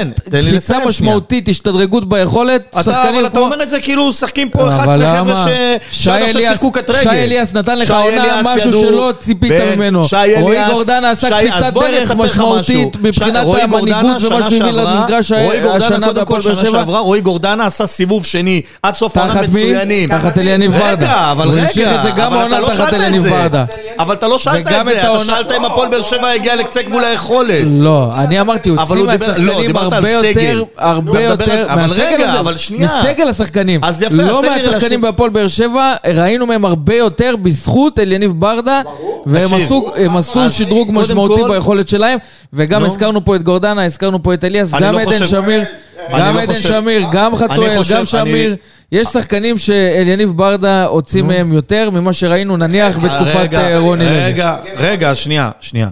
משמעותית, 0.87 1.49
השתדרגות 1.49 2.09
ביכולת. 2.09 2.63
אתה, 2.81 3.09
אבל 3.11 3.27
אתה 3.27 3.31
כמו- 3.31 3.41
אומר 3.45 3.63
את 3.63 3.71
זה 3.71 3.81
כאילו 3.81 4.09
משחקים 4.09 4.51
פה 4.51 4.63
אבל 4.63 4.71
11 4.71 4.97
למה? 4.97 5.35
חבר'ה 5.35 5.47
שעד 5.91 6.23
עכשיו 6.23 6.43
שיחקו 6.43 6.73
קט 6.73 6.91
רגל. 6.91 7.03
שי 7.03 7.09
אליאס 7.09 7.55
נתן 7.55 7.79
לך 7.79 7.91
עונה 7.91 8.41
משהו 8.45 8.73
שלא 8.73 9.13
ציפית 9.21 9.53
ממנו. 9.77 10.03
רועי 10.41 10.59
גורדנה 10.73 11.11
עשה 11.11 11.29
קפיצת 11.31 11.75
דרך 11.75 12.11
משמעותית. 12.11 12.97
מבחינת 13.01 13.47
המנהיגות 13.63 14.23
ומה 14.23 14.51
שהוא 14.51 14.63
הביא 14.63 14.73
למגרש 14.73 15.33
השנה 15.33 16.13
בהפועל 16.13 16.41
באר 16.43 16.65
שבע. 16.65 16.99
רועי 16.99 17.21
גורדנה 17.21 17.67
עשה 17.67 17.87
סיבוב 17.87 18.27
שני 18.27 18.42
עד 18.83 18.95
סוף 18.95 19.17
העונה 19.17 19.35
תחת 19.35 19.43
מי? 19.55 19.63
מצוינים. 19.65 20.09
תחת 20.09 20.39
אליניב 20.39 20.73
ברדה. 20.73 20.89
רגע, 20.93 21.31
אבל 21.33 21.47
הוא 21.47 21.55
רגע. 21.55 21.63
המשיך 21.63 21.89
את 21.99 22.03
זה 22.03 22.11
גם 22.11 22.27
אבל 22.33 22.37
העונה 22.41 22.61
לא 22.61 22.67
תחת 22.67 22.77
שאלת 22.77 22.89
את 22.89 22.95
אליניב 22.95 23.23
זה. 23.23 23.31
ברדה. 23.31 23.65
אבל 23.99 24.15
אתה 24.15 24.29
לא 24.29 24.39
שאלת 24.39 24.63
וגם 24.67 24.81
את 24.81 24.85
זה, 24.87 24.93
את 24.93 24.99
אתה 24.99 25.07
העונה- 25.07 25.25
שאלת 25.25 25.53
אם 25.53 25.65
הפועל 25.65 25.89
באר 25.89 26.03
שבע 26.03 26.29
הגיע 26.31 26.57
לקצה 26.57 26.83
גבול 26.83 27.05
היכולת. 27.05 27.65
לא, 27.67 28.11
אני 28.17 28.41
אמרתי, 28.41 28.71
הוא 28.71 28.79
אבל 28.79 28.99
הוציא 28.99 29.13
הוא 29.13 29.13
דיבר- 29.13 29.27
לא, 29.27 29.33
מהשחקנים 29.55 29.67
דיברת 29.67 29.93
על 29.93 30.05
הרבה 30.05 30.19
סגל. 30.21 30.41
יותר, 30.43 30.63
הרבה 30.79 31.13
מדבר 31.13 31.25
יותר, 31.25 31.65
אבל 31.73 31.93
רגע, 31.93 32.29
הזה, 32.31 32.41
אבל 32.41 32.57
שנייה. 32.57 32.89
מסגל 33.05 33.29
השחקנים. 33.29 33.81
אז 33.85 34.03
יפה, 34.03 34.15
לא 34.23 34.43
מהשחקנים 34.43 35.01
בהפועל 35.01 35.31
באר 35.31 35.49
שבע, 35.49 35.95
ראינו 36.15 36.47
מהם 36.47 36.65
הרבה 36.65 36.95
יותר 36.95 37.35
בזכות 37.43 37.99
אליניב 37.99 38.33
ברדה, 38.41 38.83
והם 39.27 39.45
תקשיב. 39.45 39.63
עשו- 39.65 39.93
הם 39.97 40.17
עשו 40.17 40.41
אז 40.41 40.53
שדרוג 40.53 40.87
קודם 40.87 41.01
משמעותי 41.01 41.43
כל- 41.43 41.49
ביכולת 41.49 41.89
שלהם, 41.89 42.19
וגם 42.53 42.81
נו. 42.81 42.87
הזכרנו 42.87 43.25
פה 43.25 43.37
את 43.37 43.43
גורדנה, 43.43 43.85
הזכרנו 43.85 44.23
פה 44.23 44.35
את 44.35 44.45
אליאס, 44.45 44.75
אני 44.75 44.87
גם 44.87 44.93
לא 44.95 45.01
עדן 45.01 45.11
חושב- 45.13 45.27
שמיר, 45.27 45.63
גם 46.11 46.35
לא 46.35 46.41
עדן 46.41 46.55
שמיר, 46.55 47.03
גם 47.13 47.37
חתואל, 47.37 47.81
גם 47.95 48.05
שמיר. 48.05 48.57
יש 48.93 49.09
שחקנים 49.09 49.59
שאליניב 49.59 50.33
ברדה 50.37 50.85
הוציא 50.85 51.23
מהם 51.23 51.53
יותר 51.53 51.91
ממה 51.91 52.13
שראינו 52.13 52.57
נניח 52.57 52.99
בתקופת 52.99 53.37
רגע, 53.37 53.61
אה, 53.61 53.79
רוני 53.79 54.05
לוי. 54.05 54.25
רגע, 54.25 54.57
רגע, 54.77 55.15
שנייה, 55.15 55.51
שנייה. 55.61 55.89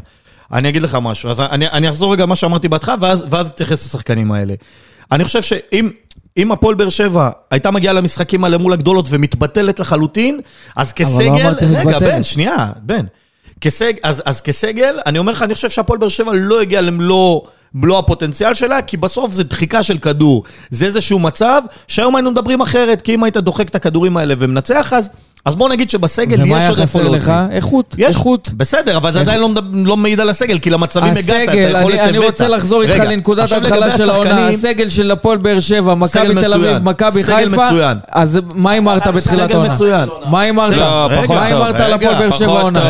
אני 0.53 0.69
אגיד 0.69 0.83
לך 0.83 0.99
משהו, 1.03 1.31
אז 1.31 1.41
אני, 1.41 1.69
אני 1.69 1.89
אחזור 1.89 2.13
רגע 2.13 2.27
מה 2.27 2.37
שאמרתי 2.37 2.69
בהתחלה, 2.69 2.95
ואז, 3.01 3.51
אתייחס 3.51 3.87
לשחקנים 3.87 4.33
האלה. 4.33 4.55
אני 5.13 5.25
חושב 5.25 5.43
שאם 5.43 5.91
אם 6.37 6.53
הפועל 6.53 6.75
באר 6.75 6.89
שבע 6.89 7.31
הייתה 7.51 7.71
מגיעה 7.71 7.95
למשחקים 7.95 8.45
האלה 8.45 8.59
מול 8.59 8.73
הגדולות 8.73 9.07
ומתבטלת 9.11 9.81
לחלוטין, 9.81 10.41
אז 10.77 10.93
כסגל... 10.93 11.25
לא 11.25 11.41
אמרתי 11.41 11.65
רגע, 11.65 11.81
מתבטלת. 11.81 12.03
בן, 12.03 12.23
שנייה, 12.23 12.73
בן. 12.83 13.05
כסג, 13.61 13.93
אז, 14.03 14.23
אז 14.25 14.41
כסגל, 14.41 14.99
אני 15.07 15.19
אומר 15.19 15.33
לך, 15.33 15.43
אני 15.43 15.55
חושב 15.55 15.71
שהפועל 15.71 15.99
באר 15.99 16.09
שבע 16.09 16.33
לא 16.35 16.61
הגיע 16.61 16.81
למלוא... 16.81 17.41
מלוא 17.75 17.99
הפוטנציאל 17.99 18.55
שלה, 18.55 18.83
כי 18.83 18.97
בסוף 18.97 19.33
זה 19.33 19.45
דחיקה 19.45 19.83
של 19.83 19.99
כדור. 19.99 20.43
זה 20.71 20.87
איזשהו 20.87 21.19
מצב 21.19 21.63
שהיום 21.89 22.17
היינו 22.17 22.31
מדברים 22.31 22.61
אחרת, 22.61 23.03
כי 23.03 23.15
אם 23.15 23.25
היית 23.25 23.37
דוחק 23.37 23.69
את 23.69 23.75
הכדורים 23.75 24.17
האלה 24.17 24.35
ומנצח, 24.39 24.93
אז, 24.93 25.11
אז 25.45 25.55
בוא 25.55 25.69
נגיד 25.69 25.91
שבסגל 25.91 26.43
ומה 26.43 26.57
יש 26.57 26.63
היה 26.63 26.69
עוד 26.69 26.79
איפה 26.79 26.99
חסר 26.99 27.09
להוציא. 27.09 27.33
לך? 27.33 27.33
איכות, 27.51 27.95
יש, 27.99 28.09
איכות. 28.17 28.49
בסדר, 28.57 28.97
אבל 28.97 29.13
זה 29.13 29.21
עדיין 29.21 29.41
לא, 29.41 29.51
לא 29.73 29.97
מעיד 29.97 30.21
על 30.21 30.29
הסגל, 30.29 30.59
כי 30.59 30.71
למצבים 30.71 31.13
הגעת, 31.13 31.21
את 31.45 31.49
הסגל, 31.49 31.77
היכולת 31.77 31.95
אני, 31.99 32.09
אני 32.09 32.19
הבאת. 32.19 32.31
רוצה 32.31 32.49
לחזור 32.49 32.83
איתך 32.83 33.01
לנקודת 33.01 33.53
ההתחלה 33.53 33.97
של 33.97 34.11
העונה, 34.11 34.49
הסגל 34.49 34.89
של 34.89 35.11
הפועל 35.11 35.39
באר 35.39 35.61
שבע, 35.61 35.95
מכבי 35.95 36.23
סגל 36.23 36.41
תל 36.41 36.55
אביב. 36.55 36.79
מכבי 36.79 37.23
סגל 37.23 37.49
חיפה, 37.49 37.67
מצוין. 37.67 37.99
אז 38.09 38.41
מה 38.55 38.71
הימרת 38.71 39.07
בתחילת 39.07 39.23
סגל 39.23 39.57
העונה? 39.57 39.73
מצוין. 39.73 40.09
מה 40.31 40.41
הימרת? 40.41 40.79
מה. 41.29 41.45
הימרת 41.45 41.81
על 41.81 41.93
הפועל 41.93 42.15
באר 42.15 42.31
שבע 42.31 42.59
העונה? 42.59 42.81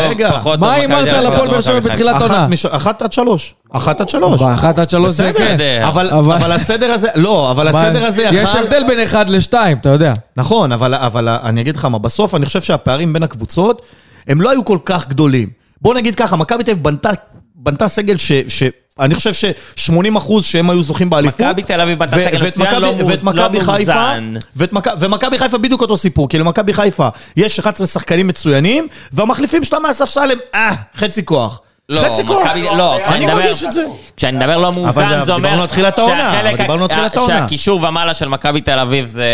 מה 0.59 0.73
הימרת 0.73 1.09
על 1.09 1.27
הפועל 1.27 1.49
באר 1.49 1.61
שבע. 1.61 1.81
בתחילת 1.81 2.17
אחת, 2.17 2.31
עונה? 2.31 2.47
מש... 2.49 2.67
אחת 2.67 3.03
עד 3.03 3.13
שלוש. 3.13 3.55
אחת 3.73 4.01
עד 4.01 4.09
שלוש. 4.09 4.43
באחת 4.43 4.79
עד 4.79 4.91
שלוש 4.91 5.11
זה 5.13 5.33
כן. 5.39 5.45
בסדר. 5.55 5.89
אבל, 5.89 6.11
אבל- 6.11 6.37
אבל 6.37 6.53
הסדר 6.53 6.91
הזה, 6.93 7.09
לא, 7.17 7.51
אבל 7.51 7.73
מה- 7.73 7.83
הסדר 7.83 8.05
הזה 8.07 8.23
יש 8.23 8.49
יכל... 8.51 8.59
הבדל 8.59 8.83
בין 8.89 9.01
אחד 9.01 9.29
לשתיים, 9.29 9.77
אתה 9.79 9.89
יודע. 9.89 10.13
נכון, 10.37 10.73
אבל, 10.73 10.95
אבל 10.95 11.29
אני 11.29 11.61
אגיד 11.61 11.77
לך 11.77 11.85
מה, 11.85 11.99
בסוף 11.99 12.35
אני 12.35 12.47
חושב 12.47 12.61
שהפערים 12.63 13.13
בין 13.13 13.23
הקבוצות, 13.23 13.83
הם 14.29 14.41
לא 14.41 14.51
היו 14.51 14.65
כל 14.65 14.79
כך 14.85 15.09
גדולים. 15.09 15.49
בוא 15.83 15.95
נגיד 15.95 16.15
ככה, 16.15 16.37
מכבי 16.37 16.65
תל 16.65 16.71
אביב 16.71 16.85
בנתה, 16.85 17.11
בנתה 17.55 17.89
סגל 17.89 18.17
ש... 18.17 18.33
ש... 18.49 18.63
אני 19.01 19.15
חושב 19.15 19.33
ש-80 19.77 19.93
אחוז 20.19 20.45
שהם 20.45 20.71
היו 20.71 20.83
זוכים 20.83 21.11
באליפות. 21.11 21.41
מכבי 21.41 21.63
תל 21.63 21.81
אביב 21.81 21.99
בנתה 21.99 22.17
ו- 22.17 22.25
סגל 22.25 22.43
ואת 22.45 22.57
מצוין, 22.57 22.69
מכבי- 22.71 22.81
לא 22.81 22.87
ואת 22.87 23.23
מאוז- 23.23 23.35
לא 23.37 23.43
מכבי 23.49 23.61
חיפה, 23.61 23.95
מאוזן. 23.95 24.35
ואת 24.57 24.73
מכ- 24.73 24.95
ומכבי 25.01 25.39
חיפה 25.39 25.59
בדיוק 25.59 25.81
אותו 25.81 25.97
סיפור, 25.97 26.29
כי 26.29 26.39
למכבי 26.39 26.75
חיפה 26.75 27.09
יש 27.37 27.59
11 27.59 27.87
שחקנים 27.87 28.27
מצוינים, 28.27 28.87
והמחליפים 29.13 29.65
שלה 29.65 29.79
מהספסל 29.79 30.31
הם, 30.31 30.39
אה, 30.55 30.71
חצי 30.97 31.25
כוח. 31.25 31.61
לא, 31.91 32.01
חצי 32.01 32.27
כוח. 32.27 32.47
מכבי, 32.47 32.63
לא, 32.77 32.99
כשאני 33.05 33.17
אני 33.17 33.27
מדבר, 33.27 33.37
מרגיש 33.41 33.65
את 33.65 33.73
זה. 33.73 33.85
כשאני 34.17 34.37
מדבר 34.39 34.57
לא 34.59 34.73
מאוזן, 34.73 35.05
אבל 35.05 35.25
זה 35.25 35.33
אומר 35.33 35.43
דיברנו 35.49 35.63
על 35.63 35.69
תחילת 35.69 35.99
העונה, 35.99 36.41
אבל 36.41 36.57
דיברנו 36.57 36.85
על 36.85 36.91
ה- 36.91 36.95
תחילת 36.95 37.17
העונה. 37.17 37.39
שהקישור 37.41 37.83
ומעלה 37.89 38.15
של 38.15 38.29
מכבי 38.29 38.61
תל 38.61 38.79
אביב 38.79 39.07
זה 39.07 39.25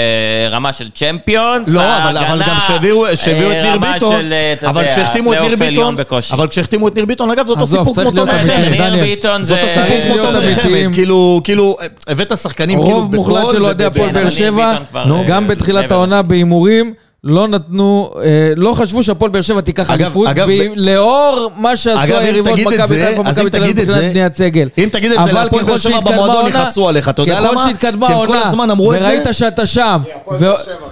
רמה 0.51 0.73
של 0.73 0.88
צ'מפיונס, 0.88 1.69
לא, 1.69 1.81
אבל, 1.81 2.16
אבל 2.19 2.42
גם 2.49 2.57
שהביאו 2.66 3.05
שהביאו 3.16 3.51
את 3.51 3.57
אה, 3.57 3.62
ניר 3.62 3.73
רמה 3.75 3.92
ביטון, 3.92 4.12
של, 4.12 4.33
אה, 4.33 4.53
אתה 4.53 4.69
אבל 4.69 4.81
יודע, 4.83 4.92
כשהחתימו 4.92 5.33
את 5.33 5.38
ניר 5.40 5.57
ביטון. 5.59 5.97
אבל 6.33 6.49
כשהחתימו 6.49 6.88
את 6.88 6.95
ניר 6.95 7.05
ביטון, 7.07 7.31
אגב, 7.31 7.47
זה 7.47 7.53
אותו 7.53 7.66
סיפור 7.66 7.95
כמו 7.95 8.11
תומר. 8.11 8.33
ניר. 8.71 8.97
ביטון 9.01 9.42
זה 9.42 9.55
זה... 9.55 9.61
אותו 9.61 9.73
סיפור 9.75 10.19
כמו 10.31 10.38
אמיתיים. 10.38 10.85
חמד, 10.87 10.95
כאילו, 10.95 11.40
כאילו, 11.45 11.77
הבאת 12.09 12.37
שחקנים 12.37 12.79
כאילו 12.83 12.97
רוב 12.97 13.14
מוחלט 13.14 13.51
של 13.51 13.64
אוהדי 13.64 13.85
הפועל 13.85 14.11
באר 14.12 14.23
ניר 14.23 14.31
שבע, 14.31 14.73
אה, 14.97 15.05
גם 15.27 15.49
בתחילת. 15.49 15.92
העונה 15.92 16.23
בהימורים, 16.23 16.95
לא 17.24 17.48
נתנו, 17.48 18.11
אה, 18.24 18.52
לא 18.57 18.72
חשבו 18.72 19.02
שהפועל 19.02 19.31
באר 19.31 19.42
שבע 19.42 19.61
תיקח 19.61 19.90
אליפות, 19.90 20.29
לאור 20.76 21.50
מה 21.57 21.76
שעשו 21.76 22.16
היריבות 22.16 22.52
מכבי 22.59 22.76
חיפה 23.05 23.20
ומכבי 23.20 23.50
תל 23.50 23.62
אביב 23.62 23.81
מבחינת 23.81 24.05
בניית 24.11 24.35
סגל. 24.37 24.68
אם 24.79 24.88
תגיד 24.92 25.12
את 25.12 25.18
זה 25.18 25.31
אבל 25.31 25.44
להפועל 25.44 25.64
באר 25.64 25.76
ככל 25.76 25.79
שבע 25.79 25.92
שהתקדמה 25.92 26.12
במועדון 26.16 26.37
העונה- 26.37 26.48
יכעסו 26.48 26.88
עליך, 26.88 27.09
אתה 27.09 27.22
יודע 27.22 27.40
למה? 27.40 27.50
ככל 27.50 27.68
שהתקדמה 27.68 28.09
העונה. 28.09 28.37
וראית 28.81 29.24
שאתה 29.33 29.66
שם, 29.66 30.02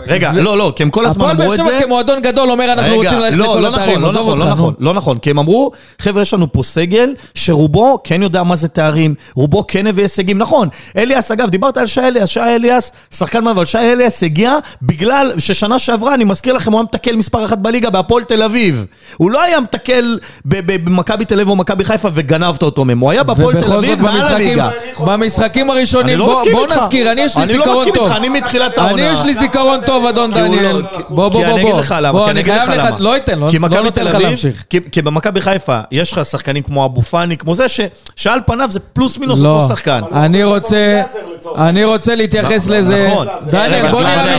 רגע, 0.07 0.33
לא, 0.35 0.59
לא, 0.59 0.73
כי 0.77 0.83
הם 0.83 0.91
כל 0.91 1.07
הזמן 1.07 1.25
הפועל 1.25 1.37
אמרו 1.37 1.47
באר 1.49 1.55
את 1.55 1.69
שבע 1.69 1.79
זה. 1.79 1.85
כמועדון 1.85 2.21
גדול 2.23 2.51
אומר 2.51 2.73
אנחנו 2.73 2.95
רוצים 2.95 3.19
ללכת 3.19 3.37
לא, 3.37 3.45
לכל 3.45 3.61
לא 3.61 3.69
התארים, 3.69 4.01
נכון, 4.01 4.15
לא 4.15 4.21
נכון, 4.21 4.39
לא. 4.39 4.45
נכון, 4.51 4.75
לא 4.79 4.95
נכון, 4.95 5.19
כי 5.19 5.31
הם 5.31 5.39
אמרו, 5.39 5.71
חבר'ה, 5.99 6.23
יש 6.23 6.35
לנו 6.35 6.53
פה 6.53 6.63
סגל 6.63 7.15
שרובו 7.35 7.99
כן 8.05 8.23
יודע 8.23 8.43
מה 8.43 8.57
זה 8.57 8.69
תארים, 8.69 9.15
רובו 9.35 9.65
כן 9.69 9.87
הביא 9.87 10.05
הישגים, 10.05 10.39
נכון, 10.39 10.69
אליאס, 10.97 11.31
אגב, 11.31 11.51
דיברת 11.51 11.77
על 11.77 11.87
שי 11.87 12.01
אליאס, 12.01 12.29
שי 12.29 12.41
אליאס, 12.41 12.93
שחקן 13.15 13.45
מה, 13.45 13.51
אבל 13.51 13.65
שי 13.65 13.79
אליאס 13.79 14.23
הגיע 14.23 14.53
בגלל 14.83 15.33
ששנה 15.39 15.79
שעברה, 15.79 16.15
אני 16.15 16.24
אני 16.25 16.31
מזכיר 16.31 16.53
לכם, 16.55 16.73
הוא 16.73 16.79
היה 16.81 16.85
מתקל 16.85 17.17
מספר 17.17 17.45
אחת 17.45 17.59
בליגה 17.59 17.91
בהפועל 17.91 18.25
תל 18.25 18.43
אביב. 18.43 18.87
הוא 19.17 19.31
לא 19.31 19.43
היה 19.43 19.61
מתקל 19.61 20.19
ב- 20.45 20.73
ב- 20.73 20.85
במכבי 20.85 21.25
תל 21.25 21.35
אביב 21.35 21.49
או 21.49 21.57
מכבי 21.57 21.85
חיפה 21.85 22.09
וגנבת 22.15 22.63
אותו 22.63 22.85
מהם, 22.85 22.99
הוא 22.99 23.11
היה 23.11 23.23
בהפועל 23.23 23.61
תל 23.61 23.73
אביב 23.73 24.03
מעל 24.03 24.21
הליגה. 24.21 24.71
במשחקים 25.07 25.71
אני 25.71 25.79
הראשונים, 25.79 26.19
לא 26.19 26.43
בוא. 26.53 26.67
נזכיר, 26.77 27.13
אני 27.13 27.21
יש 27.21 27.37
לי 27.37 27.43
אני 27.43 27.53
לא 27.53 27.59
זיכרון 27.59 27.79
מסכים 27.79 27.95
טוב. 27.95 28.05
איתך, 28.07 28.17
אני 28.17 28.29
מתחילת 28.29 28.79
אני 28.79 28.87
העונה. 28.89 29.03
יש 29.13 29.23
לי 29.25 29.35
זיכרון 29.35 29.81
טוב, 29.87 30.07
אדון 30.07 30.33
כי 30.35 30.41
לא- 30.41 30.47
דניאל. 30.47 30.83
בוא, 31.09 31.31
כי 31.31 31.37
בוא, 31.37 31.43
אני 31.45 31.51
בוא, 31.51 31.55
אגיד 31.59 31.73
בוא. 31.73 31.81
לך 31.81 31.95
למה, 32.03 32.13
בוא, 32.13 32.25
כי 32.25 32.31
אני 32.31 32.41
אגיד 32.41 32.55
לך 32.55 32.69
למה. 32.79 32.97
לא 32.99 33.17
אתן, 33.17 33.39
לא 33.39 33.51
כי 33.51 33.59
לא 33.59 33.81
נותן 33.83 34.05
לך 34.05 34.15
להמשיך. 34.15 34.65
כי- 34.71 34.81
כי 34.93 35.03
במכבי 35.03 35.41
חיפה 35.41 35.81
יש 35.91 36.13
לך 36.13 36.25
שחקנים 36.25 36.63
כמו 36.63 36.85
אבו 36.85 37.03
פאני, 37.03 37.37
כמו 37.37 37.55
זה, 37.55 37.67
שעל 38.17 38.41
פניו 38.47 38.71
זה 38.71 38.81
פלוס 38.81 39.19
מינוס 39.19 39.41
אותו 39.41 39.69
שחקן. 39.69 40.01
אני 40.13 40.45
רוצה, 40.45 41.03
אני 41.59 41.85
רוצה 41.85 42.15
להתייחס 42.15 42.69
לזה. 42.69 43.09
נכון. 43.11 43.27
דניאל, 43.51 43.91
בוא 43.91 44.03
נהיה 44.03 44.37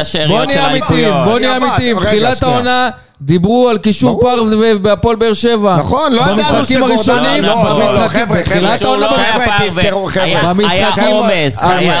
השאריות 0.00 0.28
בוא 0.28 0.44
נהיה 0.44 0.66
האליפויות. 0.66 1.15
בוא 1.24 1.38
נהיה 1.38 1.56
אמיתיים. 1.56 2.00
תחילת. 2.00 2.42
העונה 2.42 2.90
דיברו 3.20 3.68
על 3.68 3.78
קישור 3.78 4.20
ברור. 4.20 4.48
פר 4.50 4.76
בהפועל 4.78 5.16
באר 5.16 5.32
שבע. 5.32 5.76
נכון, 5.76 6.12
לא 6.12 6.20
ידענו 6.20 6.36
במשחקים 6.36 6.82
הראשונים, 6.82 7.42
לא, 7.42 7.48
לא, 7.64 7.78
לא, 7.78 8.06
בתחילת 8.06 8.80
חבר'ה, 8.80 8.88
העונה, 8.88 9.06
לא 9.06 9.16
חבר'ה, 9.32 9.68
תזכרו, 9.68 10.06
חבר'ה. 10.06 10.24
היה- 10.24 10.40
עומס, 10.48 10.70
היה 10.70 10.88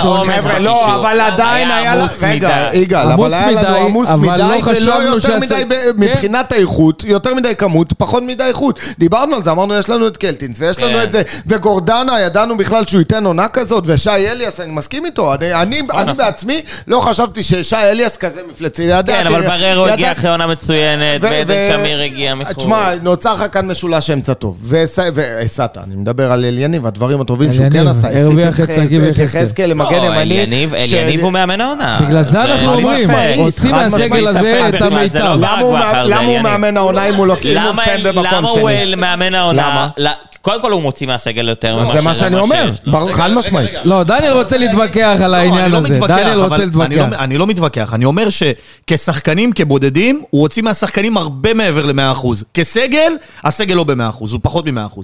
עומס 0.02 0.34
חבר'ה, 0.40 0.58
לא, 0.58 0.74
בקישור. 0.74 0.94
אבל 0.94 1.20
עדיין 1.20 1.70
היה 1.70 2.06
רגע. 2.22 2.68
יגאל, 2.72 3.06
אבל 3.12 3.34
היה 3.34 3.50
לנו 3.50 3.76
עמוס 3.76 4.08
מדי, 4.10 4.26
לא 4.38 4.44
ולא 4.66 5.02
יותר 5.02 5.38
מדי, 5.38 5.54
כן. 5.68 5.90
מבחינת 5.96 6.52
האיכות, 6.52 7.04
יותר 7.04 7.34
מדי 7.34 7.54
כמות, 7.58 7.92
פחות 7.98 8.22
מדי 8.22 8.44
איכות. 8.44 8.78
דיברנו 8.98 9.36
על 9.36 9.42
זה, 9.42 9.50
אמרנו, 9.50 9.74
יש 9.74 9.90
לנו 9.90 10.06
את 10.06 10.16
קלטינס, 10.16 10.56
ויש 10.60 10.82
לנו 10.82 10.92
כן. 10.98 11.02
את 11.02 11.12
זה, 11.12 11.22
וגורדנה, 11.46 12.20
ידענו 12.20 12.56
בכלל 12.56 12.86
שהוא 12.86 12.98
ייתן 12.98 13.26
עונה 13.26 13.48
כזאת, 13.48 13.84
ושי 13.86 14.10
אליאס, 14.10 14.60
אני 14.60 14.72
מסכים 14.72 15.06
איתו. 15.06 15.34
אני- 15.34 15.54
אני 15.54 15.80
אני 15.94 16.12
בעצמי 16.12 16.60
לא 16.88 17.00
חשבתי 17.00 17.42
ששי 17.42 17.76
אליאס 17.76 18.16
כזה 18.16 18.40
מפלצי. 18.50 18.88
כן, 19.06 19.26
אבל 19.26 19.42
בררו 19.46 19.86
הגיע 19.86 20.12
אחרי 20.12 20.30
עונה 20.30 20.46
מצוינת, 20.46 21.05
ו- 21.20 21.24
ועדן 21.24 21.54
ו- 21.54 21.68
שמיר 21.72 22.00
הגיע 22.00 22.34
מחו"ל. 22.34 22.54
תשמע, 22.54 22.90
נוצר 23.02 23.34
לך 23.34 23.44
כאן 23.52 23.66
משולש 23.66 24.10
אמצע 24.10 24.34
טוב. 24.34 24.56
והסעת, 24.62 25.78
אני 25.78 25.96
מדבר 25.96 26.32
על 26.32 26.44
אליניב, 26.44 26.86
הדברים 26.86 27.20
הטובים 27.20 27.52
שהוא 27.52 27.66
כן 27.66 27.72
אליניב, 27.76 27.88
עשה. 27.90 28.20
הרוויח 28.22 28.60
את 28.60 28.74
שגיב 28.74 29.02
יחזקאל. 29.04 29.24
יחזקאל 29.42 29.70
למגן 29.70 29.90
לא, 29.90 30.04
ימני. 30.04 30.44
אליניב, 30.74 31.20
הוא 31.22 31.32
מאמן 31.32 31.60
העונה. 31.60 31.98
בגלל 32.06 32.22
זה 32.22 32.42
אנחנו 32.42 32.72
אומרים, 32.74 33.08
חד 33.56 33.70
מהסגל. 33.70 34.26
הזה 34.26 34.68
את 34.68 34.82
המיטב. 34.82 35.18
לא 35.18 35.34
למה 35.36 36.18
הוא. 36.20 36.40
מאמן 36.40 36.76
העונה 36.76 37.08
אם 37.08 37.14
הוא 37.14 37.26
לא 37.26 37.36
מסיים 37.74 38.02
במקום 38.04 38.24
למה 38.24 38.48
הוא 38.48 38.70
שני? 38.70 38.94
מאמן 38.94 39.34
העונה? 39.34 39.62
למה? 39.62 39.88
לא, 39.98 40.10
קודם 40.42 40.62
כל 40.62 40.72
הוא 40.72 40.82
מוציא 40.82 41.06
מהסגל 41.06 41.48
יותר 41.48 41.76
ממה 41.76 41.92
זה 41.96 42.00
מה 42.02 42.14
שאני 42.14 42.36
אומר, 42.38 42.70
שיש 42.72 43.16
חד 43.16 43.30
משמעית. 43.30 43.70
לא, 43.84 44.02
דניאל 44.02 44.32
רוצה 44.32 44.58
להתווכח 44.58 45.18
על 45.24 45.30
לא, 45.30 45.36
העניין 45.36 45.70
לא 45.70 45.78
הזה. 45.78 45.88
דניאל 45.88 46.38
רוצה 46.40 46.56
לא- 46.58 46.64
להתווכח. 46.64 47.06
אני 47.18 47.38
לא 47.38 47.46
מתווכח, 47.46 47.94
אני 47.94 48.04
אומר 48.04 48.28
שכשחקנים, 48.30 49.52
כבודדים, 49.52 50.22
הוא 50.30 50.40
הוציא 50.42 50.62
מהשחקנים 50.62 50.95
הרבה 51.16 51.54
מעבר 51.54 51.86
ל-100%. 51.86 52.26
כסגל, 52.54 53.12
הסגל 53.44 53.74
לא 53.74 53.84
ב-100%, 53.84 54.18
הוא 54.18 54.40
פחות 54.42 54.66
מ-100%. 54.66 55.00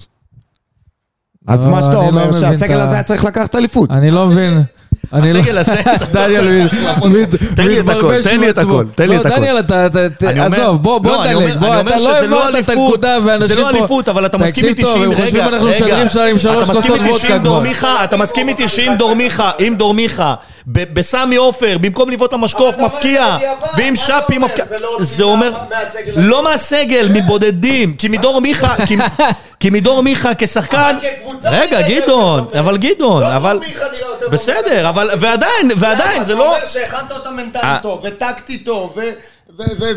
אז 1.48 1.66
לא, 1.66 1.72
מה 1.72 1.82
שאתה 1.82 1.94
לא 1.94 2.00
אומר, 2.00 2.32
שהסגל 2.32 2.80
הזה 2.80 2.94
היה 2.94 3.02
צריך 3.02 3.24
לקחת 3.24 3.54
אליפות. 3.54 3.90
אני 3.90 4.10
לא 4.10 4.26
מבין. 4.26 4.62
אני 5.12 5.32
לא- 5.32 5.38
הסגל 5.38 5.58
הזה... 5.58 5.74
דניאל 6.12 6.62
מת- 7.04 7.34
תן 7.56 7.66
לי 7.66 7.80
את 7.80 7.88
הכל, 7.88 7.98
מתברבש 7.98 8.24
תן 8.24 8.40
לי 8.40 8.50
את 8.50 8.58
עצמו. 8.58 8.74
הכל, 8.80 8.84
תן 8.94 9.08
לי 9.08 9.16
לא, 9.16 9.20
את 9.20 9.26
הכל. 9.26 9.36
דניאל, 9.36 9.58
אתה, 9.58 9.86
עזוב, 10.44 10.82
בוא, 10.82 10.98
בוא 10.98 11.16
לא, 11.16 11.24
נדלג, 11.26 11.58
בוא, 11.58 11.80
אתה 11.80 11.96
לא 11.96 12.16
הבנת 12.18 12.64
את 12.64 12.68
הנקודה, 12.68 13.18
ואנשים 13.24 13.48
פה... 13.48 13.54
זה 13.54 13.60
לא 13.60 13.68
אליפות, 13.68 14.08
אבל 14.08 14.26
אתה 14.26 14.38
מסכים 14.38 14.64
איתי 14.64 14.82
תקשיב 14.82 14.94
טוב, 14.94 15.02
שאם... 15.04 15.12
הם 15.12 15.14
חושבים 15.14 15.42
רגע, 15.42 15.48
אנחנו 15.48 15.68
שלהם 16.08 16.30
עם 16.30 16.38
שלוש 16.38 16.70
אתה 16.70 16.78
מסכים 16.78 16.90
כוסות 16.92 17.00
איתי 17.00 17.10
וודקה 17.10 17.28
שאם 17.28 17.38
כבר. 17.42 17.48
אתה 18.04 18.16
מסכים 18.16 18.48
איתי 18.48 18.68
שאם 18.68 18.92
דורמיכה, 18.98 19.50
אם 19.60 19.74
דורמיכה, 19.78 20.34
בסמי 20.66 21.36
עופר, 21.36 21.78
במקום 21.80 22.10
לבעוט 22.10 22.32
למשקוף, 22.32 22.78
מפקיע, 22.78 23.36
ואם 23.76 23.96
שפי 23.96 24.38
מפקיע, 24.38 24.64
זה 25.00 25.24
אומר... 25.24 25.52
לא 26.16 26.44
מהסגל, 26.44 27.08
מבודדים, 27.10 27.92
כי 27.94 28.08
מדור 28.08 28.40
מיכה, 28.40 28.74
כי- 28.86 28.96
כי 29.60 29.70
מדור 29.70 30.02
מיכה 30.02 30.30
כשחקן... 30.38 30.96
רגע, 31.44 31.80
גדעון, 31.88 32.44
אבל 32.58 32.76
גדעון, 32.76 33.22
אבל... 33.22 33.58
בסדר, 34.30 34.88
אבל... 34.88 35.10
ועדיין, 35.18 35.70
ועדיין, 35.76 36.22
זה 36.22 36.34
לא... 36.34 36.56
שהכנת 36.66 37.12
אותה 37.12 37.28
אה. 37.28 37.34
מנטלית 37.34 37.82
טוב, 37.82 38.00
וטקטית 38.04 38.64
טוב, 38.64 38.98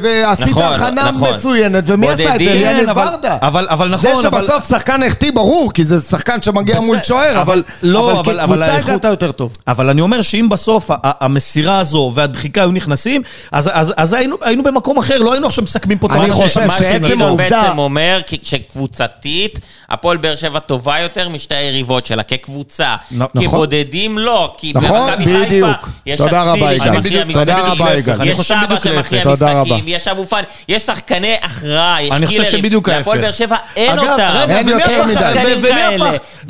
ועשית 0.01 0.47
נכון, 0.47 0.63
הכנה 0.63 1.11
נכון. 1.11 1.33
מצוינת, 1.35 1.83
ומי 1.87 2.07
עשה 2.09 2.23
את 2.35 2.39
זה? 2.39 2.45
בודדים, 2.45 2.67
אליניב 2.67 2.89
אבל- 2.89 3.05
ברדה. 3.05 3.37
אבל- 3.41 3.67
אבל 3.69 3.89
זה 3.89 3.95
נכון, 4.09 4.25
אבל- 4.25 4.41
שבסוף 4.41 4.69
שחקן 4.69 5.03
החטיא, 5.03 5.31
ברור, 5.31 5.71
כי 5.73 5.85
זה 5.85 6.01
שחקן 6.01 6.41
שמגיע 6.41 6.79
מול 6.79 6.97
שוער, 7.03 7.41
אבל 7.41 7.63
לא, 7.83 8.11
אבל 8.11 8.39
אבל- 8.39 8.39
אבל 8.39 8.55
כקבוצה 8.63 8.91
הגעת 8.93 9.03
יותר 9.03 9.31
טוב. 9.31 9.51
אבל 9.67 9.89
אני 9.89 10.01
אומר 10.01 10.21
שאם 10.21 10.49
בסוף 10.49 10.89
המסירה 11.03 11.79
הזו 11.79 12.11
והדחיקה 12.15 12.61
היו 12.61 12.71
נכנסים, 12.71 13.21
אז, 13.51 13.69
אז, 13.73 13.93
אז 13.97 14.13
היינו, 14.13 14.35
היינו 14.41 14.63
במקום 14.63 14.97
אחר, 14.97 15.17
לא 15.17 15.31
היינו 15.33 15.47
עכשיו 15.47 15.63
מסכמים 15.63 15.97
פה 15.97 16.07
את 16.07 16.11
אני 16.11 16.29
חושב 16.31 16.69
שעצם 16.79 17.21
העובדה- 17.21 17.61
בעצם 17.63 17.77
אומר 17.77 18.19
כי- 18.27 18.37
שקבוצתית, 18.43 19.59
הפועל 19.89 20.17
באר 20.17 20.35
שבע 20.35 20.59
טובה 20.59 20.99
יותר 20.99 21.29
משתי 21.29 21.55
היריבות 21.55 22.05
שלה, 22.05 22.23
כקבוצה. 22.23 22.95
נכון. 23.11 23.41
כבודדים 23.47 24.17
לא, 24.17 24.53
כי 24.57 24.71
נכון, 24.75 24.89
במכבי 24.91 25.25
חיפה 25.25 25.45
בדיוק. 25.45 25.89
יש 26.05 26.17
תודה 26.17 26.43
רבה, 26.43 26.53
אצילי 26.53 26.73
יגאל. 26.75 26.93
שמכריע 27.03 27.23
תודה 27.33 27.57
רבה, 27.59 27.95
יגאל. 27.97 28.21
אני 28.21 28.29
יש 28.29 28.37
חושב 28.37 28.55
סבא 28.55 28.65
בדיוק 28.65 28.79
שמכריע 28.83 29.23
להפך. 29.25 29.29
משחקים. 29.53 29.83
יש 29.87 30.07
אבו 30.07 30.25
פאני, 30.25 30.43
יש 30.69 30.81
שחקני 30.83 31.35
הכרעה, 31.41 31.97
יש 32.03 32.11
אני 32.11 32.27
חושב 32.27 32.41
קילרים. 32.43 32.59
שבדיוק 32.59 32.89
להפועל 32.89 33.17
ההפך. 33.17 33.25
באר 33.25 33.31
שבע 33.31 33.55
אין 33.75 33.99
אגב, 33.99 34.09
אותם. 34.11 34.51
אין 34.51 34.69
ומי 34.69 34.71
יותר 34.71 35.03
מדי. 35.05 35.13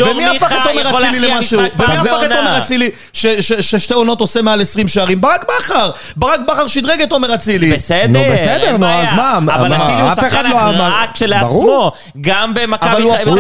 ומי. 0.04 0.26
הפך- 0.28 0.52
את 0.52 0.86
יכול 0.86 1.06
אצילי 1.06 1.28
למשהו? 1.28 1.60
ומי 1.78 1.98
הפך 1.98 2.24
את. 2.26 2.30
תומר 2.32 2.58
אצילי 2.58 2.90
ששתי 3.14 3.94
עונות 3.94 4.22
עושה 4.22 4.42
מעל 4.42 4.62
20 4.62 4.88
שערים? 4.88 5.22
ברק 5.22 5.46
בכר! 5.60 5.90
ברק 6.16 6.40
בכר 6.48 6.68
שדרג 6.68 7.02
את 7.02 7.10
תומר 7.10 7.36
אצילי. 7.36 7.74
בסדר, 7.74 8.08
נו, 8.08 8.20
בסדר, 8.34 8.64
אין 8.68 8.76
נו. 8.78 8.88
אז 8.88 9.14
מה, 9.16 9.38
אבל 9.56 9.74
אצילי 9.74 10.02
הוא 10.02 10.10
שחקן 10.16 10.46
לא 10.46 10.60
הכרעה 10.60 11.06
כשלעצמו. 11.14 11.50
ברור. 11.50 11.92
גם 12.22 12.54
במכבי 12.54 12.90
חיפה. 13.18 13.32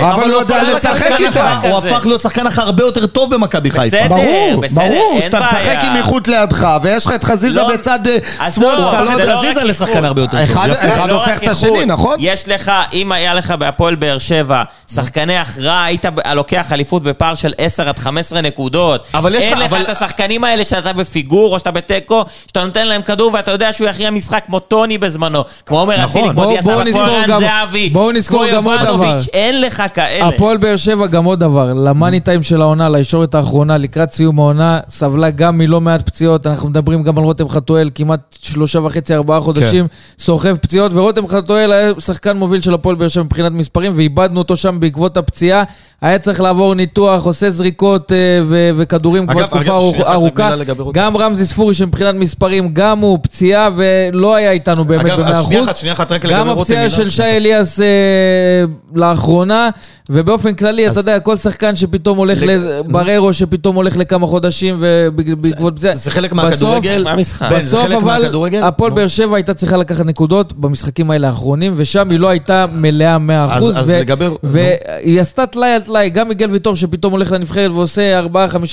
אבל 0.00 0.30
הוא 0.30 0.40
יודע 0.40 0.62
לשחק. 0.62 1.10
אחר. 1.10 1.68
הוא. 1.68 1.78
הפך 1.78 2.06
להיות 2.06 2.20
שחקן 2.20 2.46
אחר 2.46 2.62
הרבה 2.62 2.84
יותר 2.84 3.06
טוב 3.06 3.34
במכבי 3.34 3.70
חיפה. 3.70 3.86
בסדר. 3.86 4.08
ברור, 4.08 4.60
בסדר, 4.60 4.80
ברור, 4.88 5.12
אין 5.14 5.22
שאתה. 5.22 5.40
משחק 5.40 5.78
עם 5.82 5.96
איכות 5.96 6.28
לידך, 6.28 6.68
ויש 6.82 7.06
לך 7.06 7.12
את 7.14 7.24
חזיזה 7.24 7.54
לא- 7.54 7.68
בצד 7.72 7.98
שמאל, 8.54 8.74
לא, 8.74 8.80
שאתה 8.80 9.02
לא 9.04 9.10
יודע... 9.10 9.24
לא 9.34 9.38
חזיזה 9.38 9.60
רק 9.60 9.66
לשחקן 9.66 9.90
איכות. 9.92 10.04
הרבה 10.04 10.20
יותר 10.20 10.32
טוב. 10.46 10.56
אחד- 10.88 11.08
לא 11.08 11.14
הופך 11.14 11.42
את 11.42 11.48
השני. 11.48 11.84
נכון? 11.86 12.16
יש 12.18 12.48
לך, 12.48 12.72
אם 12.92 13.12
היה 13.12 13.34
לך 13.34 13.50
בהפועל 13.50 13.94
באר 13.94 14.18
שבע 14.18 14.62
שחקני 14.94 15.36
הכרעה, 15.36 15.84
היית 15.84 16.04
ב- 16.06 16.20
לוקח 16.34 16.72
אליפות 16.72 17.02
בפער 17.02 17.34
של 17.34 17.52
10 17.58 17.88
עד 17.88 17.98
15 17.98 18.40
נקודות. 18.40 19.06
אבל 19.14 19.34
יש 19.34 19.44
אין 19.44 19.52
לך- 19.52 19.58
לך 19.58 19.72
אבל- 19.72 19.80
את 19.82 19.88
השחקנים 19.88 20.44
האלה 20.44 20.64
שאתה 20.64 20.92
בפיגור 20.92 21.54
או 21.54 21.58
שאתה 21.58 21.70
בתיקו, 21.70 22.22
שאתה 22.46 22.64
נותן 22.64 22.86
להם 22.88 23.02
כדור 23.02 23.30
ואתה 23.34 23.50
יודע 23.50 23.72
שהוא 23.72 23.88
יכריע 23.88 24.10
משחק 24.10 24.42
כמו 24.46 24.58
טוני 24.58 24.98
בזמנו. 24.98 25.42
כמו 25.66 25.80
עומר 25.80 25.96
נכון. 26.02 26.06
אצילי, 26.22 26.34
כמו 26.34 26.42
בואו- 26.42 26.52
דיאס 26.52 26.64
כמו 26.94 27.00
ערן 27.02 27.24
גם- 27.28 27.40
זהבי. 27.40 27.90
בואו 27.90 28.12
נזכור 28.12 28.44
כמו 28.46 28.56
גם 28.56 28.64
עוד 28.64 28.80
יובנוביץ'. 28.80 29.22
דבר. 29.22 29.32
אין 29.32 29.60
לך 29.60 29.82
כאלה. 29.94 30.28
הפועל 30.28 30.56
באר 30.56 30.76
שבע 30.76 31.06
גם 31.06 31.24
עוד 31.24 31.40
דבר, 31.40 31.72
למאני 31.72 32.20
טיים 32.20 32.42
של 32.42 32.60
העונה, 32.62 32.88
לישורת 32.88 33.34
האחרונה, 33.34 33.78
לקראת 33.78 34.12
סיום 34.12 34.38
העונה, 34.38 34.80
סבלה 34.88 35.30
גם 35.30 35.58
מלא 35.58 35.80
מעט 35.80 36.06
פציעות. 36.06 36.46
אנחנו 36.46 36.68
מדברים 36.68 37.02
גם 37.02 37.18
על 37.18 37.24
רותם 37.24 37.48
חתואל, 37.48 37.90
כמעט 38.04 38.20
שלושה 38.42 38.78
וחצי, 38.80 39.14
ארבעה 39.14 39.40
חודשים, 39.40 39.86
סוחב 40.18 40.56
פציעות, 40.56 40.92
ורותם 40.94 41.28
חתואל 41.28 41.72
היה 41.72 41.92
שחקן 41.98 42.36
מוביל 42.36 42.60
של 42.60 42.74
הפועל 42.74 42.96
באר 42.96 43.08
שבע 43.08 43.22
מבחינת 43.22 43.52
מספרים, 43.52 43.92
ואיבדנו 43.96 44.38
אותו 44.38 44.56
שם 44.56 44.80
בעקבות 44.80 45.16
הפציעה. 45.16 45.62
היה 46.00 46.18
צריך 46.18 46.40
לעבור 46.40 46.74
ניתוח, 46.74 47.24
עושה 47.24 47.50
זריקות 47.50 48.12
אה, 48.12 48.16
ו- 48.48 48.70
וכדורים 48.76 49.26
כבר 49.26 49.40
אגב, 49.40 49.46
תקופה 49.46 49.60
אגב, 49.78 49.80
שנייה, 49.92 50.12
ארוכה. 50.12 50.50
גם 50.92 51.16
רמזי 51.16 51.46
ספורי, 51.46 51.74
שמבחינת 51.74 52.14
מספרים, 52.14 52.70
גם 52.72 52.98
הוא 52.98 53.18
פציעה 53.22 53.68
ולא 53.74 54.34
היה 54.34 54.50
איתנו 54.50 54.84
באמת 54.84 55.04
אגב, 55.06 55.20
במאה 55.20 55.28
אז 55.30 55.44
שנייה 55.44 55.60
אחוז. 55.60 55.68
אחת, 55.68 55.76
שנייה 55.76 55.94
אחת, 55.94 56.12
רק 56.12 56.24
לגבי 56.24 56.38
גם 56.38 56.48
רותם, 56.48 56.60
הפציעה 56.60 56.82
מילה. 56.82 56.96
של 56.96 57.10
שי 57.10 57.22
אליאס 57.22 57.80
אה, 57.80 57.86
לאחרונה, 58.94 59.68
ובאופן 60.10 60.54
כללי, 60.54 60.88
אתה 60.88 61.00
יודע, 61.00 61.20
כל 61.20 61.36
שחקן 61.36 61.76
שפתאום 61.76 62.18
הולך, 62.18 62.42
לג- 62.42 62.48
ל- 62.50 62.82
בררו 62.92 63.32
שפתאום 63.32 63.76
הולך 63.76 63.96
לכמה 63.96 64.26
חודשים 64.26 64.76
ובעקבות 64.78 65.78
זה... 65.78 65.92
זה 65.94 66.10
חלק 66.10 66.32
מהכדורגל. 66.32 67.04
זה 67.50 67.56
בסוף 67.56 67.90
אבל? 68.02 68.22
הפועל. 68.62 68.92
באר 68.92 69.08
שבע 69.08 69.36
הייתה 69.36 69.54
צריכה 69.54 69.76
לקחת 69.76 70.04
נקודות 70.06 70.52
במשחקים 70.52 71.10
האלה 71.10 71.28
האחרונים, 71.28 71.72
ושם 71.76 72.10
היא 72.10 72.18
לא 72.18 72.28
הייתה 72.28 72.66
מלאה 72.74 73.16
100%. 73.16 73.20
אז- 73.52 73.78
אז 73.78 73.90
ו- 73.90 73.98
לגבי- 74.00 74.26
והיא 74.42 75.20
עשתה 75.20 75.46
טלאי 75.46 75.68
על 75.74 75.80
טלאי, 75.80 76.10
גם 76.10 76.28
מיגל 76.28 76.50
ויטור 76.50 76.76
שפתאום 76.76 77.12
הולך 77.12 77.32
לנבחרת 77.32 77.70
ועושה 77.70 78.20
4-5 78.20 78.26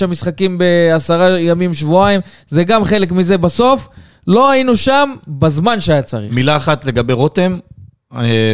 משחקים 0.07 0.57
בעשרה 0.57 1.39
ימים, 1.39 1.73
שבועיים, 1.73 2.21
זה 2.49 2.63
גם 2.63 2.83
חלק 2.85 3.11
מזה 3.11 3.37
בסוף. 3.37 3.89
לא 4.27 4.49
היינו 4.51 4.75
שם 4.75 5.09
בזמן 5.27 5.79
שהיה 5.79 6.01
צריך. 6.01 6.33
מילה 6.33 6.57
אחת 6.57 6.85
לגבי 6.85 7.13
רותם, 7.13 7.57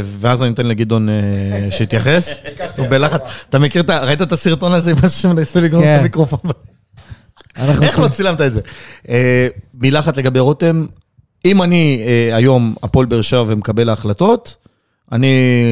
ואז 0.03 0.43
אני 0.43 0.53
אתן 0.53 0.65
לגדעון 0.65 1.09
אה, 1.09 1.15
שיתייחס. 1.71 2.35
הוא 2.77 2.87
בלחץ. 2.87 3.21
אתה 3.49 3.59
מכיר. 3.59 3.83
ראית 4.01 4.21
את 4.21 4.31
הסרטון 4.31 4.71
הזה 4.71 4.91
עם 4.91 4.97
מה 5.03 5.09
שמנסה 5.09 5.61
לגרום 5.61 5.83
את 5.83 5.87
כן. 5.87 5.99
המיקרופון? 5.99 6.39
אנחנו- 7.57 7.83
איך 7.83 7.99
לא 7.99 8.07
צילמת 8.07 8.41
את 8.41 8.53
זה? 8.53 8.61
אה, 9.09 9.47
מילה 9.73 9.99
אחת 9.99 10.17
לגבי 10.17 10.39
רותם, 10.39 10.85
אם 11.45 11.61
אני 11.61 12.03
אה, 12.05 12.35
היום 12.35 12.75
הפועל 12.83 13.05
באר 13.05 13.21
שבע 13.21 13.43
ומקבל 13.47 13.89
ההחלטות, 13.89 14.55
אני 15.11 15.29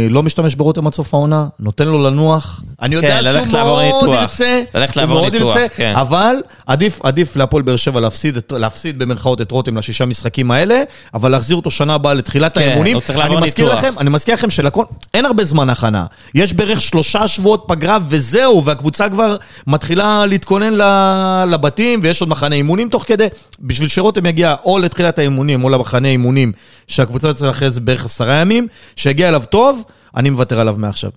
לא 0.10 0.24
משתמש 0.24 0.56
ברותם 0.56 0.88
עד 0.88 0.94
סוף 0.94 1.14
העונה, 1.14 1.48
נותן 1.60 1.88
לו 1.88 2.04
לנוח. 2.04 2.62
אני 2.82 2.96
יודע 2.96 3.20
כן, 3.24 3.34
שהוא 3.34 3.60
מאוד 3.60 3.84
ניתוח. 3.84 4.22
ירצה, 4.22 4.64
ללכת 4.74 4.98
הוא 4.98 5.06
מאוד 5.06 5.34
ניתוח, 5.34 5.56
ירצה, 5.56 5.76
כן. 5.76 5.94
אבל 5.96 6.36
עדיף, 6.66 7.00
עדיף 7.04 7.36
להפועל 7.36 7.64
באר 7.64 7.76
שבע 7.76 8.00
להפסיד, 8.00 8.38
להפסיד 8.52 9.00
במרכאות 9.00 9.42
את 9.42 9.52
רותם 9.52 9.78
לשישה 9.78 10.06
משחקים 10.06 10.52
האלה, 10.52 10.84
אבל 11.14 11.32
להחזיר 11.32 11.56
אותו 11.56 11.72
שנה 11.72 11.94
הבאה 11.94 12.14
לתחילת 12.14 12.58
כן, 12.58 12.62
האימונים. 12.62 12.96
הוא 12.96 13.02
צריך 13.02 13.20
אני 13.20 13.28
לעבור 13.28 13.40
מזכיר 13.40 13.66
ניתוח. 13.66 13.84
לכם, 13.84 14.00
אני 14.00 14.10
מזכיר 14.10 14.34
לכם 14.34 14.50
שלכל, 14.50 14.84
אין 15.14 15.26
הרבה 15.26 15.46
זמן 15.46 15.70
הכנה. 15.70 16.06
יש 16.36 16.54
בערך 16.54 16.82
שלושה 16.82 17.28
שבועות 17.28 17.64
פגרה 17.68 17.98
וזהו, 18.10 18.66
והקבוצה 18.66 19.10
כבר 19.10 19.36
מתחילה 19.68 20.26
להתכונן 20.26 20.74
לבתים, 21.52 22.00
ויש 22.04 22.22
עוד 22.22 22.30
מחנה 22.30 22.56
אימונים 22.56 22.90
תוך 22.90 23.04
כדי. 23.08 23.28
בשביל 23.60 23.88
שרותם 23.88 24.26
יגיע 24.26 24.56
או 24.66 24.80
לתחילת 24.80 25.20
האימונים 25.20 25.64
או 25.64 25.70
למחנה 25.70 26.08
אימונים, 26.08 26.52
שהקבוצה 26.88 27.28
יוצאה 27.28 27.50
אחרי 27.50 27.70
זה 27.70 27.82
בערך 27.82 28.06
עשרה 28.06 28.36
ימים, 28.36 28.68
שיגיע 28.96 29.23
אליו 29.30 29.44
טוב, 29.50 29.84
אני 30.16 30.30
מוותר 30.30 30.60
עליו 30.60 30.76
מעכשיו. 30.78 31.12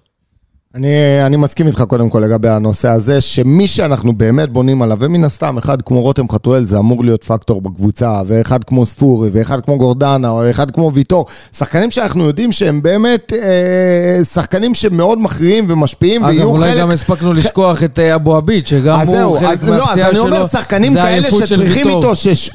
אני, 0.76 1.26
אני 1.26 1.36
מסכים 1.36 1.66
איתך 1.66 1.82
קודם 1.88 2.10
כל 2.10 2.18
לגבי 2.18 2.48
הנושא 2.48 2.88
הזה, 2.88 3.20
שמי 3.20 3.66
שאנחנו 3.66 4.12
באמת 4.12 4.50
בונים 4.50 4.82
עליו, 4.82 4.96
ומן 5.00 5.24
הסתם, 5.24 5.58
אחד 5.58 5.82
כמו 5.82 6.00
רותם 6.00 6.28
חתואל 6.28 6.64
זה 6.64 6.78
אמור 6.78 7.04
להיות 7.04 7.24
פקטור 7.24 7.60
בקבוצה, 7.60 8.20
ואחד 8.26 8.64
כמו 8.64 8.86
ספורי, 8.86 9.30
ואחד 9.32 9.60
כמו 9.60 9.78
גורדנה, 9.78 10.30
או 10.30 10.50
אחד 10.50 10.70
כמו 10.70 10.92
ויטור, 10.94 11.26
שחקנים 11.56 11.90
שאנחנו 11.90 12.24
יודעים 12.24 12.52
שהם 12.52 12.82
באמת 12.82 13.32
אה, 13.32 14.24
שחקנים 14.24 14.74
שמאוד 14.74 15.18
מכריעים 15.18 15.64
ומשפיעים, 15.68 16.24
אגב, 16.24 16.34
ויהיו 16.34 16.48
אולי 16.48 16.70
חלק... 16.70 16.80
גם 16.80 16.90
הספקנו 16.90 17.32
לשכוח 17.32 17.82
את 17.82 17.98
אה, 17.98 18.14
אבו 18.14 18.36
עביד, 18.36 18.66
שגם 18.66 19.00
אז 19.00 19.08
הוא 19.08 19.16
זהו, 19.16 19.38
חלק 19.38 19.62
אז, 19.62 19.68
לא, 19.68 19.74
אז 19.74 19.80
מהפציעה 19.80 20.08
אני 20.08 20.16
שלו. 20.16 20.24
אומר, 20.24 20.46
שחקנים 20.46 20.94
כאלה 20.94 21.30
שצריכים 21.30 21.86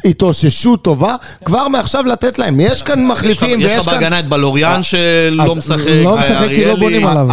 התאוששות 0.05 0.83
טובה, 0.83 1.15
כבר 1.45 1.67
מעכשיו 1.67 2.05
לתת 2.05 2.39
להם. 2.39 2.59
יש 2.59 2.81
כאן 2.81 3.07
מחליפים, 3.07 3.61
יש 3.61 3.71
ויש 3.71 3.79
לך 3.79 3.85
כאן... 3.85 3.93
בהגנה 3.93 4.19
את 4.19 4.27
בלוריאן 4.27 4.83
שלא 4.83 5.43
אז 5.43 5.57
משחק, 5.57 5.87
לא 6.03 6.17
משחק 6.17 6.47
כי 6.55 6.65
לא. 6.65 6.75
בונים 6.75 7.07
עליו. 7.07 7.27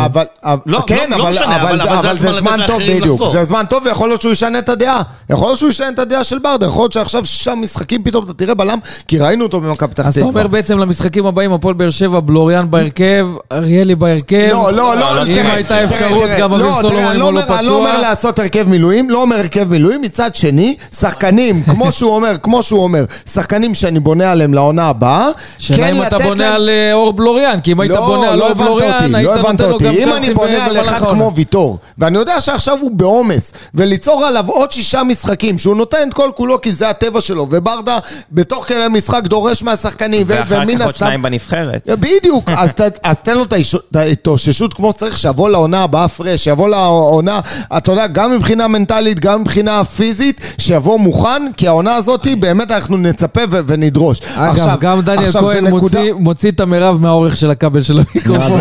אבל, 0.78 0.94
אבל- 0.94 1.00
לא, 1.00 1.06
כן, 1.06 1.10
לא- 1.10 1.18
לא 1.18 1.22
אבל, 1.22 1.30
משנה, 1.32 1.62
אבל, 1.62 1.80
אבל- 1.80 1.88
אבל 1.98 2.02
זה 2.02 2.28
אבל 2.28 2.32
זה 2.32 2.38
זמן 2.40 2.60
טוב, 2.66 2.80
בדיוק. 2.88 3.22
זה 3.32 3.44
זמן 3.44 3.64
טוב, 3.68 3.82
ויכול 3.86 4.08
להיות 4.08 4.20
שהוא 4.22 4.32
ישנה 4.32 4.58
את 4.58 4.68
הדעה. 4.68 5.00
יכול 5.30 5.48
להיות 5.48 5.58
שהוא 5.58 5.70
ישנה 5.70 5.88
את 5.88 5.98
הדעה 5.98 6.24
של 6.24 6.38
ברדה, 6.38 6.66
יכול 6.66 6.82
להיות 6.82 6.92
שעכשיו 6.92 7.24
שישה 7.24 7.54
משחקים 7.54 8.02
פתאום 8.04 8.24
אתה 8.24 8.32
תראה 8.32 8.54
בלם, 8.54 8.78
כי 9.08 9.18
ראינו 9.18 9.44
אותו 9.44 9.60
במכבי 9.60 9.88
פתח 9.94 10.06
אז 10.06 10.12
אתה 10.12 10.26
תקווה. 10.26 10.40
אומר 10.42 10.46
בעצם 10.52 10.78
למשחקים 10.78 11.26
הבאים, 11.26 11.52
הפועל 11.52 11.74
באר 11.74 11.90
שבע, 11.90 12.20
בלוריאן 12.20 12.70
בהרכב, 12.70 13.26
אריאלי 13.52 13.94
בהרכב. 13.94 14.48
לא, 14.52 14.72
לא, 14.72 14.96
לא, 14.96 15.22
אם 15.22 15.34
תראה, 15.34 15.52
הייתה 15.54 15.84
אפשרות, 15.84 16.28
גם 16.38 16.52
אביב 16.54 16.66
לא, 16.66 16.78
סולומון 16.80 17.12
אם 17.12 17.18
לא 17.20 17.24
הוא 17.24 17.32
לא 17.32 17.40
אומר- 17.42 17.58
אני 17.58 17.66
לא 17.66 17.74
אומר 17.76 17.90
פצוע. 17.90 18.00
לעשות 18.02 18.38
הרכב 18.38 18.68
מילואים, 18.68 19.10
לא 19.10 19.22
אומר 19.22 19.36
הרכב 19.36 19.70
מילואים, 19.70 20.02
מצד 20.02 20.34
שני, 20.34 20.76
שחקנים, 20.98 21.62
כמו 21.70 21.92
שהוא 21.92 22.10
אומר, 22.14 22.34
כמו 22.42 22.62
שהוא 22.62 22.82
אומר, 22.82 23.04
שחקנים 23.32 23.74
שאני 23.74 24.00
בונה 24.00 24.32
עליהם 24.32 24.54
לעונה 24.54 24.88
הבאה, 24.88 25.28
שאלה 25.58 25.78
כן 25.86 25.94
אם 25.96 26.02
אתה 26.02 26.18
בונה 26.18 26.54
על 26.54 26.68
אה, 26.68 26.92
אור 26.92 27.12
בלוריאן, 27.12 27.60
כי 27.60 27.72
אם 27.72 27.80
היית 27.80 27.92
לא, 27.92 28.06
בונה 28.06 28.28
על 28.30 28.38
לא 28.38 28.46
אור 28.48 28.54
בלוריאן, 28.54 29.14
היית 29.14 29.28
לא 29.28 29.52
נותן 29.52 29.68
לו. 29.70 29.78
גם 29.78 29.86
אם 29.94 30.04
צ'אנסים 30.04 30.36
על 30.68 30.80
אחד 30.80 31.02
העונה. 31.02 31.10
כמו 31.10 31.32
ויטור, 31.34 31.78
ואני 31.98 32.18
יודע 32.18 32.40
שעכשיו 32.40 32.78
הוא 32.80 32.90
בעומס, 32.90 33.52
וליצור 33.74 34.24
עליו 34.24 34.44
עוד 34.48 34.72
שישה 34.72 35.02
משחקים, 35.02 35.58
שהוא 35.58 35.76
נותן 35.76 35.98
את 36.08 36.14
כל 36.14 36.30
כולו 36.36 36.60
כי 36.60 36.72
זה 36.72 36.90
הטבע 36.90 37.20
שלו, 37.20 37.46
וברדה 37.50 37.98
בתוך 38.32 38.64
כדי 38.68 38.82
המשחק 38.82 39.22
דורש 39.24 39.62
מהשחקנים, 39.62 40.22
ו- 40.26 40.34
ואחר 40.38 40.54
ומן 40.62 40.74
כך 40.74 40.80
עוד 40.80 40.90
הסתם... 40.90 40.98
שניים 41.06 41.22
בנבחרת. 41.22 41.88
בדיוק, 42.00 42.50
אז, 42.56 42.70
ת, 42.70 42.80
אז 43.02 43.18
תן 43.20 43.34
לו 43.34 43.44
את 43.44 43.54
ההתאוששות 43.96 44.74
כמו 44.74 44.92
שצריך, 44.92 45.18
שיבוא 45.18 45.50
לעונה 45.50 45.82
הבאה 45.82 46.08
פרש, 46.08 46.44
שיבוא 46.44 46.68
לעונה, 46.68 47.40
אתה 47.76 47.92
יודע, 47.92 48.06
גם 48.06 48.32
מבחינה 48.36 48.68
מנטלית, 48.68 49.20
גם 49.20 49.40
מבחינה 49.40 49.84
פיזית, 49.84 50.40
שיבוא 50.58 50.98
מוכן, 50.98 51.42
כי 51.56 51.68
העונה 51.68 51.94
הזאת, 51.94 52.26
באמת 52.40 52.70
אנחנו 52.70 52.96
נצפה 52.96 53.40
ו- 53.50 53.60
ונדרוש. 53.66 54.20
אגב, 54.36 54.76
גם 54.80 55.00
דניאל 55.00 55.24
עכשיו 55.26 55.42
כהן 55.42 55.66
נקודה- 55.66 55.98
מוציא- 55.98 56.12
מוציא 56.14 56.50
את 56.50 56.60
המרב 56.60 57.00
מהאורך 57.00 57.36
של 57.36 57.50
הכבל 57.50 57.82
של 57.82 58.00
המיקרופון. 58.00 58.60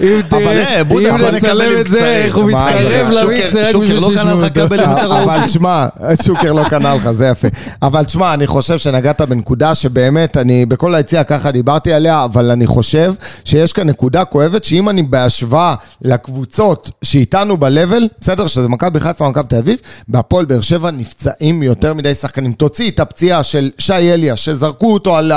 אם 0.00 0.20
תראה, 0.30 0.55
זה, 0.56 0.84
בודה, 0.84 1.14
אם 1.14 1.20
נצלם 1.34 1.80
את 1.80 1.86
זה. 1.86 2.16
איך 2.16 2.36
הוא 2.36 2.44
מתקרב 2.44 3.10
למיקסר 3.10 3.68
רק 3.68 3.74
בשביל 3.76 3.96
לא 3.96 4.08
קנה 4.08 4.16
שישמעו 4.16 4.44
אותו. 4.44 5.22
אבל 5.22 5.46
תשמע, 5.46 5.86
שוקר 6.22 6.52
לא 6.52 6.68
קנה 6.68 6.94
לך, 6.94 7.10
זה 7.12 7.26
יפה. 7.26 7.48
אבל 7.82 8.04
תשמע, 8.04 8.34
אני 8.34 8.46
חושב 8.46 8.78
שנגעת 8.78 9.20
בנקודה 9.20 9.74
שבאמת, 9.74 10.36
אני 10.36 10.66
בכל 10.66 10.94
היציאה 10.94 11.24
ככה 11.24 11.50
דיברתי 11.50 11.92
עליה, 11.92 12.24
אבל 12.24 12.50
אני 12.50 12.66
חושב 12.66 13.14
שיש 13.44 13.72
כאן 13.72 13.86
נקודה 13.88 14.24
כואבת, 14.24 14.64
שאם 14.64 14.88
אני 14.88 15.02
בהשוואה 15.02 15.74
לקבוצות 16.02 16.90
שאיתנו 17.02 17.56
ב-level, 17.56 18.02
בסדר, 18.20 18.46
שזה 18.46 18.68
מכבי 18.68 19.00
חיפה 19.00 19.24
ומכבי 19.24 19.48
תל 19.48 19.56
אביב, 19.56 19.78
בהפועל 20.08 20.44
באר 20.44 20.60
שבע 20.60 20.90
נפצעים 20.90 21.62
יותר 21.62 21.94
מדי 21.94 22.14
שחקנים. 22.14 22.52
תוציא 22.52 22.90
את 22.90 23.00
הפציעה 23.00 23.42
של 23.42 23.70
שי 23.78 23.92
אליה, 23.92 24.36
שזרקו 24.36 24.94
אותו 24.94 25.16
על. 25.16 25.32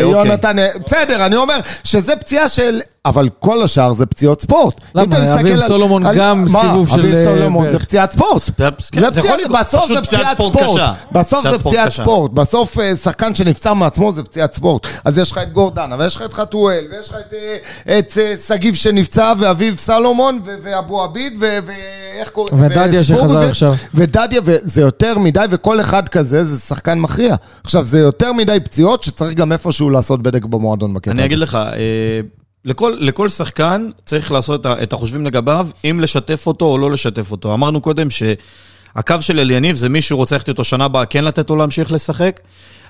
יונתן, 0.00 0.56
בסדר, 0.86 1.26
אני 1.26 1.36
אומר 1.36 1.56
שזה 1.84 2.16
פציעה 2.16 2.48
של... 2.48 2.80
אבל 3.04 3.28
כל 3.38 3.62
השאר 3.62 3.92
זה 3.92 4.06
פציעות 4.06 4.40
ספורט. 4.40 4.74
למה? 4.94 5.34
אביב 5.40 5.60
סולומון 5.66 6.02
גם? 6.16 6.44
סיבוב 6.48 6.88
של, 6.88 7.00
אביב 7.00 7.14
אה, 7.14 7.24
סולומון. 7.24 7.70
זה 7.70 7.78
פציעת 7.78 8.12
ספורט. 8.12 8.50
בסוף 9.50 9.86
זה 9.88 10.02
פציעת 10.02 10.36
ספורט. 10.42 10.80
בסוף 11.12 11.42
זה 11.42 11.58
ספורט 11.58 11.74
פציעת. 11.74 11.92
ספורט. 11.92 12.30
בסוף 12.30 12.78
אה, 12.78 12.96
שחקן 12.96 13.34
שנפצע 13.34 13.74
מעצמו 13.74 14.12
זה 14.12 14.22
פציעת 14.22 14.54
ספורט. 14.54 14.86
אז 15.04 15.18
יש 15.18 15.32
לך 15.32 15.38
את 15.38 15.52
גורדנה, 15.52 15.96
ויש 15.98 16.16
לך 16.16 16.22
את 16.22 16.32
חתואל, 16.32 16.84
ויש 16.90 17.08
לך 17.10 17.16
את, 17.28 17.34
אה, 17.88 17.98
את 17.98 18.18
אה, 18.18 18.34
שגיב 18.46 18.74
שנפצע, 18.74 19.32
ואביב 19.38 19.76
סלומון, 19.76 20.38
ו- 20.44 20.56
ואבו 20.62 21.02
עביד, 21.02 21.32
ואיך 21.38 22.30
קוראים? 22.30 22.62
ודדיה 22.62 23.04
שחזר 23.04 23.40
עכשיו. 23.48 23.74
ודדיה, 23.94 24.40
וזה 24.44 24.80
יותר 24.80 25.18
מדי, 25.18 25.44
וכל 25.50 25.80
אחד 25.80 26.08
כזה 26.08 26.44
זה 26.44 26.60
שחקן 26.60 26.98
מכריע. 26.98 27.34
עכשיו, 27.64 27.84
זה 27.84 27.98
יותר 27.98 28.32
מדי 28.32 28.60
פציעות 28.64 29.02
שצריך 29.02 29.34
גם 29.34 29.52
איפשהו 29.52 29.90
לעשות 29.90 30.22
בדק 30.22 30.44
במועדון 30.44 30.94
בקטע 30.94 31.10
אני 31.10 31.20
הזה. 31.20 31.26
אגיד 31.26 31.38
לך, 31.38 31.54
אה, 31.54 32.20
לכל, 32.64 32.96
לכל 33.00 33.28
שחקן 33.28 33.88
צריך 34.04 34.32
לעשות 34.32 34.66
את 34.66 34.92
החושבים 34.92 35.26
לגביו, 35.26 35.68
אם 35.84 36.00
לשתף 36.00 36.46
אותו 36.46 36.64
או 36.64 36.78
לא 36.78 36.90
לשתף 36.90 37.30
אותו. 37.30 37.54
אמרנו 37.54 37.80
קודם 37.80 38.08
שהקו 38.10 39.14
של 39.20 39.38
אליניב 39.38 39.76
זה 39.76 39.88
מישהו 39.88 40.16
רוצה 40.18 40.34
ללכת 40.34 40.48
איתו 40.48 40.64
שנה 40.64 40.84
הבאה, 40.84 41.04
כן 41.04 41.24
לתת 41.24 41.50
לו 41.50 41.56
להמשיך 41.56 41.92
לשחק, 41.92 42.40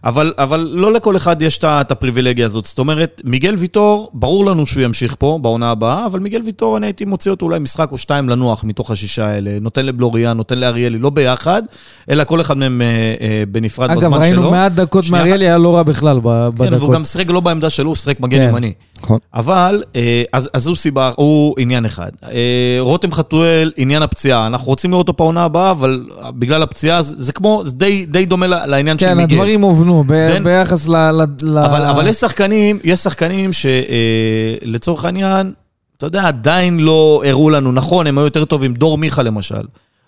אבל, 0.05 0.33
אבל 0.39 0.71
לא 0.73 0.93
לכל 0.93 1.17
אחד 1.17 1.43
יש 1.43 1.59
את 1.65 1.91
הפריבילגיה 1.91 2.47
הזאת. 2.47 2.65
זאת 2.67 2.79
אומרת, 2.79 3.23
מיגל 3.25 3.55
ויטור, 3.59 4.11
ברור 4.15 4.47
לנו 4.47 4.67
שהוא 4.67 4.83
ימשיך 4.83 5.15
פה 5.19 5.39
בעונה 5.43 5.71
הבאה, 5.71 6.07
אבל 6.07 6.21
מיגל 6.21 6.41
ויטור, 6.45 6.77
אני 6.77 6.87
הייתי 6.87 7.05
מוציא 7.05 7.31
אותו 7.31 7.47
אולי 7.47 7.59
משחק 7.59 7.93
או 7.93 7.99
שתיים 7.99 8.29
לנוח 8.29 8.65
מתוך 8.65 8.91
השישה 8.91 9.27
האלה. 9.27 9.59
נותן 9.61 9.87
לבלוריאן, 9.87 10.37
נותן 10.37 10.59
לאריאלי, 10.59 10.99
לא 10.99 11.11
ביחד, 11.11 11.63
אלא 12.11 12.25
כל 12.25 12.41
אחד 12.41 12.57
מהם 12.57 12.83
אה, 12.83 12.87
אה, 13.21 13.43
בנפרד 13.49 13.91
אגב, 13.91 14.01
בזמן 14.01 14.11
שלו. 14.11 14.21
ראינו 14.21 14.51
מעט 14.51 14.73
דקות 14.73 15.05
מאריאלי, 15.11 15.45
היה 15.45 15.59
לא 15.59 15.77
רע 15.77 15.83
בכלל 15.83 16.21
ב- 16.23 16.49
כן, 16.59 16.63
והוא 16.63 16.71
בדקות. 16.71 16.91
גם 16.91 17.05
שיחק 17.05 17.27
לא 17.29 17.41
בעמדה 17.41 17.71
שלו, 17.71 17.89
הוא 17.89 17.97
שיחק 17.97 18.21
מגן 18.21 18.39
כן. 18.39 18.49
ימני. 18.49 18.73
נכון. 19.03 19.19
אבל, 19.35 19.83
אה, 19.97 20.23
אז, 20.33 20.51
אז 20.53 20.63
זו 20.63 20.75
סיבה, 20.77 21.11
הוא 21.17 21.55
עניין 21.59 21.85
אחד. 21.85 22.11
אה, 22.25 22.77
רותם 22.81 23.13
חתואל, 23.13 23.73
עניין 23.77 24.03
הפציעה. 24.03 24.47
אנחנו 24.47 24.67
רוצים 24.67 24.91
לראות 24.91 25.09
אותו 25.09 25.23
בעונה 25.25 25.45
הבאה, 25.45 25.71
אבל 25.71 26.07
בגלל 26.39 26.63
הפציעה, 26.63 27.03
זה, 27.03 27.15
זה 27.19 27.33
כמו, 27.33 27.63
זה 27.67 27.77
די, 27.77 28.07
די 28.07 28.25
דומה 28.25 28.47
לעניין 28.47 28.99
של 28.99 29.07
כן, 29.07 29.17
מיגל. 29.17 29.35
הדברים 29.35 29.63
הובנו 29.63 30.05
ב- 30.07 30.29
כן. 30.29 30.45
ביחס 30.45 30.89
ל... 30.89 30.97
ל- 31.11 31.23
ל- 31.43 31.59
אבל, 31.59 31.83
אבל 31.83 32.07
יש 32.09 32.17
שחקנים, 32.17 32.79
יש 32.85 33.01
שחקנים 33.01 33.51
שלצורך 33.53 35.05
העניין, 35.05 35.53
אתה 35.99 36.07
יודע, 36.07 36.29
עדיין 36.29 36.81
לא 36.81 37.23
הראו 37.27 37.51
לנו, 37.51 37.73
נכון, 37.73 38.07
הם 38.07 38.19
היו 38.19 38.25
יותר 38.25 38.45
טובים, 38.45 38.75
דור 38.75 38.99
מיכה 38.99 39.23
למשל. 39.23 39.63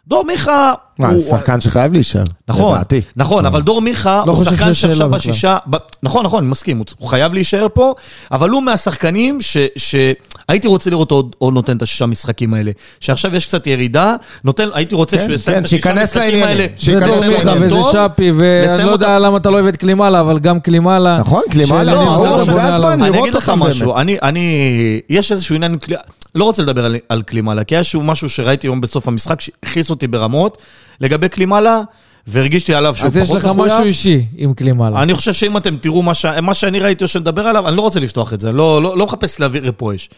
דור 0.09 0.25
מיכה... 0.27 0.73
מה, 0.99 1.09
הוא- 1.09 1.19
זה 1.19 1.31
שחקן 1.31 1.61
שחייב 1.61 1.93
להישאר. 1.93 2.23
נכון, 2.49 2.75
לדעתי. 2.75 3.01
נכון, 3.17 3.47
אבל 3.47 3.63
דור 3.63 3.81
מיכה 3.81 4.23
לא 4.27 4.33
הוא 4.33 4.45
שחקן 4.45 4.75
שעכשיו. 4.75 5.09
בשישה... 5.11 5.57
ב- 5.71 5.77
נכון, 6.03 6.25
נכון, 6.25 6.43
אני 6.43 6.51
מסכים, 6.51 6.79
הוא- 6.79 6.87
הוא 6.99 7.09
חייב 7.09 7.35
להישאר 7.35 7.67
פה, 7.75 7.95
אבל 8.33 8.51
הוא 8.51 8.63
מהשחקנים 8.63 9.41
ש- 9.41 9.57
שהייתי 9.77 10.69
רוצה 10.69 10.91
לראות 10.91 11.11
עוד 11.11 11.35
עוד 11.39 11.55
נותן 11.55 11.77
את 11.77 11.83
השישה 11.83 12.07
משחקים 12.07 12.55
האלה. 12.55 12.71
שעכשיו 13.01 13.35
יש 13.37 13.47
קצת 13.47 13.67
ירידה, 13.67 14.15
נותן, 14.45 14.69
הייתי 14.75 14.95
רוצה 14.95 15.17
כן, 15.19 15.23
שהוא 15.25 15.35
יסיים 15.35 15.55
כן, 15.55 15.61
את 15.61 15.65
השישה 15.65 15.83
שייכנס 15.83 16.03
משחקים 16.11 16.21
לעניינים, 16.23 16.45
האלה. 16.49 16.67
זה 16.77 16.83
שייכנס 16.85 17.09
דור 17.09 17.21
לעניינים. 17.21 17.45
מיכה 17.45 17.61
וזה 17.61 17.71
טוב, 17.71 17.93
שפי, 18.15 18.33
ואני 18.37 18.85
לא 18.85 18.91
יודע. 18.91 19.19
למה 19.19 19.37
אתה 19.37 19.51
לא 19.51 19.55
אוהב 19.55 19.67
את 19.67 19.77
קלימאלה, 19.77 20.21
אבל 20.21 20.39
גם 20.39 20.61
קלימאלה... 20.61 21.19
נכון, 21.19 21.43
קלימאלה, 21.51 21.93
של- 21.93 21.99
ברור, 21.99 22.45
זה 22.45 22.63
הזמן. 22.75 23.01
לראות 23.01 23.19
אגיד 23.23 23.35
לך 23.35 23.49
אותם 23.49 23.61
משהו, 23.61 23.97
אני, 24.23 24.43
יש 25.09 25.33
איזשהו 25.33 25.55
עניין 25.55 25.79
לא 26.35 26.45
רוצה 26.45 26.63
לדבר 26.63 26.85
על, 26.85 26.97
על 27.09 27.23
קלימאלה, 27.23 27.65
כי 27.65 27.75
היה 27.75 27.79
איזשהו 27.79 28.03
משהו 28.03 28.29
שראיתי 28.29 28.67
היום 28.67 28.81
בסוף 28.81 29.09
המשחק 29.09 29.41
שהכעיס 29.41 29.91
אותי 29.91 30.07
ברמות, 30.07 30.59
לגבי 31.01 31.29
קלימאלה, 31.29 31.81
והרגישתי 32.27 32.75
עליו 32.75 32.95
שהוא 32.95 33.07
אז 33.07 33.17
יש 33.17 33.29
פחות 33.29 33.39
לך 33.39 33.47
מחויב. 33.47 33.73
משהו 33.73 33.85
אישי 33.85 34.25
עם 34.37 34.55
קלימאלה. 34.55 35.03
אני 35.03 35.15
חושב 35.15 35.33
שאם 35.33 35.57
אתם 35.57 35.77
תראו 35.77 36.03
מה, 36.03 36.15
ש... 36.15 36.25
מה 36.27 36.55
שאני 36.55 36.79
ראיתי 36.81 37.05
או 37.05 37.09
שנדבר 37.09 37.43
עליו, 37.47 37.69
אני 37.69 37.77
לא 37.77 37.83
רוצה 37.83 38.01
לפתוח 38.01 38.33
את 38.33 38.41
זה, 38.41 38.49
אני 38.49 38.57
לא, 38.57 38.83
לא, 38.83 38.99
לא 38.99 39.07
מחפש 39.07 39.41
להביא 39.41 39.61
פה 39.77 39.95
אש. 39.95 40.11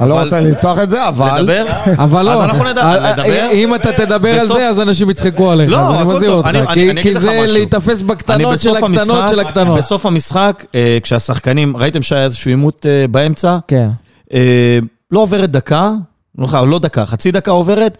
אני 0.00 0.08
לא 0.08 0.22
רוצה 0.22 0.40
לפתוח 0.40 0.78
את 0.78 0.90
זה, 0.90 1.08
אבל... 1.08 1.40
לדבר? 1.40 1.66
אבל 1.98 2.22
לא, 2.24 2.32
אז 2.32 2.40
אנחנו 2.40 2.64
נדע, 2.64 2.82
אה, 2.82 3.12
נדבר. 3.12 3.48
אם 3.52 3.74
אתה 3.74 3.92
תדבר 3.92 4.40
על 4.40 4.46
זה, 4.46 4.68
אז 4.68 4.80
אנשים 4.80 5.10
יצחקו 5.10 5.50
עליך, 5.50 5.70
לא, 5.72 5.94
הכל 6.00 6.14
מזהיר 6.14 6.30
טוב. 6.30 6.38
אותך. 6.46 6.48
אני- 6.48 6.66
כי- 6.66 6.72
אני- 6.82 6.90
אני 6.90 7.02
כי 7.02 7.18
זה 7.20 7.40
משהו. 7.42 7.56
להיתפס 7.56 8.02
בקטנות 8.02 8.58
של 8.58 8.76
הקטנות 8.76 9.28
של 9.28 9.40
הקטנות. 9.40 9.78
בסוף 9.78 10.06
המשחק, 10.06 10.64
אה, 10.74 10.98
כשהשחקנים, 11.02 11.76
ראיתם 11.76 12.02
שהיה 12.02 12.24
איזשהו 12.24 12.48
עימות 12.50 12.86
אה, 12.86 13.06
באמצע? 13.08 13.58
כן. 13.68 13.88
אה, 14.34 14.78
לא 15.10 15.20
עוברת 15.20 15.50
דקה, 15.50 15.92
לא, 16.38 16.68
לא 16.68 16.78
דקה, 16.78 17.06
חצי 17.06 17.30
דקה 17.30 17.50
עוברת, 17.50 17.98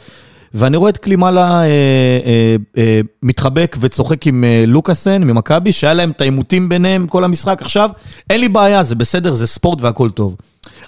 ואני 0.56 0.76
רואה 0.76 0.90
את 0.90 0.98
קלימאלה 0.98 1.60
אה, 1.60 1.66
אה, 1.66 2.56
אה, 2.78 3.00
מתחבק 3.22 3.76
וצוחק 3.80 4.26
עם 4.26 4.44
אה, 4.44 4.64
לוקאסן 4.66 5.24
ממכבי, 5.24 5.72
שהיה 5.72 5.94
להם 5.94 6.10
את 6.10 6.20
העימותים 6.20 6.68
ביניהם 6.68 7.06
כל 7.06 7.24
המשחק. 7.24 7.62
עכשיו, 7.62 7.90
אין 8.30 8.40
לי 8.40 8.48
בעיה, 8.48 8.82
זה 8.82 8.94
בסדר, 8.94 9.34
זה 9.34 9.46
ספורט 9.46 9.82
והכל 9.82 10.10
טוב. 10.10 10.36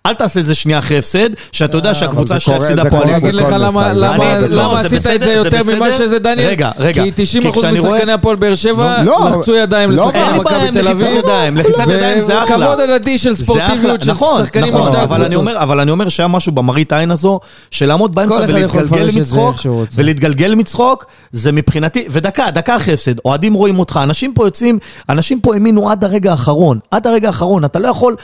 אל 0.09 0.15
תעשה 0.15 0.41
את 0.41 0.45
זה 0.45 0.55
שנייה 0.55 0.79
אחרי 0.79 0.99
הפסד, 0.99 1.29
שאתה 1.53 1.77
יודע 1.79 1.95
שהקבוצה 1.95 2.35
זה 2.35 2.41
שלה 2.41 2.55
קורה- 2.55 2.67
הפסידה 2.67 2.91
פה 2.91 3.03
אני. 3.03 3.17
אגיד 3.17 3.35
לך 3.35 3.47
למה- 3.59 3.93
לא, 4.49 4.79
עשית 4.79 5.07
את 5.07 5.23
זה 5.23 5.33
יותר 5.33 5.61
ממה. 5.77 5.93
שזה 5.93 6.19
דניאל. 6.19 6.49
רגע, 6.49 6.71
רגע. 6.79 7.03
כי 7.03 7.11
90% 7.11 7.53
כי 7.55 7.59
כשאני 7.59 7.79
רואה- 7.79 7.93
משחקני 7.93 8.13
הפועל 8.13 8.37
באר 8.37 8.55
שבע 8.55 9.03
לא, 9.03 9.31
לחצו 9.31 9.55
ידיים 9.57 9.91
לא, 9.91 10.05
לשחקן 10.05 10.37
מכבי 10.39 10.55
תל 10.73 10.89
אביב. 10.89 11.03
לחיצת 11.07 11.25
ידיים, 11.25 11.57
לחיצת 11.57 11.85
ידיים 11.89 12.21
זה 12.21 12.43
אחלה. 12.45 12.67
וכבוד 12.71 12.81
הדדי 12.81 13.19
של 13.19 13.33
זה 13.35 13.45
ספורטיביות 13.45 13.79
אחלה, 14.01 14.05
של 14.05 14.11
נכון, 14.11 14.43
שחקנים 14.45 14.69
נכון, 14.69 14.93
אני 14.95 15.03
הקבוצות. 15.05 15.35
אומר, 15.35 15.59
אבל 15.63 15.81
אני 15.81 15.91
אומר 15.91 16.09
שהיה 16.09 16.29
משהו 16.29 16.53
במראית 16.53 16.93
העין 16.93 17.11
הזו, 17.11 17.41
של 17.71 17.87
לעמוד 17.87 18.15
באמצע 18.15 18.35
ולהתגלגל 18.49 19.11
מצחוק. 19.21 19.57
ולהתגלגל 19.95 20.55
מצחוק, 20.55 21.05
זה 21.33 21.53
מבחינתי, 21.53 22.05
ודקה, 22.11 22.51
דקה 22.51 22.77
אחרי 22.77 22.95
הפסד, 22.95 23.15
אוהדים 23.25 23.55
רואים 23.55 23.79
אותך, 23.79 24.01
אנשים 24.03 24.33
פה 24.35 24.47
יוצאים, 24.47 24.79
אנשים 25.09 25.41
פה 25.41 25.55
האמינו 25.55 25.91
עד 25.91 26.05
הרגע 26.05 26.31
האחרון, 26.31 26.79
עד 26.91 27.07
הרגע 27.07 27.29
האחרון, 27.29 27.65
אתה 27.65 27.79
לא 27.79 27.89
יכול... 27.89 28.17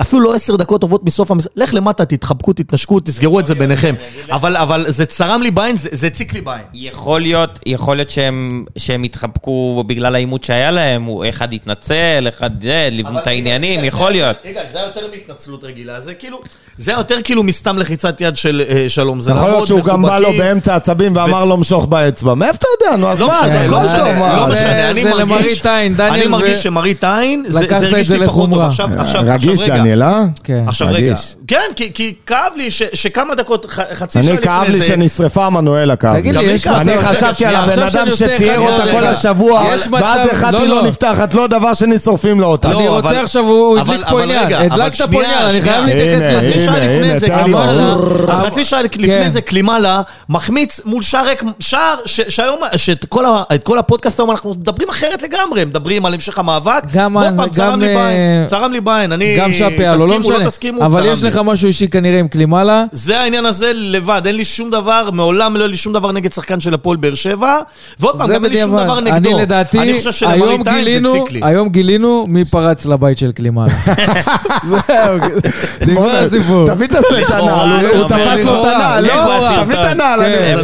אפילו 0.00 0.22
לא 0.22 0.34
עשר 0.34 0.56
דקות 0.56 0.80
טובות 0.80 1.04
מסוף 1.04 1.30
המשחק, 1.30 1.50
לך 1.56 1.74
למטה, 1.74 2.04
תתחבקו, 2.04 2.52
תתנשקו, 2.52 3.00
תסגרו 3.00 3.40
את 3.40 3.46
זה 3.46 3.54
ביניכם. 3.54 3.94
אבל, 4.30 4.56
אבל 4.56 4.84
זה 4.88 5.06
צרם 5.06 5.42
לי 5.42 5.50
בעין, 5.50 5.76
זה 5.76 6.06
הציק 6.06 6.34
לי 6.34 6.40
בעין. 6.40 6.62
יכול 6.74 7.20
להיות, 7.20 7.58
יכול 7.66 7.96
להיות 7.96 8.10
שהם, 8.10 8.64
שהם 8.78 9.02
התחבקו 9.02 9.84
בגלל 9.86 10.14
העימות 10.14 10.44
שהיה 10.44 10.70
להם, 10.70 11.04
הוא 11.04 11.24
אחד 11.28 11.52
התנצל, 11.52 12.24
אחד 12.28 12.50
זה, 12.62 12.88
לבנות 12.92 13.22
את 13.22 13.26
העניינים, 13.26 13.84
יכול 13.84 14.10
להיות. 14.10 14.36
רגע, 14.44 14.60
זה 14.72 14.78
היה 14.78 14.86
יותר 14.86 15.00
מהתנצלות 15.10 15.64
רגילה, 15.64 16.00
זה 16.00 16.14
כאילו, 16.14 16.40
זה 16.78 16.90
היה 16.90 16.98
יותר 16.98 17.16
כאילו 17.24 17.42
מסתם 17.42 17.78
לחיצת 17.78 18.20
יד 18.20 18.36
של 18.36 18.62
אה, 18.68 18.88
שלום. 18.88 19.20
זה 19.20 19.30
יכול 19.30 19.50
להיות 19.50 19.66
שהוא 19.66 19.84
גם 19.84 20.02
בא 20.02 20.18
לו. 20.18 20.28
באמצע 20.38 20.76
עצבים 20.76 21.16
ואמר 21.16 21.44
לו 21.44 21.56
משוך 21.56 21.86
באצבע. 21.86 22.34
מאיפה 22.34 22.58
אתה 22.58 22.66
יודע? 22.80 22.96
נו, 22.96 23.08
אז 23.08 23.20
לא 23.20 23.26
מה, 23.26 23.40
זה 23.44 23.66
לא 23.66 23.76
הכל 23.76 23.86
משנה, 23.86 23.98
טוב. 23.98 24.18
מה? 24.18 24.36
לא 24.36 24.52
משנה, 24.52 24.90
אני 24.90 25.02
זה 25.02 25.10
מרגיש, 25.10 25.20
למראית 25.20 25.66
עין, 25.66 25.94
דניאל, 25.94 26.12
אני 26.12 26.26
ו- 26.26 26.30
מרגיש 26.30 26.62
שמראית 26.62 27.04
עין, 27.04 27.44
זה 27.48 27.76
הרגיש 27.76 28.10
לי 28.10 28.26
פחות 28.26 28.50
טוב. 28.50 28.60
עכשיו, 28.60 28.88
עכשיו, 28.98 29.30
עכשיו, 29.30 29.54
רגע. 29.58 29.89
דניאל, 29.90 30.02
אה? 30.02 30.24
כן. 30.44 30.64
עכשיו 30.66 30.88
רגע. 30.90 31.14
כן, 31.48 31.56
כי, 31.76 31.92
כי 31.92 32.14
כאב 32.26 32.52
לי 32.56 32.70
ש, 32.70 32.82
שכמה 32.94 33.34
דקות, 33.34 33.66
ח- 33.70 33.78
חצי 33.94 34.12
שעה 34.12 34.22
אני 34.22 34.32
לפני 34.32 34.44
כאב 34.46 34.66
לי 34.68 34.80
זה- 34.80 34.86
שנשרפה 34.86 35.46
המנואלה 35.46 35.96
כאב 35.96 36.14
תגיד 36.20 36.34
לי. 36.36 36.42
גם 36.44 36.54
יש 36.54 36.66
לי 36.66 36.72
כאב. 36.72 36.80
מצב... 36.82 36.88
אני 36.88 36.98
חשבתי 36.98 37.34
שנייה, 37.34 37.50
על 37.50 37.70
הבן 37.70 37.82
עכשיו 37.82 37.84
אדם 37.84 37.90
שאני 37.92 38.10
עושה 38.10 38.34
שצייר 38.36 38.60
אותה 38.60 38.82
כל. 38.92 39.04
השבוע, 39.06 39.64
יש 39.74 39.86
מצב- 39.86 40.02
ואז 40.02 40.26
לא, 40.26 40.32
החלטתי 40.32 40.68
לא. 40.68 40.76
לא 40.76 40.82
נפתחת, 40.82 41.34
לא 41.34 41.46
דבר 41.46 41.74
שנשרפים 41.74 42.40
לו 42.40 42.46
אותה. 42.46 42.68
אני 42.70 42.84
לא, 42.86 42.90
רוצה 42.96 43.08
אבל- 43.08 43.16
עכשיו, 43.24 43.44
הוא 43.48 43.80
אבל- 43.80 43.94
הדליק 43.94 44.06
פה 44.08 44.12
אבל 44.12 44.22
עניין. 44.22 44.44
רגע, 44.46 44.58
אבל 44.66 44.80
הדלקת 44.80 44.96
פה 44.98 45.04
שנייה, 45.06 45.24
עניין, 45.28 45.42
אני 45.44 45.58
שנייה. 45.60 45.72
חייב 45.74 45.84
להתייחס 45.84 46.22
הנה, 46.22 46.28
לזה. 46.40 46.50
חצי 46.52 46.64
שעה 46.64 46.74
הנה, 46.76 46.84
לפני 46.94 47.08
הנה, 47.10 47.18
זה, 47.18 47.26
תן 47.26 47.36
לו. 47.36 47.42
קלימאלה, 47.42 47.92
אבל- 47.92 48.46
חצי 48.46 48.64
שעה 48.64 48.82
לפני 48.82 49.06
כן. 49.06 49.28
זה, 49.28 49.40
קלימאלה, 49.40 50.02
מחמיץ 50.28 50.80
מול 50.84 51.02
שער 51.02 51.26
ריק, 51.26 51.42
שער 51.60 51.94
ש- 52.06 52.20
שהיום, 52.28 52.58
שאת 52.76 53.04
כל 53.08 53.24
ה- 53.24 53.42
את 53.54 53.64
כל 53.64 53.78
הפודקאסט 53.78 54.20
היום 54.20 54.30
אנחנו 54.30 54.50
מדברים 54.50 54.88
אחרת 54.88 55.22
לגמרי, 55.22 55.64
מדברים 55.64 56.06
על 56.06 56.14
המשך 56.14 56.38
המאבק, 56.38 56.82
גם- 56.92 57.16
ועוד 57.16 57.32
פעם, 57.36 57.48
צרם 57.50 57.80
לי 57.80 57.86
בעין, 57.94 57.98
אה, 58.42 58.46
צרם 58.46 58.72
לי 58.72 58.80
בעין, 58.80 59.12
אני, 59.12 59.36
גם 59.38 59.52
שפי 59.80 59.86
הלו, 59.86 60.06
לא 60.06 60.18
תסכימו, 60.18 60.34
משנה. 60.36 60.46
תסכימו, 60.50 60.84
אבל 60.86 61.06
יש. 61.06 61.22
לך 61.22 61.40
משהו 61.44 61.66
אישי 61.68 61.88
כנראה 61.88 62.18
עם 62.18 62.28
קלימאלה. 62.28 62.84
זה 62.92 63.20
העניין 63.20 63.46
הזה 63.46 63.72
לבד, 63.74 64.22
אין 64.26 64.36
לי 64.36 64.44
שום 64.44 64.70
דבר, 64.70 65.08
מעולם 65.12 65.54
לא 65.56 65.60
היה 65.60 65.68
לי 65.68 65.76
שום 65.76 65.92
דבר 65.92 66.12
נגד 66.12 66.32
שחקן 66.32 66.60
של 66.60 66.74
הפועל 66.74 66.96
באר 66.96 67.14
שבע, 67.14 67.56
ועוד 68.00 68.18
פעם, 68.18 68.26
זה 68.26 68.34
גם 68.34 68.44
אין 68.44 68.52
לי 68.52 68.58
שום. 68.60 68.70
דבר 68.78 69.00
נגדו. 69.00 69.16
אני 69.30 69.42
לדעתי, 69.42 69.78
אני 69.78 69.94
חושב 69.94 70.26
עין 70.28 70.40
זה 70.40 70.46
לי. 71.30 71.40
היום 71.42 71.68
גילינו 71.68 72.24
מי 72.28 72.44
פרץ 72.44 72.86
לבית 72.86 73.18
של 73.18 73.32
קלימאלה. 73.32 73.70
זהו, 74.68 75.16
נגמר 75.86 76.10
הסיפור. 76.16 76.66
תביא 76.66 76.86
את 76.86 76.94
הנעל, 77.30 77.86
הוא- 77.86 78.08
תפס 78.08 78.44
לו 78.44 78.60
את 78.62 78.66
הנעל, 78.74 79.06
לא? 79.06 79.62
תביא 79.64 79.74
את 79.80 79.84
הנעל, 79.84 80.20
אני 80.20 80.34
כן. 80.34 80.58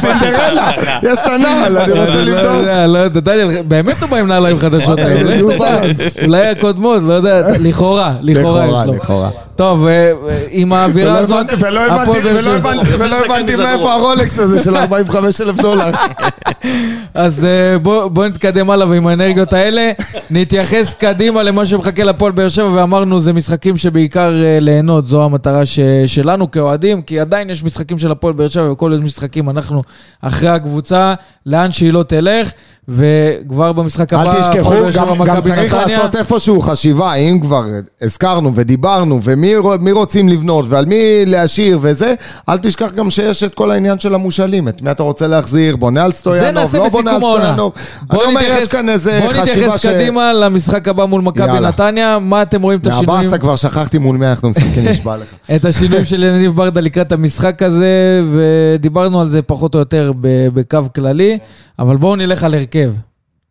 סינדרלה, 0.00 0.70
יש 1.02 1.18
את 1.18 1.26
הנעל, 1.26 1.76
אני 1.78 1.92
רוצה 1.92 2.14
לא 2.14 2.22
לבדוק. 2.22 2.56
יודע, 2.60 2.86
לא 2.86 2.98
יודע, 2.98 3.20
דניאל, 3.20 3.62
באמת 3.62 4.02
הוא 4.02 4.08
בא 4.10 4.16
עם 4.16 4.26
נעליים 4.26 4.58
חדשות. 4.58 4.98
אולי 6.26 6.46
הקודמות, 6.46 7.02
לא 7.06 7.14
יודע, 7.14 7.42
לכאורה, 7.60 8.01
לכאורה 8.22 8.60
יש 8.60 8.68
לכאורה, 8.68 8.86
לו. 8.86 8.94
לכאורה. 8.94 9.30
טוב, 9.56 9.86
אה, 9.86 10.12
עם 10.50 10.72
האווירה 10.72 11.18
הזאת, 11.18 11.46
ולא 11.60 11.80
הפועל 11.80 12.00
הבנתי- 12.08 12.20
באר 12.20 12.32
ולא 12.34 12.42
שבע. 12.42 12.70
הבנתי- 12.70 12.94
ולא 12.98 13.16
הבנתי 13.24 13.56
מאיפה 13.56 13.92
הרולקס 13.92 14.38
הזה 14.38 14.62
של 14.62 14.76
45 14.76 15.40
אלף 15.40 15.56
דולר. 15.56 15.90
אז 17.14 17.44
אה, 17.44 17.78
בוא 17.78 18.08
בוא 18.08 18.26
נתקדם 18.26 18.70
הלאה 18.70 18.88
ועם 18.88 19.06
האנרגיות 19.06 19.52
האלה, 19.52 19.90
נתייחס 20.30 20.94
קדימה 20.94 21.42
למה 21.42 21.66
שמחכה 21.66 22.04
לפועל 22.04 22.32
באר 22.32 22.48
שבע, 22.48 22.70
ואמרנו, 22.74 23.20
זה 23.20 23.32
משחקים 23.32 23.76
שבעיקר 23.76 24.32
אה, 24.44 24.58
ליהנות, 24.60 25.06
זו 25.06 25.24
המטרה 25.24 25.62
שלנו 26.06 26.50
כאוהדים, 26.50 27.02
כי 27.02 27.20
עדיין 27.20 27.50
יש 27.50 27.64
משחקים 27.64 27.98
של 27.98 28.10
הפועל 28.10 28.32
באר 28.34 28.48
שבע, 28.48 28.72
וכל 28.72 28.92
איזה 28.92 29.04
משחקים 29.04 29.50
אנחנו 29.50 29.78
אחרי 30.22 30.48
הקבוצה, 30.48 31.14
לאן 31.46 31.72
שהיא 31.72 31.92
לא 31.92 32.02
תלך, 32.02 32.50
וכבר 32.88 33.72
במשחק 33.72 34.12
הבא, 34.12 34.32
אל 34.36 34.40
תשכחו, 34.40 34.74
גם- 34.96 35.24
גם 35.24 35.40
צריך 35.42 35.74
נתניה. 35.74 35.96
לעשות 35.98 36.16
איפשהו 36.16 36.60
חשיבה, 36.60 37.14
אם 37.14 37.38
כבר 37.42 37.62
הזכרנו 38.02 38.52
ודיברנו, 38.54 39.20
ומי 39.22 39.56
רו- 39.56 39.74
מי 39.80 39.92
רוצים 39.92 40.28
לבנות, 40.28 40.66
ועל 40.68 40.86
מי 40.86 40.96
להשאיר 41.26 41.78
וזה, 41.82 42.14
אל 42.48 42.58
תשכח 42.58 42.92
גם 42.92 43.10
שיש 43.10 43.42
את 43.42 43.54
כל 43.54 43.70
העניין 43.70 43.98
של 43.98 44.14
המושאלים, 44.14 44.68
את 44.68 44.82
מי 44.82 44.90
אתה 44.90 45.02
רוצה 45.02 45.26
להחזיר, 45.26 45.76
בונה 45.76 46.04
על 46.04 46.12
סטויאנוב, 46.12 46.76
לא 46.76 46.88
בונה 46.88 47.10
על. 47.14 47.18
סטויאנוב. 47.20 47.72
אני 48.00 48.06
בוא 48.18 48.24
אומר, 48.24 48.40
נתייחס- 48.40 48.62
יש 48.62 48.68
כאן 48.68 48.88
איזה 48.88 49.20
בוא 49.22 49.28
חשיבה 49.32 49.42
נתייחס 49.42 49.80
ש... 49.80 49.86
קדימה 49.86 50.32
למשחק 50.32 50.88
הבא 50.88 51.04
מול 51.04 51.22
מכבי. 51.22 51.60
נתניה, 51.60 52.18
מה 52.18 52.42
אתם 52.42 52.62
רואים 52.62 52.78
את 52.78 52.86
השינויים? 52.86 53.08
מהבאסה 53.20 53.38
כבר 53.38 53.56
שכחתי 53.56 53.98
מול 53.98 54.16
מי 54.16 54.26
אנחנו 54.26 54.50
משחקים, 54.50 54.84
נשבע 54.88 55.16
לך. 55.16 55.26
את 55.56 55.64
השינויים 55.64 56.04
של 56.04 56.22
יניב 56.22 56.52
ברדה 56.56 56.80
לקראת 56.80 57.12
המשחק 57.12 57.62
הזה, 57.62 57.86
ודיברנו 58.32 59.20
על 59.20 59.28
זה 59.30 59.42
פחות 59.42 59.74
או 59.74 59.78
יותר 59.80 60.12
בקו 60.54 60.78
כללי, 60.94 61.38
אבל 61.78 61.96
בואו 61.96 62.16
נלך 62.16 62.44
על 62.44 62.54
הרכב. 62.54 62.92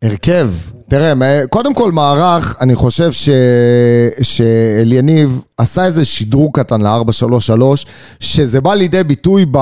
הרכב, 0.02 0.48
תראה, 0.88 1.12
קודם 1.50 1.74
כל 1.74 1.92
מערך, 1.92 2.56
אני 2.60 2.74
חושב 2.74 3.12
ש... 3.12 3.28
שאליניב 4.22 5.40
עשה 5.56 5.84
איזה 5.84 6.04
שדרוג 6.04 6.58
קטן 6.58 6.80
ל-4-3-3, 6.80 7.62
שזה 8.20 8.60
בא 8.60 8.74
לידי 8.74 9.04
ביטוי 9.04 9.46
ב... 9.50 9.58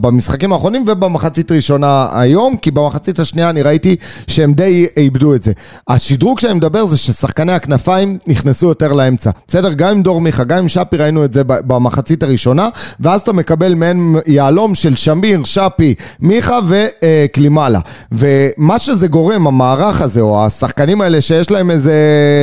במשחקים 0.00 0.52
האחרונים 0.52 0.84
ובמחצית 0.86 1.52
ראשונה 1.52 2.08
היום, 2.12 2.56
כי 2.56 2.70
במחצית 2.70 3.18
השנייה 3.18 3.50
אני 3.50 3.62
ראיתי 3.62 3.96
שהם 4.26 4.52
די 4.52 4.86
איבדו 4.96 5.34
את 5.34 5.42
זה. 5.42 5.52
השדרוג 5.88 6.40
שאני 6.40 6.54
מדבר 6.54 6.86
זה 6.86 6.96
ששחקני 6.96 7.52
הכנפיים 7.52 8.18
נכנסו 8.26 8.66
יותר 8.66 8.92
לאמצע. 8.92 9.30
בסדר? 9.48 9.72
גם 9.72 9.88
עם 9.88 10.02
דור 10.02 10.20
מיכה, 10.20 10.44
גם 10.44 10.58
עם 10.58 10.68
שפי 10.68 10.96
ראינו 10.96 11.24
את 11.24 11.32
זה 11.32 11.44
במחצית 11.44 12.22
הראשונה, 12.22 12.68
ואז 13.00 13.20
אתה 13.20 13.32
מקבל 13.32 13.74
מעין 13.74 14.16
יהלום 14.26 14.74
של 14.74 14.96
שמיר, 14.96 15.44
שפי, 15.44 15.94
מיכה 16.20 16.58
וקלימאלה. 16.68 17.80
ומה 18.12 18.78
שזה 18.78 19.08
גורם, 19.08 19.46
המערך 19.64 20.00
הזה, 20.00 20.20
או 20.20 20.44
השחקנים 20.46 21.00
האלה 21.00 21.20
שיש 21.20 21.50
להם 21.50 21.70
איזה 21.70 21.94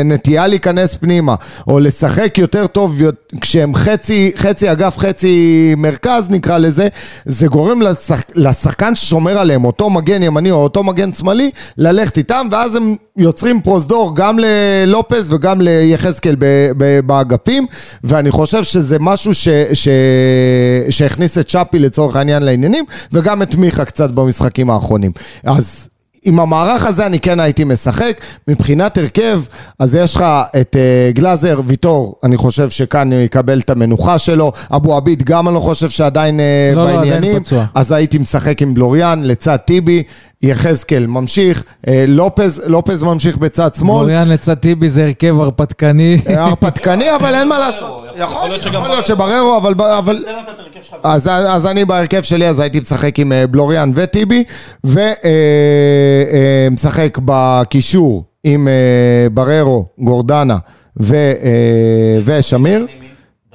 נטייה 0.06 0.48
להיכנס 0.48 0.98
פנימה, 0.98 1.36
או 1.68 1.80
לשחק 1.80 2.38
יותר 2.38 2.68
טוב 2.68 3.02
כשהם 3.42 3.76
חצי, 3.76 4.32
חצי 4.36 4.72
אגף, 4.72 4.98
חצי 4.98 5.74
מרכז 5.78 6.30
נקרא 6.30 6.58
לזה, 6.58 6.88
זה 7.26 7.48
גורם 7.48 7.82
לשח, 7.82 8.22
לשחקן 8.36 8.96
ששומר 8.96 9.38
עליהם, 9.38 9.66
אותו 9.66 9.90
מגן 9.90 10.24
ימני 10.24 10.52
או 10.52 10.64
אותו 10.64 10.84
מגן 10.84 11.14
שמאלי, 11.14 11.52
ללכת 11.78 12.18
איתם, 12.18 12.48
ואז 12.52 12.76
הם 12.76 12.96
יוצרים 13.18 13.62
פרוזדור 13.62 14.16
גם 14.16 14.40
ללופס 14.40 15.28
וגם 15.30 15.62
ליחזקאל 15.62 16.36
באגפים, 17.06 17.66
ואני 18.04 18.32
חושב 18.32 18.64
שזה 18.64 18.98
משהו 19.00 19.34
ש, 19.34 19.48
ש, 19.74 19.88
שהכניס 20.90 21.38
את 21.38 21.50
שפי 21.50 21.80
לצורך 21.80 22.16
העניין 22.16 22.44
לעניינים, 22.44 22.86
וגם 23.14 23.42
את 23.42 23.56
מיכה 23.56 23.86
קצת 23.86 24.10
במשחקים 24.10 24.70
האחרונים. 24.70 25.12
אז... 25.44 25.91
עם 26.24 26.40
המערך 26.40 26.86
הזה 26.86 27.06
אני 27.06 27.20
כן 27.20 27.40
הייתי 27.40 27.64
משחק, 27.64 28.22
מבחינת 28.48 28.98
הרכב, 28.98 29.42
אז 29.80 29.96
יש 29.96 30.16
לך 30.16 30.26
את 30.62 30.76
uh, 30.76 31.16
גלאזר, 31.16 31.62
ויטור, 31.66 32.16
אני 32.24 32.38
חושב 32.38 32.70
שכאן 32.70 33.14
הוא 33.14 33.22
יקבל 33.22 33.60
את 33.60 33.70
המנוחה 33.70 34.18
שלו, 34.18 34.52
אבו 34.76 34.98
עביד 34.98 35.24
גם 35.24 35.48
אני 35.48 35.56
לא 35.56 35.60
חושב 35.60 35.90
שעדיין 35.90 36.40
uh, 36.40 36.76
לא, 36.76 36.84
לא, 36.84 36.90
עדיין 36.90 37.00
בעניינים, 37.00 37.44
פצוע. 37.44 37.66
אז 37.76 37.92
הייתי 37.92 38.18
משחק 38.18 38.62
עם 38.62 38.74
בלוריאן 38.74 39.22
לצד 39.24 39.58
טיבי, 39.58 40.04
יחזקאל 40.44 41.08
ממשיך, 41.08 41.64
uh, 41.86 41.90
לופז, 42.08 42.62
לופז 42.66 43.04
ממשיך 43.04 43.38
בצד 43.38 43.70
שמאל, 43.80 44.02
אוריאן 44.02 44.28
לצד 44.28 44.54
טיבי 44.54 44.90
זה 44.90 45.04
הרכב 45.04 45.40
הרפתקני. 45.40 46.18
הרפתקני, 46.28 47.16
אבל 47.16 47.36
אין 47.36 47.48
מה 47.48 47.60
לעשות. 47.60 48.04
יכול 48.18 48.50
יכול 48.74 48.88
להיות 48.90 49.06
שבררו, 49.06 49.58
אבל... 49.58 49.74
אבל... 49.98 50.26
אז, 51.04 51.28
אז 51.28 51.66
אני 51.66 51.86
בהרכב 51.86 52.22
שלי, 52.22 52.48
אז 52.48 52.60
הייתי 52.60 52.80
משחק 52.80 53.20
עם 53.20 53.32
אה, 53.32 53.48
בלוריאן 53.48 53.92
וטיבי, 53.96 54.44
ומשחק 56.72 57.18
בקישור 57.26 58.24
עם 58.44 58.68
אה, 58.68 58.74
בררו, 59.34 59.86
גורדנה 60.00 60.58
ו, 61.00 61.16
אה, 61.16 61.32
ושמיר. 62.26 62.86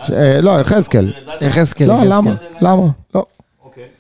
ש- 0.05 0.11
אה, 0.11 0.41
לא, 0.41 0.61
יחזקאל. 0.61 1.13
יחזקאל. 1.41 1.87
לא. 1.89 1.95
למה? 2.05 2.35
למה? 2.61 2.87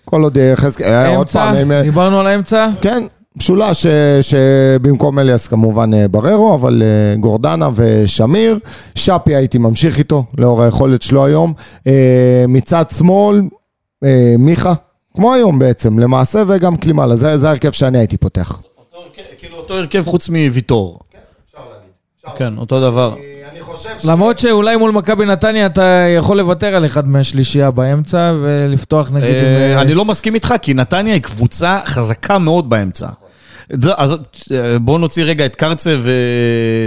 כל 0.09 0.23
עוד 0.23 0.37
יחזקאל, 0.37 0.87
אה, 0.93 1.09
עוד 1.09 1.19
אמצע, 1.27 1.53
פעם, 1.55 1.73
אה, 1.73 1.83
דיברנו 1.83 2.21
על 2.21 2.27
האמצע. 2.27 2.69
כן, 2.81 3.03
משולש 3.37 3.87
אה, 3.87 4.19
שבמקום 4.23 5.19
אליאס 5.19 5.47
כמובן 5.47 5.95
אה, 5.95 6.09
בררו, 6.09 6.55
אבל 6.55 6.83
אה, 6.83 7.17
גורדנה 7.21 7.69
ושמיר. 7.75 8.59
שפי 8.95 9.35
הייתי 9.35 9.59
ממשיך 9.59 9.99
איתו, 9.99 10.25
לאור 10.39 10.63
היכולת 10.63 11.03
שלו 11.03 11.25
היום. 11.25 11.53
אה, 11.87 12.45
מצד 12.49 12.85
שמאל, 12.97 13.43
אה, 14.05 14.35
מיכה. 14.39 14.75
כמו 15.17 15.35
היום 15.35 15.59
בעצם, 15.59 15.99
למעשה 15.99 16.43
וגם 16.47 16.77
קלימאלה, 16.77 17.17
זה 17.17 17.39
זה 17.39 17.49
ההרכב 17.49 17.71
שאני 17.71 17.99
הייתי 17.99 18.17
פותח. 18.17 18.61
כאילו 19.39 19.57
אותו 19.57 19.75
הרכב 19.75 20.03
חוץ 20.07 20.29
מוויטור. 20.29 20.99
כן, 22.37 22.59
אותו 22.59 22.81
דבר. 22.81 23.15
חושב 23.77 24.09
למרות 24.11 24.39
שאולי 24.39 24.77
מול 24.77 24.91
מכבי 24.91 25.25
נתניה 25.27 25.67
אתה 25.67 25.85
יכול 26.17 26.37
לוותר 26.39 26.67
על 26.77 26.87
אחד 26.87 27.09
מהשלישייה 27.09 27.71
באמצע 27.71 28.33
ולפתוח 28.43 29.11
נגיד. 29.13 29.25
אה, 29.35 29.75
אה, 29.75 29.81
אני 29.81 29.95
לא 29.95 30.05
מסכים 30.05 30.35
איתך, 30.35 30.55
כי 30.63 30.75
נתניה 30.75 31.15
היא 31.15 31.23
קבוצה 31.23 31.81
חזקה 31.87 32.39
מאוד 32.39 32.71
באמצע. 32.71 33.07
זה- 33.83 33.93
אז 33.97 34.17
אה, 34.53 34.79
בואו 34.79 34.99
נוציא 34.99 35.25
רגע 35.25 35.47
את 35.47 35.57
קרצב 35.57 36.01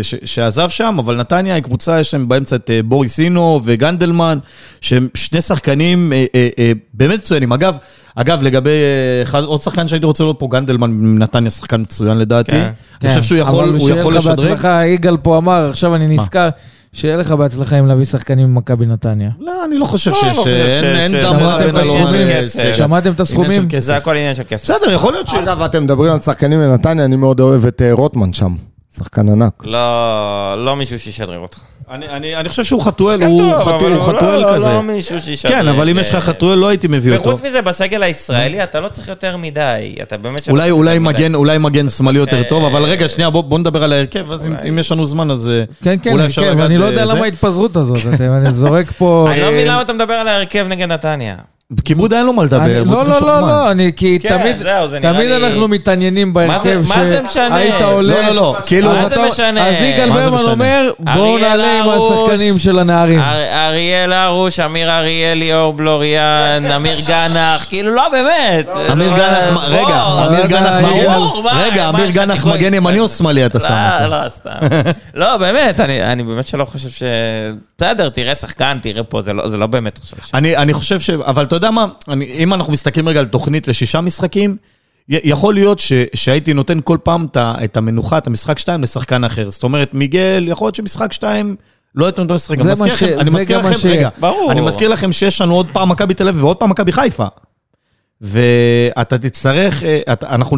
ש- 0.01 0.15
שעזב 0.25 0.69
שם, 0.69 0.95
אבל 0.99 1.15
נתניה 1.17 1.55
היא 1.55 1.63
קבוצה, 1.63 1.99
יש 1.99 2.13
להם 2.13 2.27
באמצע 2.29 2.55
את 2.55 2.69
בוריסינו 2.85 3.61
וגנדלמן, 3.63 4.37
שהם 4.81 5.07
שני 5.13 5.41
שחקנים 5.41 6.13
אה, 6.13 6.25
אה, 6.35 6.49
אה, 6.59 6.71
באמת 6.93 7.19
מצוינים. 7.19 7.51
אגב, 7.53 7.77
אגב, 8.15 8.43
לגבי 8.43 8.69
אה, 8.69 9.23
אחד- 9.23 9.43
עוד 9.43 9.61
שחקן 9.61 9.87
שהייתי 9.87 10.05
רוצה 10.05 10.23
לראות 10.23 10.39
פה, 10.39 10.47
גנדלמן 10.51 10.91
מנתניה, 10.91 11.49
שחקן 11.49 11.81
מצוין 11.81 12.17
לדעתי. 12.17 12.51
כן. 12.51 12.69
אני 13.01 13.09
חושב 13.09 13.21
שהוא 13.23 13.37
יכול 13.37 13.63
אבל 13.63 13.69
הוא 13.73 13.79
שיהיה 13.79 13.99
יכול 13.99 14.13
לך 14.13 14.17
לשדרג. 14.19 14.37
בהצלחה, 14.49 14.85
יגאל 14.85 15.17
פה 15.17 15.37
אמר, 15.37 15.67
עכשיו 15.69 15.95
אני 15.95 16.07
נזכר, 16.07 16.49
שיהיה 16.93 17.17
לך 17.17 17.31
בהצלחה 17.31 17.75
עם 17.77 17.87
להביא 17.87 18.05
שחקנים 18.05 18.53
ממכבי 18.53 18.85
נתניה. 18.85 19.29
לא, 19.39 19.65
אני 19.65 19.77
לא 19.77 19.85
חושב 19.85 20.11
לא, 20.11 20.17
שיש, 20.17 20.37
לא 20.37 20.45
אין 20.45 20.83
שיש- 20.83 20.83
אין 20.99 21.11
שיש- 21.11 21.25
דם 21.25 21.31
רע 21.33 21.39
שמעתם 21.39 21.63
בין 21.65 21.75
את 21.75 21.81
אלון. 21.81 22.73
שמעתם 22.73 23.11
את 23.11 23.19
הסכומים? 23.19 23.67
זה 23.79 23.97
הכל 23.97 24.15
עניין 24.15 24.35
של 24.35 24.43
כסף. 24.49 24.63
בסדר, 24.75 24.91
יכול 24.93 25.13
להיות 25.13 25.27
ש... 25.27 25.33
אגב, 25.33 25.61
אתם 25.61 25.83
מדברים 25.83 26.11
על 26.11 26.19
שחקנים 26.19 26.59
לנתניה, 26.61 27.05
אני 27.05 27.15
מאוד 27.15 27.39
אוהב 27.39 27.65
את 27.65 27.81
אה, 27.81 27.89
רוטמן 27.93 28.33
שם. 28.33 28.55
שחקן 28.95 29.29
ענק. 29.29 29.53
לא, 29.65 30.65
לא 30.65 30.75
מישהו 30.75 30.99
שישדרג 30.99 31.37
אותך. 31.37 31.59
אני- 31.91 32.09
אני 32.09 32.35
אני 32.35 32.49
חושב 32.49 32.63
שהוא 32.63 32.81
חתואל, 32.81 33.19
כן, 33.19 33.25
הוא 33.25 33.41
טוב, 33.41 33.61
חתואל- 33.61 33.75
אבל 33.75 33.93
הוא 33.93 34.01
חתואל 34.03 34.39
לא- 34.39 34.53
כזה. 34.55 34.65
לא 34.67 34.83
מישהו 34.83 35.21
שישדרג. 35.21 35.53
כן, 35.53 35.67
אבל 35.67 35.89
אם 35.89 35.99
יש 35.99 36.09
לך 36.09 36.15
אה, 36.15 36.21
חתואל, 36.21 36.57
לא 36.57 36.67
הייתי 36.67 36.87
מביא 36.87 37.17
אותו. 37.17 37.29
וחוץ 37.29 37.41
מזה, 37.41 37.61
בסגל 37.61 38.03
הישראלי 38.03 38.63
אתה 38.63 38.79
לא 38.79 38.87
צריך 38.87 39.07
יותר 39.07 39.37
מדי. 39.37 39.95
אתה 40.01 40.17
באמת... 40.17 40.49
אולי, 40.49 40.71
אולי. 40.71 40.99
מגן, 40.99 41.35
אולי 41.35 41.57
מגן 41.57 41.89
שמאלי 41.89 42.19
יותר 42.19 42.43
טוב, 42.49 42.65
אבל 42.65 42.83
אה, 42.85 42.89
רגע, 42.89 43.07
שנייה, 43.07 43.29
בוא, 43.29 43.41
בוא 43.43 43.59
נדבר 43.59 43.83
על 43.83 43.93
ההרכב, 43.93 44.31
אז 44.31 44.47
אם, 44.69 44.79
יש 44.79 44.91
לנו 44.91 45.05
זמן, 45.05 45.31
אז 45.31 45.47
אה, 45.47 45.63
כן, 45.83 45.95
כן, 46.01 46.11
אולי 46.11 46.25
אפשר 46.25 46.41
כן, 46.41 46.47
לגעת 46.47 46.59
ואני 46.63 46.77
לא 46.77 46.85
יודע 46.85 47.03
בזה. 47.03 47.13
למה 47.13 47.25
ההתפזרות 47.25 47.75
הזאת, 47.75 47.99
אני 48.21 48.53
זורק 48.53 48.91
פה... 48.97 49.27
אני 49.31 49.41
לא 49.41 49.51
מבין 49.51 49.67
למה 49.67 49.81
אתה 49.81 49.93
מדבר 49.93 50.13
על 50.13 50.27
ההרכב 50.27 50.65
נגד 50.69 50.91
נתניה. 50.91 51.35
כיבוד 51.85 52.13
אין 52.13 52.25
לו 52.25 52.33
מה 52.33 52.43
לדבר, 52.43 52.59
הוא 52.79 52.91
לא, 52.91 52.95
צריך 52.95 53.07
לא, 53.07 53.13
למשוך 53.13 53.27
לא, 53.27 53.35
זמן. 53.39 53.47
לא, 53.49 53.71
אני, 53.71 53.91
כי 53.95 54.19
כן, 54.21 54.29
תמיד, 54.37 54.55
תמיד 55.01 55.31
אנחנו 55.31 55.67
מתעניינים 55.67 56.33
מה 56.33 56.59
זה- 56.59 56.75
בהרכב, 56.75 56.89
מה 56.89 57.03
זה 57.09 57.21
משנה? 57.21 57.49
שהיית 57.59 57.81
עולה, 57.81 58.21
לא, 58.21 58.27
לא, 58.27 58.35
לא, 58.35 58.55
כאילו- 58.67 58.89
מה 58.89 59.09
זה 59.09 59.15
משנה? 59.27 59.67
אז 59.67 59.75
יגאל 59.81 60.09
מה 60.09 60.15
זה 60.15 60.21
ברמן 60.29 60.35
משנה? 60.35 60.51
אומר, 60.51 60.91
בואו 60.99 61.37
נעלה 61.37 61.79
עם 61.83 61.89
השחקנים 61.89 62.59
של 62.59 62.79
הנערים. 62.79 63.19
אר- 63.19 63.67
אריאל 63.67 64.13
הרוש, 64.13 64.59
אמיר 64.59 64.91
אריאל, 64.91 65.37
ליאור 65.37 65.73
בלוריאן, 65.73 66.65
אמיר 66.75 66.95
גנח, 67.07 67.65
כאילו 67.69 67.95
לא 67.95 68.09
באמת. 68.11 68.69
אמיר 68.91 69.11
לא, 69.11 69.17
גנח. 69.17 69.63
רגע, 69.67 70.03
אמיר 70.27 70.41
לא, 70.41 70.47
גנח 70.47 70.81
לא, 70.81 70.87
מגן, 71.43 71.57
רגע, 71.59 71.89
אמיר 71.89 72.09
גנח? 72.09 72.45
מגן 72.45 72.73
ימני 72.73 72.99
או 72.99 73.09
שמאלי 73.09 73.45
אתה 73.45 73.59
שם 73.59 73.87
לא? 74.01 74.07
לא, 74.23 74.29
סתם. 74.29 74.49
לא, 75.15 75.37
באמת, 75.37 75.79
אני 75.79 76.03
אני 76.03 76.23
באמת 76.23 76.47
שלא 76.47 76.65
חושב 76.65 76.89
ש... 76.89 77.03
בסדר, 77.77 78.09
תראה 78.09 78.35
שחקן, 78.35 78.77
תראה 78.81 79.03
פה, 79.03 79.21
זה 79.21 79.33
לא- 79.33 79.47
זה 79.47 79.57
לא 79.57 79.67
באמת 79.67 79.99
עכשיו. 80.01 80.19
ש- 80.25 80.31
אני, 80.33 80.57
אני 80.57 80.73
חושב 80.73 80.99
ש... 80.99 81.09
אבל 81.09 81.43
אתה 81.43 81.55
יודע 81.59 81.71
מה, 81.71 81.85
אני, 82.07 82.25
אם 82.25 82.53
אנחנו 82.53 82.73
מסתכלים 82.73 83.07
רגע 83.09 83.19
על 83.19 83.25
תוכנית 83.25 83.67
לשישה 83.67 84.01
משחקים, 84.01 84.55
י- 85.09 85.19
יכול 85.23 85.53
להיות 85.53 85.79
ש, 85.79 85.93
שהייתי 86.13 86.53
נותן 86.53 86.79
כל 86.83 86.97
פעם 87.03 87.25
את 87.31 87.37
ה- 87.37 87.55
את 87.63 87.77
המנוחה, 87.77 88.17
את 88.17 88.27
המשחק 88.27 88.59
שתיים, 88.59 88.81
לשחקן 88.83 89.23
אחר. 89.23 89.51
זאת 89.51 89.63
אומרת, 89.63 89.93
מיגל, 89.93 90.45
יכול 90.47 90.65
להיות 90.65 90.75
שמשחק 90.75 91.13
שתיים... 91.13 91.55
לא 91.95 92.05
הייתי 92.05 92.21
נותן 92.21 92.33
לשחק. 92.33 92.57
זה 92.61 92.71
אני 92.71 92.79
מה 92.79 92.85
מזכיר 92.85 92.95
ש- 92.97 93.03
לכם, 93.03 93.19
אני 93.19 93.31
זה 93.31 93.37
מזכיר 93.37 93.57
לכם, 93.57 93.73
ש- 93.73 93.85
רגע, 93.85 94.09
ברור. 94.19 94.51
אני 94.51 94.61
מזכיר 94.61 94.89
לכם 94.89 95.11
שיש 95.11 95.41
לנו 95.41 95.55
עוד 95.55 95.67
פעם 95.73 95.89
מכבי 95.89 96.13
תל 96.13 96.27
אביב 96.27 96.43
ועוד 96.43 96.57
פעם 96.57 96.69
מכבי 96.69 96.91
חיפה. 96.91 97.25
ואתה 98.21 99.17
תצטרך, 99.17 99.83
אה, 99.83 99.99
אתה- 100.13 100.29
אנחנו... 100.29 100.57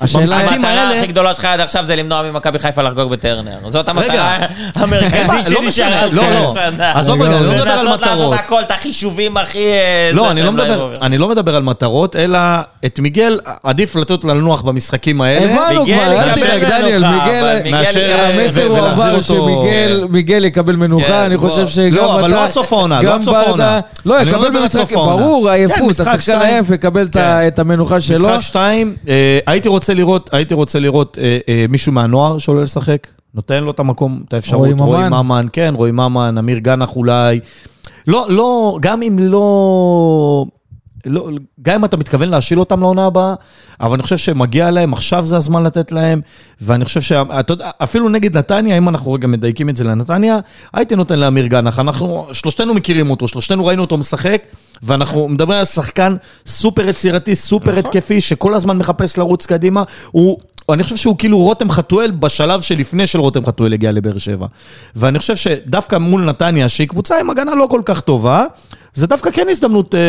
השאלה- 0.00 0.22
במשחקים 0.24 0.64
המטרה 0.64 0.70
האלה- 0.88 0.98
הכי 0.98 1.06
גדולה 1.06 1.34
שלך 1.34 1.44
עד 1.44 1.60
עכשיו 1.60 1.84
זה 1.84 1.96
למנוע 1.96 2.22
ממכבי 2.22 2.58
חיפה 2.58 2.82
לחגוג 2.82 3.10
בטרנר. 3.12 3.52
זאת. 3.66 3.88
המטרה 3.88 4.36
המרכזית 4.74 5.48
לא 5.50 5.56
שלי 5.60 5.72
שנשארה 5.72 6.06
לא, 6.06 6.22
לא. 6.30 6.54
עזוב 6.94 7.22
רגע, 7.22 7.36
אני 7.36 7.46
לא 7.46 7.52
מדבר 7.54 7.70
על 7.70 7.78
לנסות 7.84 8.00
לעשות 8.00 8.18
מטרות. 8.18 8.34
הכל, 8.38 8.60
את 8.62 8.70
החישובים 8.70 9.36
הכי... 9.36 9.58
אה, 9.58 10.10
לא, 10.12 10.30
אני 10.30 10.42
לא, 10.42 10.52
מדבר. 10.52 10.92
אני 11.02 11.18
לא 11.18 11.28
על 11.56 11.62
מטרות, 11.62 12.16
אלא 12.16 12.38
את 12.86 12.98
מיגל, 13.00 13.38
עדיף 13.62 13.96
לתת 13.96 14.24
לנוח 14.24 14.62
במשחקים 14.62 15.20
האלה. 15.20 15.52
הבנו 15.66 15.84
כבר, 15.86 15.94
אל 16.12 16.32
תדאג, 16.34 16.64
דניאל, 16.64 17.04
מיגל... 17.04 17.60
המסר 18.10 18.66
הוא 18.66 18.78
עבר 18.78 19.20
שמיגל 19.22 20.06
מיגל 20.10 20.44
יקבל 20.44 20.72
כן, 20.72 20.78
מנוחה, 20.78 21.26
אני 21.26 21.36
בוא. 21.36 21.48
חושב 21.48 21.68
שגם 21.68 21.86
אתה... 21.94 21.96
לא, 21.96 22.14
אבל 22.20 22.30
לא 22.30 22.44
עד 22.44 22.50
סוף 22.50 22.72
העונה, 22.72 23.02
לא 23.02 23.14
עד 23.14 23.22
סוף 23.22 23.34
העונה. 23.36 23.80
לא, 24.06 24.20
אני 24.20 24.30
לא 24.30 24.30
יקבל 24.30 24.60
במשחק. 24.60 24.92
ברור, 24.92 25.44
כן, 25.48 25.52
עייפות, 25.52 26.00
השחקן. 26.00 26.38
עייף 26.40 26.70
יקבל 26.70 27.02
את 27.02 27.12
כן. 27.12 27.60
המנוחה 27.60 28.00
שלו. 28.00 28.28
משחק 28.28 28.40
שתיים, 28.40 28.96
אה, 29.08 29.38
הייתי 29.64 29.72
רוצה 29.74 29.94
לראות, 29.94 30.30
הייתי 30.32 30.54
רוצה 30.54 30.78
לראות 30.78 31.18
אה, 31.20 31.38
אה, 31.48 31.66
מישהו 31.68 31.92
מהנוער 31.92 32.38
שעולה 32.38 32.62
לשחק, 32.62 33.06
נותן 33.34 33.64
לו 33.64 33.70
את 33.70 33.80
המקום, 33.80 34.22
את 34.28 34.34
האפשרות. 34.34 34.68
רועי 34.80 35.04
ממן. 35.04 35.12
ממן, 35.12 35.46
כן, 35.52 35.74
רועי 35.76 35.92
ממן, 35.92 36.38
אמיר 36.38 36.58
גנח 36.58 36.96
אולי. 36.96 37.40
לא, 38.06 38.26
לא, 38.28 38.78
גם 38.80 39.02
אם 39.02 39.16
לא... 39.20 40.46
לא, 41.06 41.28
גם 41.62 41.74
אם 41.74 41.84
אתה 41.84 41.96
מתכוון 41.96 42.28
להשיל 42.28 42.60
אותם 42.60 42.80
לעונה 42.80 43.06
הבאה, 43.06 43.34
אבל 43.80 43.94
אני 43.94 44.02
חושב 44.02 44.16
שמגיע 44.16 44.70
להם, 44.70 44.92
עכשיו 44.92 45.24
זה 45.24 45.36
הזמן 45.36 45.62
לתת 45.62 45.92
להם, 45.92 46.20
ואני 46.60 46.84
חושב 46.84 47.00
שאתה 47.00 47.52
יודע, 47.52 47.70
אפילו 47.78 48.08
נגד 48.08 48.36
נתניה, 48.36 48.78
אם 48.78 48.88
אנחנו 48.88 49.12
רגע 49.12 49.26
מדייקים 49.28 49.68
את 49.68 49.76
זה 49.76 49.84
לנתניה, 49.84 50.38
הייתי 50.72 50.96
נותן 50.96 51.18
לאמיר 51.18 51.46
גנח, 51.46 51.78
אנחנו, 51.78 52.26
שלושתנו 52.32 52.74
מכירים 52.74 53.10
אותו, 53.10 53.28
שלושתנו 53.28 53.66
ראינו 53.66 53.82
אותו 53.82 53.96
משחק, 53.96 54.42
ואנחנו 54.82 55.28
מדברים 55.28 55.58
על 55.58 55.64
שחקן 55.64 56.16
סופר 56.46 56.88
יצירתי, 56.88 57.34
סופר 57.34 57.78
התקפי, 57.78 58.20
שכל 58.20 58.54
הזמן 58.54 58.78
מחפש 58.78 59.18
לרוץ 59.18 59.46
קדימה, 59.46 59.82
הוא... 60.10 60.38
אני 60.72 60.82
חושב 60.82 60.96
שהוא 60.96 61.16
כאילו 61.18 61.38
רותם 61.38 61.70
חתואל 61.70 62.10
בשלב 62.10 62.60
שלפני 62.60 63.06
של 63.06 63.20
רותם 63.20 63.46
חתואל 63.46 63.72
הגיע 63.72 63.92
לבאר 63.92 64.18
שבע. 64.18 64.46
ואני 64.96 65.18
חושב 65.18 65.36
שדווקא 65.36 65.96
מול 65.96 66.24
נתניה, 66.24 66.68
שהיא 66.68 66.88
קבוצה 66.88 67.20
עם 67.20 67.30
הגנה 67.30 67.54
לא 67.54 67.66
כל 67.70 67.80
כך 67.84 68.00
טובה, 68.00 68.44
זה 68.94 69.06
דווקא 69.06 69.30
כן 69.30 69.46
הזדמנות 69.50 69.94
אה, 69.94 70.00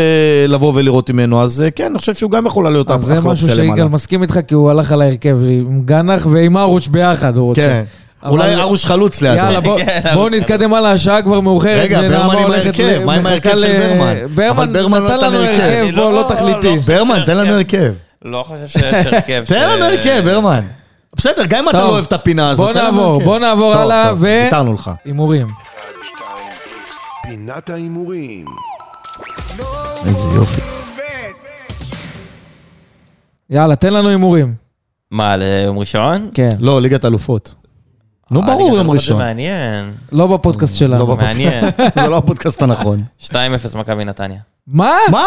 לבוא 0.48 0.72
ולראות 0.76 1.10
ממנו, 1.10 1.44
אז 1.44 1.62
אה, 1.62 1.72
כן, 1.72 1.86
אני 1.86 2.00
חושב 2.00 2.14
שהוא 2.14 2.32
גם 2.32 2.46
יכול 2.46 2.72
להיות 2.72 2.92
אז 2.92 3.02
זה 3.02 3.22
משהו. 3.22 3.48
שיגאל 3.56 3.88
מסכים 3.88 4.22
איתך, 4.22 4.40
כי 4.48 4.54
הוא 4.56 4.70
הלך 4.70 4.92
על 4.92 5.02
ההרכב 5.02 5.38
עם 5.50 5.82
גנח 5.86 6.26
ועם 6.32 6.58
ארוש 6.58 6.88
ביחד, 6.88 7.36
הוא 7.36 7.46
רוצה. 7.46 7.62
כן. 7.62 7.84
אולי 8.30 8.56
ארוש 8.56 8.86
חלוץ 8.86 9.22
לידו. 9.22 9.36
יאללה, 9.36 9.60
בוא- 9.60 9.78
כן, 9.80 10.00
בואו 10.14 10.28
אבל- 10.28 10.38
נתקדם 10.38 10.74
הלאה, 10.74 10.92
השעה 10.92 11.22
כבר 11.22 11.40
מאוחרת. 11.40 11.82
רגע, 11.82 12.02
ברמן 12.02 12.38
עם 12.38 12.52
ההרכב, 12.52 13.02
מה 13.06 13.14
עם 13.16 13.26
ההרכב 13.26 13.58
של 13.58 13.78
ברמן? 13.88 14.14
ברמן 14.36 14.74
לא 14.74 15.00
נתן 15.00 15.20
לנו 15.20 15.38
הרכב. 15.38 15.62
הרכב, 15.62 15.84
אני 15.84 15.92
בוא, 15.92 16.12
לא- 16.12 16.14
לא 16.14 16.26
תכליתי. 16.36 16.76
לא 16.76 16.82
חושב 16.82 16.94
ברמן, 16.94 17.20
תן 17.26 17.38
לנו. 17.38 17.50
הרכב. 17.50 17.94
לא 18.26 18.44
חושב 18.48 18.68
שיש 18.68 19.06
הרכב 19.06 19.44
ש... 19.46 19.50
תן 19.50 19.70
לנו 19.70 19.86
הרכב, 19.86 20.22
ברמן. 20.26 20.66
בסדר, 21.16 21.46
גם 21.46 21.64
אם 21.64 21.70
אתה. 21.70 21.78
לא 21.78 21.90
אוהב 21.90 22.06
את 22.06 22.14
הפינה 22.14 22.50
הזאת, 22.50 22.76
בוא 22.76 22.84
נעבור. 22.84 23.24
בוא 23.24 23.40
נעבור 23.40 23.74
הלאה, 23.74 24.14
ו... 24.14 24.20
ויתרנו 24.20 24.74
לך. 24.74 24.92
הימורים. 25.06 25.48
פינת 27.24 27.70
ההימורים. 27.70 28.46
איזה 30.06 30.30
יופי. 30.30 30.62
יאללה, 33.50 33.76
תן 33.76 33.94
לנו 33.94 34.10
הימורים. 34.10 34.56
מה, 35.12 35.38
ליום 35.38 35.80
ראשון? 35.80 36.30
כן, 36.34 36.50
לא, 36.60 36.82
ליגת 36.82 37.06
אלופות. 37.06 37.56
נו, 38.32 38.42
אה, 38.42 38.46
ברור, 38.46 38.78
יום 38.78 38.92
ראשון. 38.92 39.18
זה 39.18 39.24
מעניין. 39.24 39.94
לא 40.12 40.28
בפודקאסט 40.28 40.76
שלנו. 40.76 41.06
בפודקאסט. 41.08 41.30
מעניין. 41.30 41.66
זה 41.96 42.08
לא 42.08 42.18
הפודקאסט 42.18 42.62
הנכון. 42.62 43.04
2-0 43.24 43.34
מכבי 43.76 44.06
נתניה. 44.06 44.40
מה? 44.68 44.98
מה? 45.12 45.26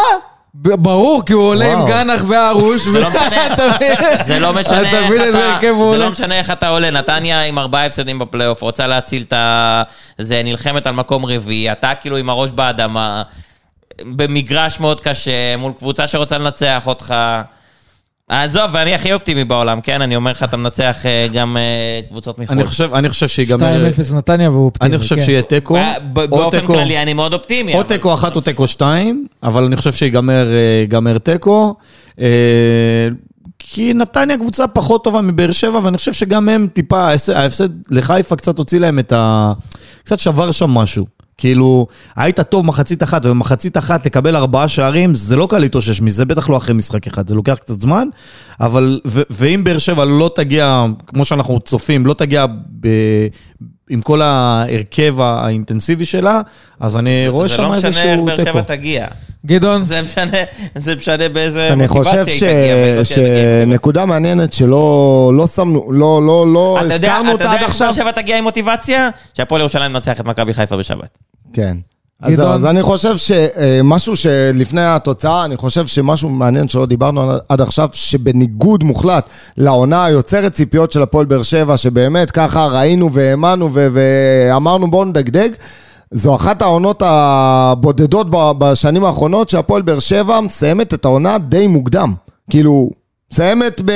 ברור, 0.63 1.23
כי 1.27 1.33
הוא 1.33 1.43
עולה 1.43 1.73
עם. 1.73 1.87
גנח 1.87 2.25
והרוש. 2.29 2.83
זה 2.83 3.01
לא 3.01 3.11
משנה. 3.11 3.47
אתה 3.55 3.67
מבין? 3.75 3.95
זה 4.25 4.39
לא 4.39 4.53
משנה 4.53 4.89
אתה 4.89 4.99
איך 4.99 5.07
מבין 5.07 5.21
איזה 5.21 5.53
הרכב 5.53 5.67
אתה... 5.67 5.69
הוא 5.69 5.93
זה? 5.93 5.99
לא 5.99 6.11
משנה 6.11 6.39
איך 6.39 6.51
אתה 6.51 6.69
עולה. 6.69 6.91
נתניה 6.91 7.43
עם 7.43 7.59
ארבעה 7.59 7.87
הפסדים 7.87 8.19
בפלייאוף, 8.19 8.63
רוצה 8.63 8.87
להציל 8.87 9.23
את 9.23 9.33
ה... 9.33 9.83
זה 10.19 10.43
נלחמת 10.43 10.87
על 10.87 10.95
מקום 10.95 11.25
רביעי, 11.27 11.73
אתה 11.73 11.95
כאילו 11.95 12.17
עם 12.17 12.31
הראש 12.31 12.51
באדמה, 12.51 13.23
במגרש 14.03 14.81
מאוד 14.81 15.01
קשה, 15.01 15.57
מול 15.57 15.73
קבוצה 15.79 16.07
שרוצה 16.07 16.39
לנצח 16.39 16.87
אותך. 16.87 17.15
עזוב, 18.29 18.63
ואני 18.73 18.95
הכי 18.95 19.13
אופטימי 19.13 19.45
בעולם, 19.45 19.81
כן? 19.81 20.03
אני 20.03 20.17
אומר 20.17 20.31
לך, 20.31 20.43
אתה 20.43 20.57
מנצח 20.57 21.07
אה, 21.07 21.27
גם 21.33 21.57
אה, 21.57 22.01
קבוצות 22.09 22.39
מחו"ל. 22.39 22.57
אני 22.57 22.67
חושב, 22.67 22.95
אני 22.95 23.09
חושב 23.09 23.29
שיגמר... 23.29 23.91
2-0 24.11 24.15
נתניה 24.15 24.51
והוא 24.51 24.65
אופטימי. 24.65 24.91
אני 24.91 24.99
חושב 24.99 25.17
כן. 25.17 25.25
שיהיה 25.25 25.43
תיקו. 25.43 25.77
באופן. 26.13 26.67
כללי, 26.67 27.03
אני 27.03 27.15
מאוד 27.15 27.35
אופטימי. 27.35 27.75
או 27.75 27.83
תיקו 27.83 28.15
אחת 28.15 28.37
או 28.37 28.41
תיקו 28.41 28.67
שתיים, 28.67 29.27
אבל 29.43 29.65
אני 29.65 29.77
חושב 29.77 29.93
שיגמר 29.93 30.47
אה, 30.93 31.19
תיקו. 31.19 31.75
אה, 32.21 33.09
כי 33.59 33.95
נתניה 33.95 34.39
קבוצה 34.39 34.67
פחות 34.67 35.05
טובה 35.05 35.23
מבאר 35.23 35.53
שבע, 35.53 35.81
ואני 35.83 35.99
חושב 35.99 36.13
שגם 36.13 36.49
הם 36.49 36.67
טיפה, 36.73 37.09
ההפסד 37.35 37.69
לחיפה 37.91 38.37
קצת 38.37 38.59
הוציא 38.59 38.79
להם 38.79 38.99
את 38.99 39.13
ה... 39.13 39.53
קצת 40.05 40.19
שבר 40.19 40.53
שם 40.53 40.71
משהו. 40.71 41.18
כאילו, 41.39 41.87
היית 42.17 42.41
טוב 42.41 42.67
מחצית 42.67 43.03
אחת, 43.03 43.27
ובמחצית 43.27 43.77
אחת 43.77 44.05
תקבל 44.05 44.37
ארבעה 44.37 44.69
שערים, 44.69 45.15
זה 45.15 45.37
לא 45.37 45.47
קל 45.51 45.59
להתאושש 45.59 46.01
מזה, 46.01 46.25
בטח 46.25 46.49
לא 46.49 46.57
אחרי 46.57 46.75
משחק 46.75 47.07
אחד, 47.07 47.29
זה 47.29 47.35
לוקח 47.35 47.55
קצת 47.55 47.81
זמן, 47.81 48.09
אבל, 48.61 49.01
ו, 49.07 49.23
ואם 49.31 49.65
באר 49.65 49.79
שבע 49.79 50.05
לא 50.05 50.31
תגיע, 50.35 50.85
כמו 51.07 51.25
שאנחנו 51.25 51.61
צופים, 51.61 52.07
לא 52.07 52.15
תגיע 52.15 52.47
ב, 52.81 52.89
עם 53.91 54.03
כל 54.03 54.23
ההרכב 54.23 55.21
האינטנסיבי 55.21 56.05
שלה, 56.05 56.41
אז 56.81 56.97
אני 56.97 57.29
רואה 57.29 57.49
זה 57.49 57.55
שם 57.55 57.63
לא 57.63 57.73
משנה 57.73 57.89
איך 57.89 57.97
איזשהו 57.97 58.25
באר 58.25 58.37
תיקו. 58.37 58.51
שבע 58.51 58.61
תגיע. 58.61 59.07
גדעון, 59.47 59.85
זה 59.85 60.03
משנה, 60.03 60.39
זה 60.75 60.97
משנה 60.97 61.29
באיזה 61.29 61.69
אני 61.73 61.89
חושב. 61.89 62.25
שנקודה 63.05 64.07
מעניינת 64.07 64.53
שלא 64.53 65.33
לא 65.35 65.47
שמנו, 65.47 65.93
לא, 65.93 66.27
לא, 66.27 66.53
לא 66.53 66.77
אתה 66.87 66.95
יודע, 66.95 66.95
הזכרנו 66.95 67.23
אתה 67.23 67.33
אותה 67.33 67.45
יודע 67.45 67.55
עד 67.55 67.61
איך 67.63 67.71
עכשיו. 67.71 67.87
באר 67.87 67.93
שבע 67.93 68.11
תגיע 68.11 68.39
עם 68.39 68.45
מוטיבציה? 68.45 69.09
שהפועל 69.35 69.61
ירושלים 69.61 69.93
מנצח 69.93 70.21
את 70.21 70.27
מכבי 70.27 70.55
חיפה 70.55 70.77
בשבת. 70.77 71.19
כן. 71.53 71.77
אז. 72.23 72.41
אז 72.41 72.67
אני 72.67 72.83
חושב 72.83 73.17
שמשהו 73.17 74.17
שלפני 74.17 74.85
התוצאה, 74.85 75.45
אני 75.45 75.57
חושב 75.57 75.87
שמשהו 75.87 76.29
מעניין 76.29 76.69
שלא 76.69 76.87
דיברנו 76.87 77.33
עד 77.49 77.61
עכשיו, 77.61 77.89
שבניגוד 77.93 78.85
מוחלט 78.85 79.29
לעונה 79.57 80.05
היוצרת 80.05 80.53
ציפיות 80.53 80.93
של 80.93 81.03
הפועל 81.03 81.27
באר 81.27 81.43
שבע, 81.43 81.77
שבאמת 81.77 82.31
ככה 82.31 82.67
ראינו 82.67 83.13
והאמנו 83.13 83.71
ואמרנו 83.73 84.91
בואו 84.91 85.05
נדגדג, 85.05 85.49
זו 86.11 86.37
אחת 86.37 86.63
העונות 86.63 87.03
הבודדות 87.07 88.27
בשנים 88.31 89.05
האחרונות 89.05 89.49
שהפועל 89.49 89.83
באר 89.83 89.99
שבע 89.99 90.41
מסיימת 90.41 90.95
את 90.95 91.05
העונה 91.05 91.39
די 91.39 91.67
מוקדם. 91.67 92.15
כאילו... 92.51 92.91
מסיימת 93.39 93.81
ב- 93.85 93.93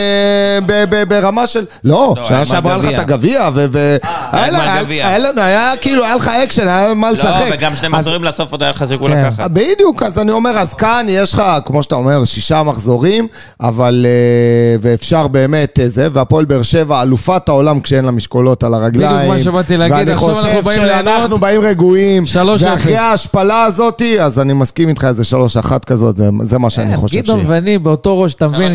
ב- 0.66 0.85
ב- 0.91 1.05
ברמה 1.09 1.47
של... 1.47 1.64
לא, 1.85 2.14
לא, 2.16 2.24
שנה 2.28 2.45
שעברה 2.45 2.76
לך. 2.76 2.85
את 2.85 2.99
הגביע, 2.99 3.49
ו... 3.55 3.66
ו- 3.72 3.97
היה 4.33 5.18
לנו, 5.18 5.41
היה 5.41 5.72
כאילו, 5.80 6.05
היה 6.05 6.14
לך 6.16 6.28
אקשן, 6.28 6.68
היה 6.68 6.95
מה 6.95 7.11
לשחק. 7.11 7.24
לא, 7.49 7.55
וגם 7.55 7.76
שני 7.76 7.89
מחזורים 7.89 8.24
לסוף 8.24 8.53
עוד 8.53 8.62
היה 8.62 8.70
לך 8.70 8.85
סיכוי 8.85 9.09
כן. 9.12 9.24
לקחת. 9.24 9.51
בדיוק, 9.51 10.03
אז 10.03 10.18
אני 10.18 10.33
אומר, 10.33 10.51
אז 10.51 10.74
כאן 10.74 11.07
יש 11.09 11.33
לך, 11.33 11.43
כמו 11.64 11.83
שאתה 11.83 11.95
אומר, 11.95 12.24
שישה 12.24 12.62
מחזורים, 12.62 13.26
אבל, 13.61 14.07
אה, 14.09 14.76
ואפשר 14.80 15.26
באמת 15.28 15.78
אה, 15.80 15.89
זה, 15.89 16.09
והפועל 16.12 16.45
באר 16.45 16.62
שבע, 16.62 17.03
אלופת 17.03 17.49
העולם 17.49 17.80
כשאין 17.80 18.05
לה 18.05 18.11
משקולות 18.11 18.64
על 18.64 18.74
הרגליים. 18.74 19.11
בדיוק 19.16 19.28
מה 19.33 19.39
שבאתי 19.39 19.76
להגיד, 19.76 20.09
עכשיו 20.09 20.30
אנחנו 20.30 20.43
באים 20.43 20.55
ואני 20.55 20.64
חושב 20.64 20.80
ליהנות. 20.85 21.14
שאנחנו 21.16 21.39
באים 21.39 21.61
רגועים, 21.61 22.22
3-0. 22.24 22.39
ואחרי 22.61 22.97
ההשפלה 22.97 23.62
הזאת, 23.62 24.03
אז 24.20 24.41
אני 24.41 24.53
מסכים 24.53 24.89
איתך, 24.89 25.05
איזה 25.05 25.24
שלוש 25.24 25.57
אחת 25.57 25.85
כזאת, 25.85 26.16
זה, 26.16 26.28
זה 26.43 26.59
מה 26.59 26.70
שאני 26.70 26.97
חושב 26.97 27.20
גדעון 27.20 27.39
שיהיה. 27.39 27.51
ואני 27.51 27.78
באותו 27.78 28.20
ראש, 28.20 28.35
אתה 28.35 28.49
מבין? 28.49 28.72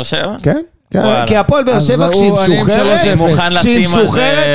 לבאר 0.00 0.02
שבע? 0.02 0.36
כן? 0.42 0.60
כן. 0.90 1.26
כי 1.26 1.36
הפועל 1.36 1.64
באר 1.64 1.80
שבע 1.80 2.08
כשהיא 2.12 2.32
משוחררת, 2.32 3.00
3-0. 3.00 3.02
אני 3.02 3.14
מוכן 3.14 3.56
כשהיא 3.58 3.84
משוחררת. 3.84 4.46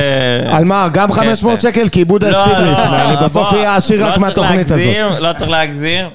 על 0.47 0.65
מה? 0.65 0.89
גם 0.93 1.11
500 1.11 1.57
כסף. 1.57 1.69
שקל? 1.69 1.89
כי 1.89 1.99
עיבוד 1.99 2.23
לא, 2.23 2.37
הפסיד 2.37 2.57
לא, 2.57 2.71
לפני, 2.71 3.01
אני 3.01 3.15
בסוף 3.25 3.49
בוא, 3.49 3.57
אהיה 3.57 3.75
עשיר 3.75 4.05
רק 4.05 4.15
לא 4.15 4.21
מהתוכנית 4.21 4.65
הזאת. 4.71 4.79
לא 5.19 5.33
צריך 5.37 5.49
להגזים, 5.51 6.05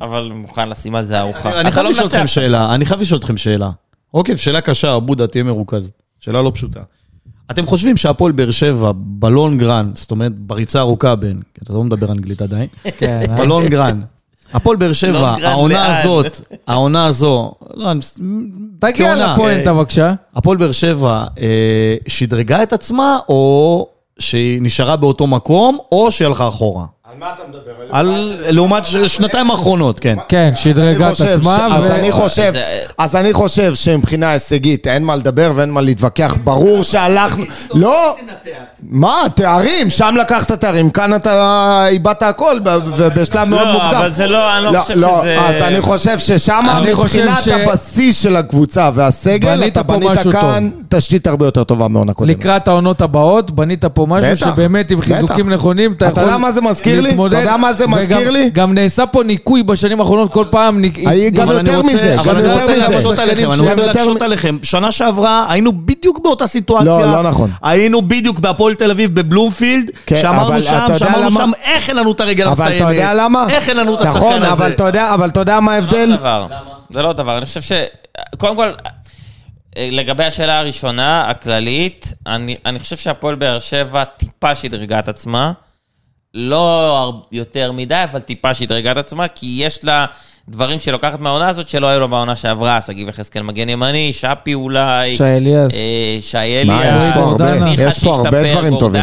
אבל 0.00 0.30
מוכן 0.34 0.68
לשים 0.68 0.94
על 0.94 1.04
זה 1.04 1.20
ארוחה. 1.20 1.60
אני 1.60 1.72
חייב 1.72 1.84
לא 1.84 1.90
לשאול 1.90 2.06
אתכם. 2.06 2.26
שאלה, 2.26 2.74
אני 2.74 2.86
חייב 2.86 3.00
לשאול 3.00 3.20
אתכם 3.20 3.36
שאלה. 3.36 3.70
אוקיי, 4.14 4.36
שאלה 4.36 4.60
קשה, 4.60 4.98
בודה, 4.98 5.26
תהיה 5.26 5.44
מרוכז. 5.44 5.90
שאלה 6.20 6.42
לא 6.42 6.52
פשוטה. 6.54 6.80
אתם 7.50 7.66
חושבים 7.66 7.96
שהפועל 7.96 8.32
באר 8.32 8.50
שבע, 8.50 8.92
בלונגרן, 8.96 9.90
זאת 9.94 10.10
אומרת, 10.10 10.32
בריצה 10.38 10.80
ארוכה 10.80 11.14
בין, 11.16 11.40
כי 11.54 11.60
אתה 11.64 11.72
לא 11.72 11.82
מדבר 11.84 12.12
אנגלית 12.12 12.42
עדיין, 12.42 12.66
כן, 12.98 13.20
אה? 13.30 13.44
הפועל 14.54 14.76
באר 14.76 14.92
שבע, 14.92 15.36
העונה? 15.42 16.00
הזאת, 16.00 16.40
העונה 16.66 17.06
הזו, 17.06 17.52
לא, 17.74 17.90
אני... 17.90 18.00
תגיע. 18.78 19.14
לפואנטה 19.14 19.74
בבקשה. 19.74 20.14
הפועל 20.34 20.56
באר 20.56 20.72
שבע 20.72 21.24
אה, 21.40 21.96
שדרגה 22.08 22.62
את 22.62 22.72
עצמה, 22.72 23.18
או 23.28 23.86
שהיא 24.18 24.62
נשארה 24.62 24.96
באותו 24.96 25.26
מקום, 25.26 25.78
או 25.92 26.10
שהיא 26.10 26.26
הלכה 26.26 26.48
אחורה. 26.48 26.84
על 27.16 27.28
מה 27.28 27.32
אתה 27.34 27.42
מדבר? 27.48 27.72
על, 27.90 28.32
לעומת 28.48 28.82
שנתיים 29.06 29.50
האחרונות, 29.50 30.00
כן. 30.00 30.16
כן, 30.28 30.52
שדרגה 30.54 31.12
את 31.12 31.20
עצמה. 31.20 31.68
אז 31.76 31.90
אני 31.90 32.12
חושב, 32.12 32.50
זה- 32.52 32.64
אז 32.98 33.16
אני 33.16 33.32
חושב 33.32 33.74
שמבחינה 33.74 34.30
הישגית 34.30 34.86
אין 34.86 35.04
מה 35.04 35.16
לדבר 35.16 35.52
ואין 35.54 35.70
מה 35.70 35.80
להתווכח, 35.80 36.36
ברור 36.44 36.82
שהלכנו, 36.82 37.44
לא, 37.74 38.16
מה, 38.90 39.22
תארים, 39.34 39.90
שם 39.90 40.14
לקחת 40.20 40.52
תארים, 40.52 40.90
כאן 40.90 41.14
אתה 41.14 41.84
איבדת 41.88 42.22
הכל 42.22 42.58
ב- 42.62 42.78
ובשלב 42.96 43.44
מאוד 43.48 43.66
לא, 43.66 43.72
מוקדם. 43.72 43.94
אבל 43.98 44.12
זה 44.12 44.26
לא, 44.26 44.56
אני 44.58 44.64
לא 44.64 44.80
חושב 44.80 44.94
שזה... 44.94 45.36
אז 45.40 45.62
אני 45.62 45.80
חושב 45.80 46.18
ששם 46.18 46.60
אני 46.76 46.94
חושב 46.94 47.26
מבחינת 47.28 47.60
הבסיס 47.68 48.22
של 48.22 48.36
הקבוצה 48.36 48.90
והסגל, 48.94 49.62
אתה 49.66 49.82
בנית 49.82 50.18
כאן 50.32 50.70
תשתית 50.88 51.26
הרבה 51.26 51.46
יותר 51.46 51.64
טובה 51.64 51.88
מעונה 51.88 52.12
קודמת. 52.12 52.36
לקראת 52.36 52.68
העונות 52.68 53.00
הבאות, 53.02 53.50
בנית 53.50 53.84
פה 53.84 54.06
משהו 54.08 54.36
שבאמת 54.36 54.90
עם 54.90 55.00
חיזוקים. 55.00 55.50
נכונים, 55.52 55.92
אתה 55.92 56.04
אתה 56.08 56.12
יכול 56.12 56.22
יודע 56.22 56.36
מה 56.38 56.52
זה 56.52 56.60
מזכיר 56.60 57.05
לי? 57.06 57.26
אתה 57.26 57.38
יודע 57.38 57.56
מה 57.56 57.72
זה 57.72 57.86
מזכיר 57.86 58.30
לי? 58.30 58.50
גם 58.50 58.74
נעשה 58.74 59.06
פה 59.06 59.22
ניקוי 59.22 59.62
בשנים 59.62 60.00
האחרונות, 60.00 60.32
כל 60.32 60.44
פעם... 60.50 60.82
גם 61.32 61.50
יותר 61.50 61.82
מזה, 61.82 62.14
אבל 62.20 62.32
גם 62.32 62.36
אני 62.36 62.48
יותר 62.48 62.60
רוצה 62.60 62.72
מזה. 62.72 62.88
להקשות 62.88 63.16
שחקנים 63.16 63.50
עליכם, 63.50 63.62
אני 63.64 63.70
רוצה 63.70 63.86
להקשות 63.86 64.22
עליכם. 64.22 64.56
שנה 64.62 64.92
שעברה 64.92 65.46
היינו 65.48 65.72
בדיוק 65.86 66.18
באותה 66.22 66.46
סיטואציה. 66.46 67.06
לא, 67.06 67.12
לא 67.12 67.22
נכון. 67.22 67.50
היינו 67.62 68.02
בדיוק 68.02 68.38
בהפועל 68.38 68.74
תל 68.74 68.90
אביב 68.90 69.14
בבלומפילד, 69.20 69.90
כן, 70.06 70.18
שאמרנו 70.22 70.48
אבל 70.48 70.62
שם, 70.62 70.86
שאמרנו? 70.98 71.30
שם, 71.30 71.50
איך 71.64 71.88
אין 71.88 71.96
לנו 71.96 72.12
את 72.12 72.20
הרגל 72.20 72.46
המסיימת. 72.46 72.72
אבל 72.72 72.82
אתה 72.82 72.94
יודע 72.94 73.14
למה? 73.14 73.46
איך 73.50 73.68
אין 73.68 73.76
לנו 73.76 73.94
את 73.94 74.00
השחקן 74.00 74.18
נכון, 74.18 74.42
הזה. 74.42 74.52
אבל 74.52 74.70
אתה 74.70 74.84
יודע, 74.84 75.14
אבל 75.14 75.28
אתה 75.28 75.40
יודע 75.40 75.60
מה 75.60 75.72
ההבדל? 75.74 76.18
לא. 76.22 76.46
זה 76.90 77.02
לא 77.02 77.12
דבר. 77.12 77.38
אני 77.38 77.46
חושב 77.46 77.60
ש... 77.60 77.72
קודם 78.38 78.56
כל, 78.56 78.68
לגבי 79.78 80.24
השאלה 80.24 80.58
הראשונה, 80.58 81.30
הכללית, 81.30 82.14
אני, 82.26 82.56
אני 82.66 82.78
חושב 82.78 82.96
שהפועל 82.96 83.34
באר 83.34 83.58
שבע 83.58 84.04
טיפה 84.04 84.54
שדרגה 84.54 84.98
את 84.98 85.08
עצמה. 85.08 85.52
לא 86.40 87.12
יותר 87.32 87.72
מדי, 87.72 88.00
אבל 88.10 88.20
טיפה 88.20 88.54
שדרגה 88.54 88.92
את 88.92 88.96
עצמה, 88.96 89.28
כי 89.28 89.56
יש 89.60 89.84
לה 89.84 90.06
דברים 90.48 90.80
שהיא 90.80 90.92
לוקחת 90.92 91.20
מהעונה 91.20 91.48
הזאת 91.48 91.68
שלא 91.68 91.86
היו 91.86 92.00
לו 92.00 92.08
בעונה 92.08 92.36
שעברה. 92.36 92.80
שגיב 92.86 93.08
יחזקאל 93.08 93.42
מגן 93.42 93.68
ימני, 93.68 94.12
שפי 94.12 94.54
אולי. 94.54 95.16
שי 95.16 95.24
אליאס. 95.24 95.72
אה, 95.74 96.18
שי 96.20 96.36
אליאס. 96.38 97.02
יש 97.02 97.14
פה 97.14 97.20
הרבה- 98.14 98.52
דברים 98.52 98.78
טובים. 98.78 99.00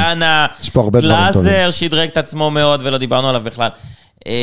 יש 0.62 0.70
פה 0.70 0.82
הרבה 0.82 1.00
דברים 1.02 1.16
טובים. 1.34 1.52
גלאזר 1.52 1.72
שדרג 1.72 2.10
את 2.10 2.18
עצמו 2.18 2.52
מאוד 2.52 2.82
ולא 2.84 2.98
דיברנו 2.98 3.30
עליו 3.30 3.42
בכלל. 3.42 3.70
אה, 4.28 4.34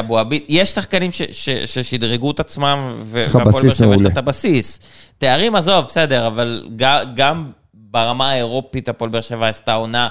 אבו 0.00 0.18
עביד, 0.18 0.42
יש 0.48 0.68
שחקנים 0.68 1.12
ש- 1.12 1.22
ש- 1.32 1.50
ששדרגו 1.64 2.30
את 2.30 2.40
עצמם, 2.40 2.92
ו- 3.02 3.20
יש 3.20 3.26
לך 3.26 3.34
והפועל 3.34 3.54
בסיס 3.54 3.64
באר 3.64 3.74
שבע 3.74 3.84
יש 3.86 3.90
מעולה. 3.90 4.02
לה 4.02 4.12
את 4.12 4.18
הבסיס. 4.18 4.80
תארים 5.18 5.56
עזוב, 5.56 5.84
בסדר, 5.84 6.26
אבל 6.26 6.64
גם 7.14 7.50
ברמה 7.74 8.30
האירופית 8.30 8.88
הפועל 8.88 9.10
באר 9.10 9.20
שבע 9.20 9.48
עשתה 9.48 9.74
עונה 9.74 10.08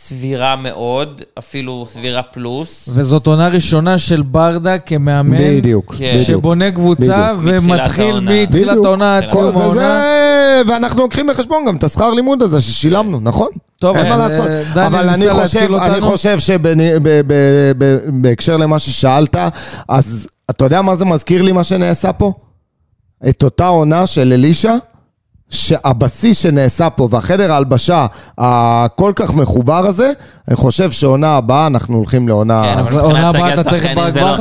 סבירה 0.00 0.56
מאוד, 0.56 1.22
אפילו 1.38 1.86
סבירה 1.88 2.22
פלוס. 2.22 2.88
וזאת 2.92 3.26
עונה 3.26 3.48
ראשונה 3.48 3.98
של 3.98 4.22
ברדה 4.22 4.78
כמאמן. 4.78 5.38
בדיוק, 5.38 5.94
כן. 5.98 6.10
בדיוק. 6.12 6.26
שבונה 6.26 6.70
קבוצה 6.70 7.32
בדיוק. 7.34 7.62
ומתחיל. 7.64 8.20
מתחילת. 8.20 8.76
העונה 8.84 9.16
עד 9.16 9.24
כל- 9.24 9.30
סיום 9.30 9.56
העונה. 9.56 9.70
וזה, 9.70 10.02
ואנחנו 10.72 11.00
לוקחים 11.00 11.26
בחשבון 11.26 11.64
גם 11.68 11.76
את 11.76 11.84
השכר 11.84 12.10
לימוד 12.14 12.42
הזה 12.42 12.60
ששילמנו, 12.60 13.20
נכון? 13.20 13.48
טוב, 13.80 13.96
אין 13.96 14.06
מה 14.08 14.12
אה, 14.12 14.16
לעשות. 14.28 14.46
אבל 14.86 15.08
אני 15.08 15.30
חושב, 15.30 15.74
אני. 15.74 16.00
חושב 16.00 16.38
שבהקשר 16.38 18.56
למה 18.56 18.78
ששאלת, 18.78 19.36
אז 19.88 20.26
אתה 20.50 20.64
יודע 20.64 20.82
מה 20.82 20.96
זה 20.96 21.04
מזכיר 21.04 21.42
לי 21.42 21.52
מה 21.52 21.64
שנעשה 21.64 22.12
פה? 22.12 22.32
את 23.28 23.42
אותה 23.42 23.66
עונה 23.66 24.06
של 24.06 24.32
אלישע, 24.32 24.74
שהבסיס 25.50 26.38
שנעשה 26.38 26.90
פה 26.90 27.08
והחדר 27.10 27.52
ההלבשה 27.52 28.06
הכל 28.38 29.12
כך 29.16 29.34
מחובר 29.34 29.86
הזה, 29.86 30.12
אני 30.48 30.56
חושב 30.56 30.90
שעונה 30.90 31.36
הבאה 31.36 31.66
אנחנו 31.66 31.96
הולכים 31.96 32.28
לעונה... 32.28 32.62
כן, 32.64 32.78
אבל 32.78 33.26
מבחינת 33.28 33.60
סגל 33.60 33.62
שחקנים 33.62 34.10
זה 34.10 34.20
לא-? 34.20 34.36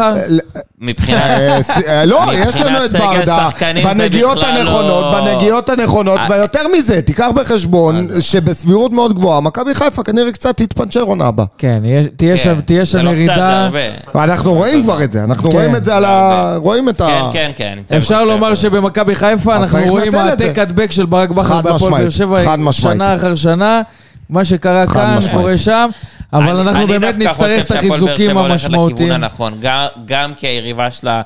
מבחינת... 0.82 1.22
אה, 1.22 1.60
אה, 1.88 2.06
לא, 2.06 2.24
יש 2.34 2.56
לנו 2.56 2.86
את 2.86 2.92
ברדה, 2.92 3.50
זה 3.60 3.84
בנגיעות 3.84 4.38
הנכונות, 4.44 5.04
לא- 5.14 5.22
בנגיעות 5.22 5.70
הנכונות, 5.70 6.20
אה. 6.20 6.26
ויותר 6.30 6.62
מזה, 6.78 7.02
תיקח 7.02 7.28
בחשבון 7.36 8.08
שבסבירות 8.20 8.92
מאוד 8.94 9.14
גבוהה, 9.14 9.42
מכבי 9.42 9.76
חיפה 9.76 10.04
כנראה 10.04 10.32
קצת 10.32 10.58
תתפנצ'ר 10.58 11.02
עונה 11.02 11.26
הבאה. 11.26 11.46
כן, 11.58 11.82
יש- 11.86 12.06
תהיה 12.16 12.38
שם- 12.38 12.60
כן, 12.68 12.86
שם 12.86 12.98
לא 12.98 13.10
קצת, 13.10 13.16
זה 13.18 13.24
ירידה. 13.24 13.64
הרבה. 13.64 13.80
ואנחנו 14.16 14.54
רואים 14.54 14.84
כבר 14.84 15.04
את 15.04 15.12
זה, 15.12 15.24
אנחנו 15.24 15.52
כן. 15.52 15.58
רואים 15.58 15.76
את 15.76 15.86
זה 15.86 15.96
על 15.96 16.06
ה... 16.06 16.56
רואים 16.58 16.90
את 16.90 17.02
ה... 17.02 17.08
כן, 17.34 17.52
כן, 17.56 17.80
כן. 17.88 17.96
אפשר. 17.98 18.24
לומר 18.26 18.56
שבמכבי 18.56 19.16
חיפה 19.16 19.56
אנחנו 19.56 19.80
רואים. 19.90 20.16
העתק 20.16 20.60
הדבק 20.60 20.92
של 20.92 21.06
ברק 21.06 21.30
בכר 21.30 21.62
בהפועל 21.62 21.94
באר 21.94 22.10
שבע 22.10 22.44
חד 22.46 22.60
משמעית. 22.60 22.96
שנה 22.98 23.14
אחר 23.16 23.36
שנה. 23.36 23.82
מה 24.30 24.46
שקרה 24.46 24.88
כאן. 24.88 25.20
קורה 25.34 25.58
שם, 25.58 25.90
אבל 26.34 26.50
אני- 26.50 26.62
אנחנו 26.62 26.88
באמת 26.88 27.16
אני 27.16 27.26
דווקא 27.26 27.44
נצטרך 27.44 27.66
את 27.66 27.72
החיזוקים 27.72 28.38
המשמעותיים. 28.38 29.12
הנכון, 29.12 29.54
גם- 29.62 29.88
גם 30.06 30.34
כי 30.36 30.48
היריבה 30.48 30.92
שלה, 30.92 31.22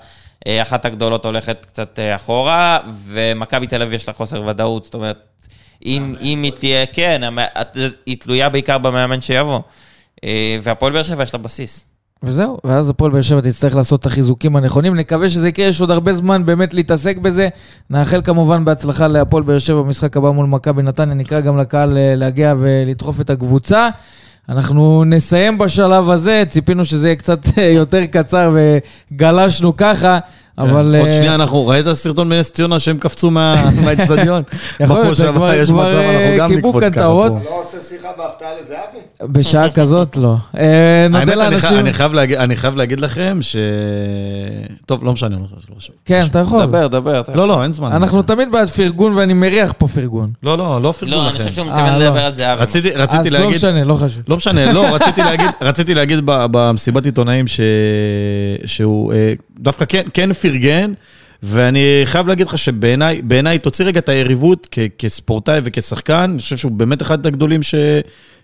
אה, 0.47 0.61
אחת 0.61 0.85
הגדולות 0.85 1.25
הולכת 1.25 1.65
קצת 1.65 1.99
אה, 1.99 2.15
אחורה, 2.15 2.79
ומכבי 3.07 3.67
תל 3.67 3.81
אביב 3.81 3.93
יש 3.93 4.07
לה 4.07 4.13
חוסר 4.13 4.43
ודאות, 4.47 4.85
זאת 4.85 4.93
אומרת, 4.93 5.17
אם 5.85 6.15
אם 6.21 6.43
היא 6.43 6.51
תהיה, 6.51 6.85
כן, 6.85 7.21
היא 8.05 8.17
תלויה 8.19 8.49
בעיקר 8.49 8.77
במאמן 8.77 9.21
שיבוא. 9.21 9.59
אה, 10.23 10.57
והפועל 10.63 10.93
באר 10.93 11.03
שבע 11.03 11.23
יש 11.23 11.33
לה 11.33 11.39
בסיס. 11.39 11.85
וזהו, 12.23 12.57
ואז 12.63 12.89
הפועל 12.89 13.11
באר 13.11 13.21
שבע 13.21 13.41
תצטרך 13.41 13.75
לעשות 13.75 13.99
את 13.99 14.05
החיזוקים 14.05 14.55
הנכונים. 14.55 14.95
נקווה 14.95 15.29
שזה 15.29 15.47
יקרה, 15.49 15.65
יש 15.65 15.81
עוד 15.81 15.91
הרבה 15.91 16.13
זמן 16.13 16.45
באמת 16.45 16.73
להתעסק 16.73 17.17
בזה. 17.17 17.49
נאחל 17.89 18.21
כמובן 18.23 18.65
בהצלחה 18.65 19.07
להפועל 19.07 19.43
באר 19.43 19.59
שבע 19.59 19.81
במשחק 19.81 20.17
הבא 20.17 20.31
מול 20.31 20.45
מכבי 20.45 20.81
נתניה. 20.81 21.15
נקרא 21.15 21.39
גם 21.39 21.57
לקהל 21.57 21.89
להגיע 22.15 22.53
ולדחוף 22.59 23.21
את 23.21 23.29
הקבוצה. 23.29 23.89
אנחנו 24.49 25.03
נסיים 25.05 25.57
בשלב 25.57 26.09
הזה, 26.09 26.43
ציפינו 26.47 26.85
שזה 26.85 27.07
יהיה 27.07 27.15
קצת 27.15 27.39
אה, 27.57 27.63
יותר 27.63 28.05
קצר 28.05 28.55
וגלשנו 29.13 29.75
ככה, 29.75 30.19
אבל... 30.61 30.95
עוד 30.99 31.07
אה, 31.07 31.11
שנייה 31.11 31.35
אנחנו, 31.35 31.67
ראית 31.67 31.91
סרטון 31.93 32.29
בנס 32.29 32.51
ציונה 32.51 32.79
שהם 32.79 32.97
קפצו 32.97 33.31
מה- 33.31 33.69
מהאצטדיון? 33.85 34.43
יכול 34.79 34.99
להיות, 35.01 35.15
זה 35.15 35.27
כבר- 35.27 35.53
יש 35.53 35.69
כבר, 35.69 35.87
מצב, 35.87 35.95
אה, 35.97 36.09
אנחנו 36.15 36.37
גם 36.37 36.47
קיבלו 36.49 36.67
נקפוץ 36.69 36.81
כאן 36.83 36.91
את 36.91 36.95
ככה 36.95 37.03
האורות. 37.03 37.31
פה. 37.31 37.37
לא 37.49 37.59
עושה 37.61 37.77
שיחה 37.89 38.07
בהפתעה 38.17 38.49
לזהבי? 38.61 39.31
בשעה 39.33 39.69
כזאת 39.79 40.17
לא. 40.17 40.35
אה, 40.57 41.07
נודה 41.09 41.35
לאנשים... 41.35 41.77
אני 41.79 41.93
חייב 41.93 42.13
להגיד- 42.13 42.37
אני 42.37 42.55
חייב 42.55 42.75
להגיד 42.75 42.99
לכם 42.99 43.37
ש... 43.41 43.55
טוב, 44.85 45.03
לא 45.03 45.13
משנה. 45.13 45.35
לא. 45.35 45.75
כן, 46.05 46.23
אתה 46.29 46.39
יכול. 46.39 46.65
דבר, 46.65 46.87
דבר. 46.87 47.19
אתה- 47.19 47.35
לא, 47.35 47.47
לא, 47.47 47.63
אין 47.63 47.71
זמן. 47.71 47.91
אנחנו 47.91 48.21
תמיד 48.21 48.51
בעד 48.51 48.69
פרגון 48.69 49.13
ואני 49.17 49.33
מריח 49.33 49.73
פה 49.77 49.87
פרגון. 49.87 50.29
לא, 50.43 50.57
לא, 50.57 50.81
לא 50.81 50.91
פרגון 50.91 51.13
לא, 51.15 51.21
לכם. 51.25 51.29
אני 51.29 51.37
חושב 51.37 51.51
שהוא 51.51 51.67
מתכוון 51.67 51.89
לא. 51.93 51.97
לדבר 52.07 52.25
על 52.25 52.33
זהבי. 52.33 52.61
רציתי, 52.61 52.91
רציתי 52.91 53.19
אז 53.27 53.33
לא 53.33 53.39
להגיד... 53.39 53.55
משנה, 53.55 53.83
לא 53.83 53.93
חשוב. 53.93 54.23
לא 54.27 54.37
משנה, 54.37 54.73
לא, 54.73 54.85
רציתי 54.95 55.21
להגיד, 55.23 55.49
להגיד 55.95 56.19
במסיבת 56.25 57.05
עיתונאים. 57.05 57.45
שהוא 58.65 59.13
דווקא 59.59 59.85
כן, 59.89 60.01
כן 60.13 60.29
פרגן, 60.51 60.93
ואני 61.43 62.01
חייב 62.05 62.27
להגיד 62.27 62.47
לך 62.47 62.57
שבעיניי, 62.57 63.21
בעיניי, 63.21 63.59
תוציא 63.59 63.85
רגע 63.85 63.99
את 63.99 64.09
היריבות 64.09 64.67
כ- 64.71 64.79
כספורטאי 64.97 65.59
וכשחקן, 65.63 66.29
אני 66.31 66.39
חושב 66.39 66.57
שהוא 66.57 66.71
באמת 66.71 67.01
אחד 67.01 67.25
הגדולים 67.25 67.63
ש... 67.63 67.75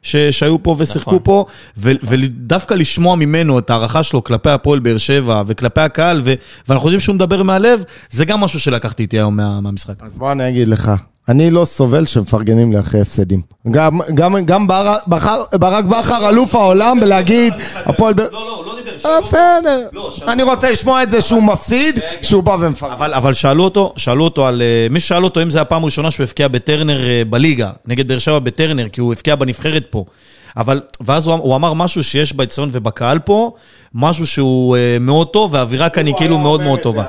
ש... 0.01 0.15
שהיו 0.15 0.63
פה 0.63 0.75
ושיחקו 0.79 1.11
נכון. 1.11 1.23
פה, 1.23 1.45
ו... 1.77 1.91
ודווקא 2.03 2.73
לשמוע 2.73 3.15
ממנו 3.15 3.59
את 3.59 3.69
ההערכה 3.69 4.03
שלו 4.03 4.23
כלפי 4.23 4.49
הפועל 4.49 4.79
באר 4.79 4.97
שבע 4.97 5.43
וכלפי 5.47 5.81
הקהל, 5.81 6.21
ו... 6.23 6.33
ואנחנו 6.67 6.87
יודעים 6.87 6.99
שהוא 6.99 7.15
מדבר 7.15 7.43
מהלב, 7.43 7.83
זה 8.09 8.25
גם 8.25 8.39
משהו 8.39 8.59
שלקחתי 8.59 9.03
איתי 9.03 9.17
היום 9.17 9.37
מה... 9.37 9.61
מהמשחק. 9.61 9.95
אז 9.99 10.13
בוא 10.15 10.31
אני 10.31 10.49
אגיד 10.49 10.67
לך, 10.67 10.91
אני 11.29 11.51
לא 11.51 11.65
סובל 11.65 12.05
שמפרגנים 12.05 12.71
לי 12.71 12.79
אחרי 12.79 13.01
הפסדים. 13.01 13.41
גם, 13.71 13.99
גם, 14.13 14.45
גם 14.45 14.67
בר- 14.67 14.95
בחר- 15.07 15.43
ברק 15.53 15.85
בכר, 15.85 16.29
אלוף 16.29 16.55
העולם, 16.55 16.99
בלהגיד, 16.99 17.53
הפועל... 17.85 18.13
לא, 18.17 18.23
לא, 18.31 18.63
לא 18.65 18.75
דיבר, 18.75 19.09
אה, 19.09 19.21
בסדר. 19.21 19.87
לא, 19.93 20.11
שלום. 20.15 20.29
אני 20.29 20.43
רוצה 20.43 20.71
לשמוע 20.71 21.03
את 21.03 21.11
זה 21.11 21.21
שהוא 21.21 21.43
מפסיד, 21.43 21.99
שהוא 22.21 22.43
בא 22.43 22.55
ומפרגן. 22.59 22.93
אבל, 22.93 23.13
אבל 23.13 23.33
שאלו 23.33 23.63
אותו, 23.63 23.93
שאלו 23.97 24.23
אותו 24.23 24.47
על... 24.47 24.61
אה, 24.61 24.87
מי 24.89 24.99
ששאל 24.99 25.23
אותו 25.23 25.41
אם 25.41 25.51
זו 25.51 25.59
הפעם 25.59 25.81
הראשונה 25.83 26.11
שהוא 26.11 26.23
הבקיע 26.23 26.47
בטרנר 26.47 27.07
אה, 27.07 27.21
בליגה, 27.29 27.69
נגד 27.85 28.07
באר 28.07 28.17
שבע 28.19 28.39
בטרנר, 28.39 28.87
כי 28.89 29.01
הוא 29.01 29.13
הבקיע 29.13 29.35
בנבחרת 29.35 29.83
פה. 29.89 30.05
אבל, 30.57 30.81
ואז 31.01 31.27
הוא, 31.27 31.33
הוא 31.35 31.55
אמר 31.55 31.73
משהו 31.73 32.03
שיש 32.03 32.33
באצטדיון 32.33 32.69
ובקהל 32.73 33.19
פה, 33.19 33.51
משהו 33.93 34.27
שהוא 34.27 34.77
מאוד 34.99 35.27
טוב, 35.27 35.53
והאווירה 35.53 35.89
כאן 35.89 36.05
היא 36.05 36.15
כאילו 36.17 36.37
מאוד 36.37 36.61
מאוד 36.63 36.79
טובה. 36.79 37.03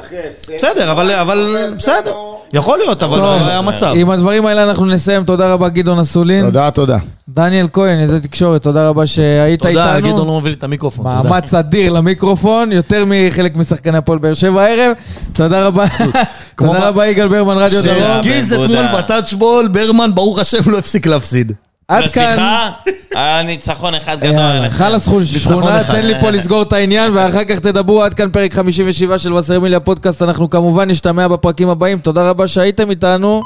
בסדר, 0.57 0.93
אבל, 0.93 1.11
אבל 1.11 1.67
בסדר. 1.79 2.15
יכול 2.53 2.79
להיות, 2.79 3.03
אבל. 3.03 3.17
זה 3.17 3.47
היה 3.47 3.59
המצב. 3.59 3.95
עם 3.97 4.11
הדברים 4.11 4.47
האלה 4.47 4.65
אנחנו 4.65 4.87
נסיים. 4.87 5.25
תודה 5.25 5.53
רבה, 5.53 5.69
גדעון 5.69 5.99
אסולין. 5.99 6.45
תודה, 6.45 6.71
תודה. 6.71 6.99
דניאל 7.29 7.67
כהן, 7.73 7.99
ידי 7.99 8.21
תקשורת, 8.21 8.63
תודה 8.63 8.89
רבה 8.89 9.07
שהיית 9.07 9.63
תודה, 9.63 9.97
איתנו. 9.97 10.09
גדעון 10.09 10.27
לא 10.27 10.33
מוביל 10.33 10.53
את 10.53 10.65
המיקרופון, 10.65 11.17
תודה. 11.17 11.29
מאמץ 11.31 11.55
אדיר 11.55 11.93
למיקרופון, 11.93 12.73
יותר 12.73 13.05
מחלק 13.07 13.57
משחקני 13.57 13.97
הפועל 13.99 14.19
באר 14.19 14.35
שבע 14.35 14.63
הערב. 14.63 14.93
תודה 15.33 15.67
רבה. 15.67 15.85
תודה 16.57 16.89
רבה, 16.89 17.07
יגאל 17.07 17.29
ברמן, 17.29 17.57
רדיו 17.57 17.83
דרום. 17.83 17.99
שהרגיז 17.99 18.53
בן 18.53 18.63
אתמול. 18.65 18.87
בטאצ'בול, 18.99 19.69
ברמן, 19.69 20.11
ברוך 20.15 20.39
השם, 20.39 20.71
לא 20.71 20.79
הפסיק 20.79 21.07
להפסיד. 21.07 21.53
עד 21.89 22.11
כאן. 22.13 22.27
סליחה, 22.27 22.71
היה 23.15 23.43
ניצחון 23.43 23.95
אחד 23.95 24.21
גדול. 24.21 24.69
חלאס 24.69 25.09
חול 25.09 25.25
שכונה. 25.25 25.85
תן 25.85 26.07
לי 26.07 26.21
פה 26.21 26.31
לסגור 26.31 26.63
את 26.63 26.73
העניין 26.73 27.17
ואחר 27.17 27.45
כך 27.45 27.59
תדברו 27.59 28.03
עד 28.03 28.15
כאן 28.15 28.31
פרק 28.31 28.55
57 28.55 29.19
של 29.19 29.33
וסרמיליה 29.33 29.81
פודקאסט, 29.81 30.23
אנחנו 30.23 30.51
כמובן 30.51 30.91
נשתמע 30.91 31.29
בפרקים 31.29 31.69
הבאים, 31.69 31.99
תודה 31.99 32.31
רבה 32.31 32.49
שהייתם 32.49 32.91
איתנו. 32.91 33.43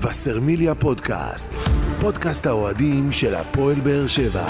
וסרמיליה 0.00 0.74
פודקאסט, 0.74 1.54
פודקאסט 2.00 2.46
האוהדים 2.46 3.12
של 3.12 3.34
הפועל 3.34 3.74
באר 3.74 4.06
שבע. 4.06 4.46